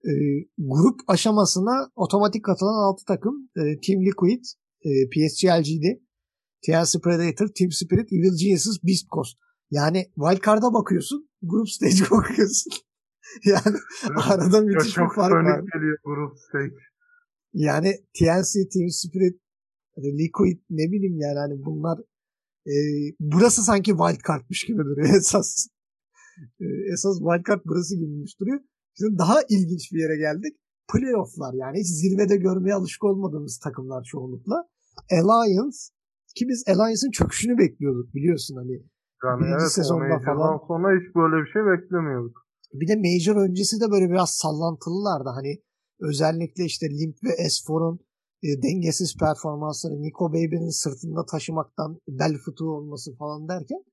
Ee, 0.06 0.12
grup 0.58 1.00
aşamasına 1.08 1.92
otomatik 1.96 2.46
katılan 2.46 2.90
6 2.94 3.06
takım 3.06 3.50
e, 3.58 3.62
Team 3.62 4.06
Liquid, 4.06 4.44
e, 4.86 4.90
PSG 5.10 5.46
LGD, 5.46 5.86
TLC 6.66 7.00
Predator, 7.04 7.48
Team 7.58 7.72
Spirit, 7.72 8.14
Evil 8.14 8.36
Geniuses, 8.44 8.84
Beast 8.84 9.08
Coast. 9.16 9.38
Yani 9.72 10.06
wildcard'a 10.16 10.74
bakıyorsun, 10.74 11.30
grup 11.42 11.70
stage'e 11.70 12.12
bakıyorsun. 12.12 12.72
yani 13.46 13.78
arada 14.30 14.58
Ya 14.58 14.64
müthiş 14.64 14.88
bir 14.88 14.92
çok 14.92 15.16
fark 15.16 15.34
var. 15.34 15.60
geliyor 15.74 15.98
grup 16.04 16.38
stage. 16.40 16.76
Yani 17.54 17.92
TNC, 18.20 18.52
Team 18.74 18.90
Spirit, 18.90 19.42
hani 19.96 20.08
Liquid 20.18 20.60
ne 20.70 20.92
bileyim 20.92 21.18
yani 21.20 21.38
hani 21.40 21.66
bunlar 21.66 22.00
e, 22.72 22.76
burası 23.20 23.64
sanki 23.64 23.92
wildcard'mış 23.92 24.64
gibi 24.64 24.78
duruyor 24.78 25.10
esas. 25.18 25.68
E, 26.60 26.66
esas 26.94 27.18
wildcard 27.18 27.62
burası 27.66 27.96
gibiymiş 27.96 28.40
duruyor. 28.40 28.60
Şimdi 28.98 29.18
daha 29.18 29.38
ilginç 29.50 29.92
bir 29.94 30.00
yere 30.00 30.18
geldik. 30.18 30.54
Playoff'lar 30.94 31.54
yani 31.54 31.80
hiç 31.80 31.88
zirvede 31.88 32.38
görmeye 32.38 32.74
alışık 32.74 33.04
olmadığımız 33.04 33.60
takımlar 33.60 34.04
çoğunlukla. 34.04 34.68
Alliance 35.12 35.78
ki 36.36 36.46
biz 36.50 36.64
Alliance'ın 36.68 37.12
çöküşünü 37.12 37.58
bekliyorduk 37.58 38.16
biliyorsun 38.16 38.56
hani. 38.56 38.72
Yani 39.24 39.40
Birinci 39.40 39.62
evet 39.62 39.72
sezonda 39.72 40.20
falan. 40.26 40.60
sonra 40.68 40.88
hiç 41.00 41.16
böyle 41.16 41.36
bir 41.44 41.52
şey 41.54 41.62
beklemiyorduk. 41.72 42.38
Bir 42.74 42.88
de 42.88 42.96
Major 42.96 43.36
öncesi 43.50 43.82
de 43.82 43.92
böyle 43.92 44.10
biraz 44.10 44.30
sallantılılardı. 44.30 45.30
Hani 45.30 45.62
özellikle 46.00 46.64
işte 46.66 46.86
Limp 46.90 47.18
ve 47.24 47.30
S4'un 47.30 48.00
e, 48.44 48.62
dengesiz 48.62 49.18
performansları 49.18 50.02
Nico 50.02 50.30
Baby'nin 50.30 50.70
sırtında 50.70 51.26
taşımaktan 51.26 52.00
bel 52.08 52.34
fıtığı 52.46 52.70
olması 52.70 53.16
falan 53.16 53.48
derken 53.48 53.84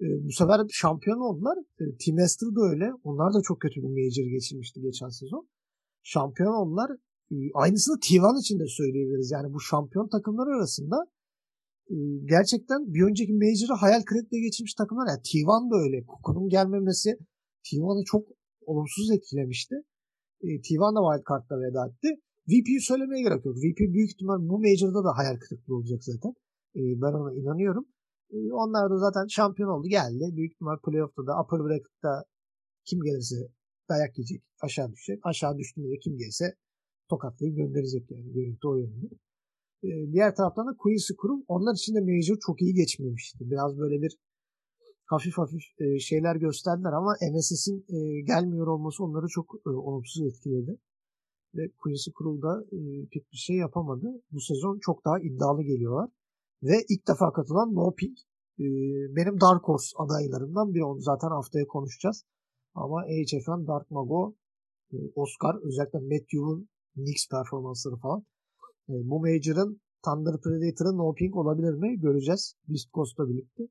e, 0.00 0.06
bu 0.26 0.32
sefer 0.32 0.60
şampiyon 0.70 1.20
oldular. 1.20 1.58
E, 1.80 1.84
Team 2.04 2.18
Esther 2.18 2.48
da 2.56 2.62
öyle. 2.70 2.92
Onlar 3.04 3.34
da 3.34 3.40
çok 3.42 3.60
kötü 3.60 3.76
bir 3.82 3.88
Major 3.98 4.30
geçirmişti 4.30 4.80
geçen 4.80 5.08
sezon. 5.08 5.48
şampiyon 6.02 6.52
oldular. 6.52 6.90
E, 7.32 7.36
aynısını 7.54 7.96
T1 7.96 8.40
için 8.40 8.58
de 8.58 8.66
söyleyebiliriz. 8.66 9.30
Yani 9.30 9.52
bu 9.54 9.60
şampiyon 9.60 10.08
takımlar 10.08 10.46
arasında 10.56 10.96
e, 11.90 11.96
gerçekten 12.24 12.94
bir 12.94 13.02
önceki 13.02 13.32
Major'ı 13.32 13.76
hayal 13.76 14.02
kırıklığı 14.02 14.38
geçirmiş 14.38 14.74
takımlar. 14.74 15.06
Yani 15.08 15.22
T1 15.30 15.70
da 15.70 15.76
öyle. 15.84 16.06
Kuku'nun 16.06 16.48
gelmemesi 16.48 17.10
T1'ı 17.66 18.04
çok 18.04 18.26
olumsuz 18.66 19.10
etkilemişti. 19.10 19.74
E, 20.40 20.46
T1 20.46 20.94
da 20.96 21.00
wildcard'da 21.06 21.56
veda 21.64 21.82
etti. 21.88 22.08
VP'yi 22.48 22.80
söylemeye 22.80 23.22
gerek 23.22 23.44
yok. 23.44 23.56
VP 23.56 23.78
büyük 23.94 24.10
ihtimal 24.10 24.38
bu 24.48 24.58
Major'da 24.58 25.04
da 25.04 25.16
hayal 25.16 25.36
kırıklığı 25.38 25.76
olacak 25.76 26.04
zaten. 26.04 26.32
E, 26.76 26.80
ben 27.02 27.12
ona 27.12 27.34
inanıyorum. 27.34 27.86
E, 28.30 28.36
onlar 28.52 28.90
da 28.90 28.98
zaten 28.98 29.26
şampiyon 29.26 29.68
oldu 29.68 29.88
geldi. 29.88 30.24
Büyük 30.36 30.52
ihtimal 30.52 30.78
playoff'ta 30.84 31.26
da 31.26 31.32
upper 31.42 31.60
bracket'ta 31.64 32.24
kim 32.84 33.00
gelirse 33.02 33.36
dayak 33.88 34.18
yiyecek. 34.18 34.42
Aşağı 34.60 34.92
düşecek. 34.92 35.20
Aşağı 35.22 35.58
düştüğünde 35.58 35.90
de 35.90 35.98
kim 35.98 36.16
gelirse 36.16 36.56
tokatlayıp 37.10 37.56
gönderecek 37.56 38.10
yani. 38.10 38.32
Görüntü 38.32 38.68
o 38.68 38.76
yönde. 38.76 39.06
E, 39.82 40.12
diğer 40.12 40.34
taraftan 40.34 40.66
da 40.66 40.76
Quincy 40.78 41.12
Kurum 41.18 41.44
onlar 41.48 41.74
için 41.74 41.94
de 41.94 42.00
Major 42.00 42.36
çok 42.46 42.62
iyi 42.62 42.74
geçmemişti. 42.74 43.50
Biraz 43.50 43.78
böyle 43.78 44.02
bir 44.02 44.16
hafif 45.06 45.38
hafif 45.38 45.62
e, 45.78 45.98
şeyler 45.98 46.36
gösterdiler 46.36 46.92
ama 46.92 47.16
MSS'in 47.32 47.84
e, 47.88 48.20
gelmiyor 48.20 48.66
olması 48.66 49.04
onları 49.04 49.26
çok 49.28 49.54
e, 49.66 49.70
olumsuz 49.70 50.22
etkiledi. 50.26 50.78
Ve 51.54 51.62
Quincy 51.78 52.10
da 52.42 52.64
e, 52.72 52.78
pek 53.12 53.32
bir 53.32 53.36
şey 53.36 53.56
yapamadı. 53.56 54.22
Bu 54.30 54.40
sezon 54.40 54.78
çok 54.82 55.04
daha 55.04 55.20
iddialı 55.20 55.62
geliyorlar. 55.62 56.10
Ve 56.62 56.76
ilk 56.88 57.08
defa 57.08 57.32
katılan 57.32 57.74
No 57.74 57.94
Pink 57.94 58.18
e, 58.60 58.64
benim 59.16 59.40
Dark 59.40 59.64
Horse 59.68 59.96
adaylarımdan 59.96 60.74
biri. 60.74 60.84
Onu 60.84 61.00
zaten 61.00 61.28
haftaya 61.28 61.66
konuşacağız. 61.66 62.24
Ama 62.74 62.98
AHF'den 63.00 63.66
Dark 63.66 63.90
Mago, 63.90 64.34
e, 64.92 64.96
Oscar, 65.14 65.54
özellikle 65.62 65.98
Matthew'un 65.98 66.68
Knicks 66.94 67.28
performansları 67.30 67.96
falan. 67.96 68.20
E, 68.88 68.92
bu 69.10 69.20
Major'ın 69.20 69.80
Thunder 70.04 70.40
Predator'ın 70.40 70.98
No 70.98 71.14
Pink 71.14 71.36
olabilir 71.36 71.74
mi? 71.74 72.00
Göreceğiz. 72.00 72.54
Beast 72.68 72.92
Coast'la 72.92 73.28
birlikte. 73.28 73.62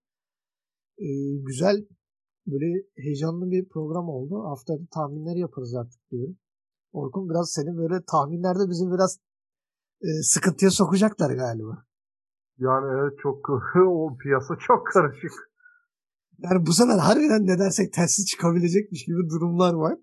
E, 0.97 1.07
güzel 1.47 1.85
böyle 2.47 2.83
heyecanlı 2.97 3.51
bir 3.51 3.69
program 3.69 4.09
oldu. 4.09 4.43
Haftaya 4.43 4.79
tahminleri 4.91 5.39
yaparız 5.39 5.75
artık 5.75 6.11
diyorum. 6.11 6.37
Orkun 6.91 7.29
biraz 7.29 7.51
senin 7.51 7.77
böyle 7.77 8.03
tahminlerde 8.11 8.69
bizi 8.69 8.85
biraz 8.91 9.19
e, 10.01 10.09
sıkıntıya 10.23 10.71
sokacaklar 10.71 11.31
galiba. 11.31 11.85
Yani 12.57 12.85
evet 12.99 13.19
çok 13.23 13.49
o 13.87 14.17
piyasa 14.17 14.55
çok 14.67 14.87
karışık. 14.87 15.31
Yani 16.39 16.65
bu 16.65 16.73
sefer 16.73 16.97
harbiden 16.97 17.47
ne 17.47 17.59
dersek 17.59 17.93
tersi 17.93 18.25
çıkabilecekmiş 18.25 19.05
gibi 19.05 19.29
durumlar 19.29 19.73
var. 19.73 19.97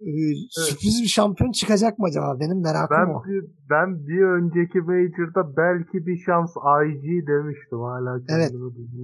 Ee, 0.00 0.10
evet. 0.10 0.36
Sürpriz 0.50 1.02
bir 1.02 1.08
şampiyon 1.08 1.52
çıkacak 1.52 1.98
mı 1.98 2.06
acaba? 2.06 2.40
Benim 2.40 2.62
merakım 2.62 2.96
ben 2.96 3.14
o. 3.14 3.24
Bir, 3.24 3.44
ben 3.70 4.06
bir 4.06 4.22
önceki 4.22 4.80
Major'da 4.80 5.56
belki 5.56 6.06
bir 6.06 6.16
şans 6.26 6.50
IG 6.86 7.26
demiştim. 7.26 7.78
Hala 7.78 8.20
evet. 8.28 8.52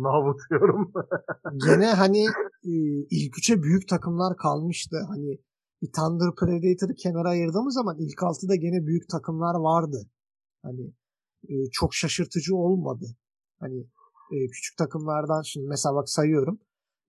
avutuyorum. 0.04 0.92
Gene 1.66 1.86
hani 1.86 2.24
e, 2.64 2.72
ilk 3.10 3.38
üçe 3.38 3.62
büyük 3.62 3.88
takımlar 3.88 4.36
kalmıştı. 4.36 4.96
Hani 5.08 5.38
bir 5.82 5.92
Thunder 5.92 6.34
Predator'ı 6.38 6.94
kenara 6.94 7.28
ayırdığımız 7.28 7.74
zaman 7.74 7.96
ilk 7.98 8.22
altıda 8.22 8.56
gene 8.56 8.86
büyük 8.86 9.08
takımlar 9.08 9.54
vardı. 9.54 10.10
Hani 10.62 10.92
e, 11.48 11.54
çok 11.72 11.94
şaşırtıcı 11.94 12.56
olmadı. 12.56 13.06
Hani 13.60 13.80
e, 14.32 14.36
küçük 14.52 14.76
takımlardan 14.78 15.42
şimdi 15.42 15.66
mesela 15.68 15.94
bak 15.94 16.08
sayıyorum. 16.10 16.60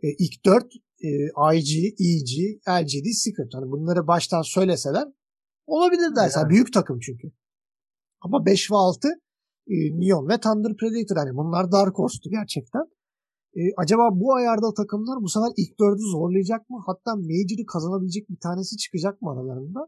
E, 0.03 0.07
ilk 0.19 0.45
dört 0.45 0.73
e, 1.03 1.09
IG, 1.57 1.71
EG, 2.09 2.31
LGD, 2.69 3.07
Secret. 3.23 3.53
Hani 3.53 3.71
bunları 3.71 4.07
baştan 4.07 4.41
söyleseler 4.41 5.07
olabilir 5.67 6.15
dersen. 6.15 6.41
Yani. 6.41 6.49
Büyük 6.49 6.73
takım 6.73 6.99
çünkü. 6.99 7.31
Ama 8.21 8.45
5 8.45 8.71
ve 8.71 8.75
6 8.75 9.07
e, 9.67 9.75
Neon 9.99 10.29
ve 10.29 10.39
Thunder 10.39 10.77
Predator. 10.77 11.15
Hani 11.15 11.37
bunlar 11.37 11.71
Dark 11.71 11.97
Horse'tu 11.97 12.29
gerçekten. 12.29 12.83
E, 13.55 13.61
acaba 13.77 14.09
bu 14.13 14.33
ayarda 14.33 14.73
takımlar 14.73 15.21
bu 15.21 15.29
sefer 15.29 15.51
ilk 15.57 15.79
dördü 15.79 16.01
zorlayacak 16.11 16.69
mı? 16.69 16.77
Hatta 16.85 17.15
Major'ı 17.15 17.65
kazanabilecek 17.65 18.29
bir 18.29 18.39
tanesi 18.39 18.77
çıkacak 18.77 19.21
mı 19.21 19.31
aralarında? 19.31 19.87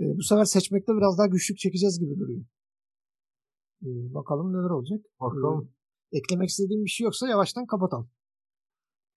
E, 0.00 0.04
bu 0.16 0.22
sefer 0.22 0.44
seçmekte 0.44 0.92
biraz 0.96 1.18
daha 1.18 1.26
güçlük 1.26 1.58
çekeceğiz 1.58 2.00
gibi 2.00 2.18
duruyor. 2.18 2.44
E, 3.82 3.88
bakalım 4.14 4.52
neler 4.52 4.70
olacak. 4.70 5.00
Bakalım. 5.20 5.68
E, 6.12 6.18
eklemek 6.18 6.48
istediğim 6.48 6.84
bir 6.84 6.90
şey 6.90 7.04
yoksa 7.04 7.28
yavaştan 7.28 7.66
kapatalım. 7.66 8.08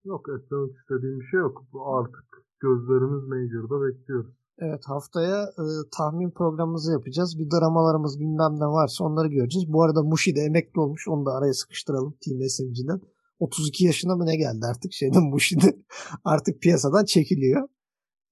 Yok 0.05 0.25
eklemek 0.29 0.75
istediğim 0.77 1.19
bir 1.19 1.25
şey 1.25 1.39
yok. 1.39 1.63
Artık 1.85 2.25
gözlerimiz 2.59 3.23
Major'da 3.23 3.85
bekliyoruz. 3.85 4.31
Evet 4.57 4.83
haftaya 4.85 5.43
e, 5.43 5.63
tahmin 5.97 6.31
programımızı 6.31 6.91
yapacağız. 6.91 7.39
Bir 7.39 7.51
dramalarımız 7.51 8.19
bilmem 8.19 8.53
ne 8.59 8.65
varsa 8.65 9.03
onları 9.03 9.27
göreceğiz. 9.27 9.73
Bu 9.73 9.83
arada 9.83 10.03
Mushi 10.03 10.35
de 10.35 10.39
emekli 10.39 10.79
olmuş. 10.79 11.07
Onu 11.07 11.25
da 11.25 11.31
araya 11.31 11.53
sıkıştıralım 11.53 12.13
Team 12.25 12.49
SMG'den. 12.49 13.01
32 13.41 13.85
yaşına 13.85 14.15
mı 14.15 14.25
ne 14.25 14.35
geldi 14.35 14.65
artık 14.71 14.93
şeyden 14.99 15.23
Mushi'de 15.23 15.75
artık 16.23 16.61
piyasadan 16.61 17.05
çekiliyor. 17.05 17.67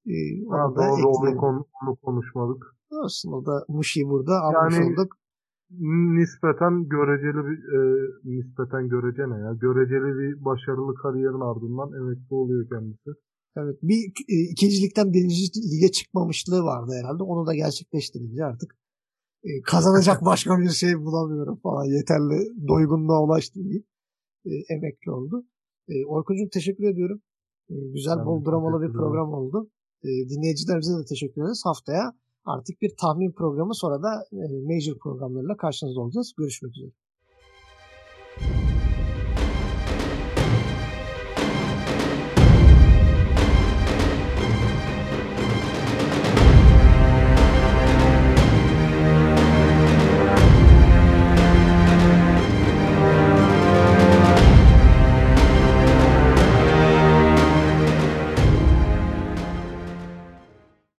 Ee, 0.08 0.14
ha, 0.50 0.76
doğru 0.76 1.08
onu, 1.08 1.38
konu, 1.38 1.66
onu 1.82 1.96
konuşmadık. 1.96 2.76
Olsun 2.92 3.32
o 3.32 3.46
da 3.46 3.66
Mushi 3.68 4.06
burada 4.10 4.42
almış 4.42 4.76
yani, 4.76 4.86
olduk. 4.86 5.16
Nispeten 6.18 6.90
göreceli 6.90 7.42
bir 7.48 7.60
e, 7.78 7.80
nispeten 8.24 8.90
görece 8.90 9.24
ne 9.30 9.38
ya? 9.46 9.54
Göreceli 9.54 10.20
bir 10.20 10.46
başarılı 10.46 10.96
kariyerin 10.96 11.44
ardından 11.50 11.90
emekli 12.02 12.36
oluyor 12.36 12.70
kendisi. 12.70 13.10
Evet. 13.58 13.78
Bir 13.84 14.02
e, 14.30 14.36
ikincilikten 14.52 15.14
birinci 15.14 15.36
lige 15.72 15.92
çıkmamışlığı 15.92 16.64
vardı 16.64 16.92
herhalde. 17.00 17.24
Onu 17.24 17.48
da 17.48 17.54
gerçekleştirince 17.56 18.46
artık 18.46 18.76
e, 19.44 19.50
kazanacak 19.62 20.22
başka 20.26 20.60
bir 20.60 20.70
şey 20.70 21.00
bulamıyorum 21.06 21.60
falan. 21.64 21.86
Yeterli 21.86 22.68
doygunluğa 22.68 23.24
ulaştım 23.24 23.70
deyip 23.70 23.86
e, 24.46 24.52
emekli 24.74 25.12
oldu. 25.12 25.46
E, 25.88 26.06
Orkun'cum 26.06 26.50
teşekkür 26.50 26.84
ediyorum. 26.84 27.22
E, 27.70 27.76
güzel 27.94 28.18
ben 28.18 28.26
bol 28.26 28.46
dramalı 28.46 28.82
bir 28.82 28.94
program 28.94 29.34
oldu. 29.34 29.70
E, 30.04 30.10
dinleyicilerimize 30.30 30.94
de 30.94 31.06
teşekkür 31.10 31.42
ederiz. 31.42 31.62
Haftaya 31.66 32.14
artık 32.46 32.82
bir 32.82 32.92
tahmin 33.02 33.32
programı 33.32 33.76
sonra 33.76 34.04
da 34.04 34.12
e, 34.32 34.42
major 34.62 34.98
programlarıyla 35.00 35.58
karşınızda 35.58 36.00
olacağız. 36.02 36.34
Görüşmek 36.38 36.72
üzere. 36.78 36.92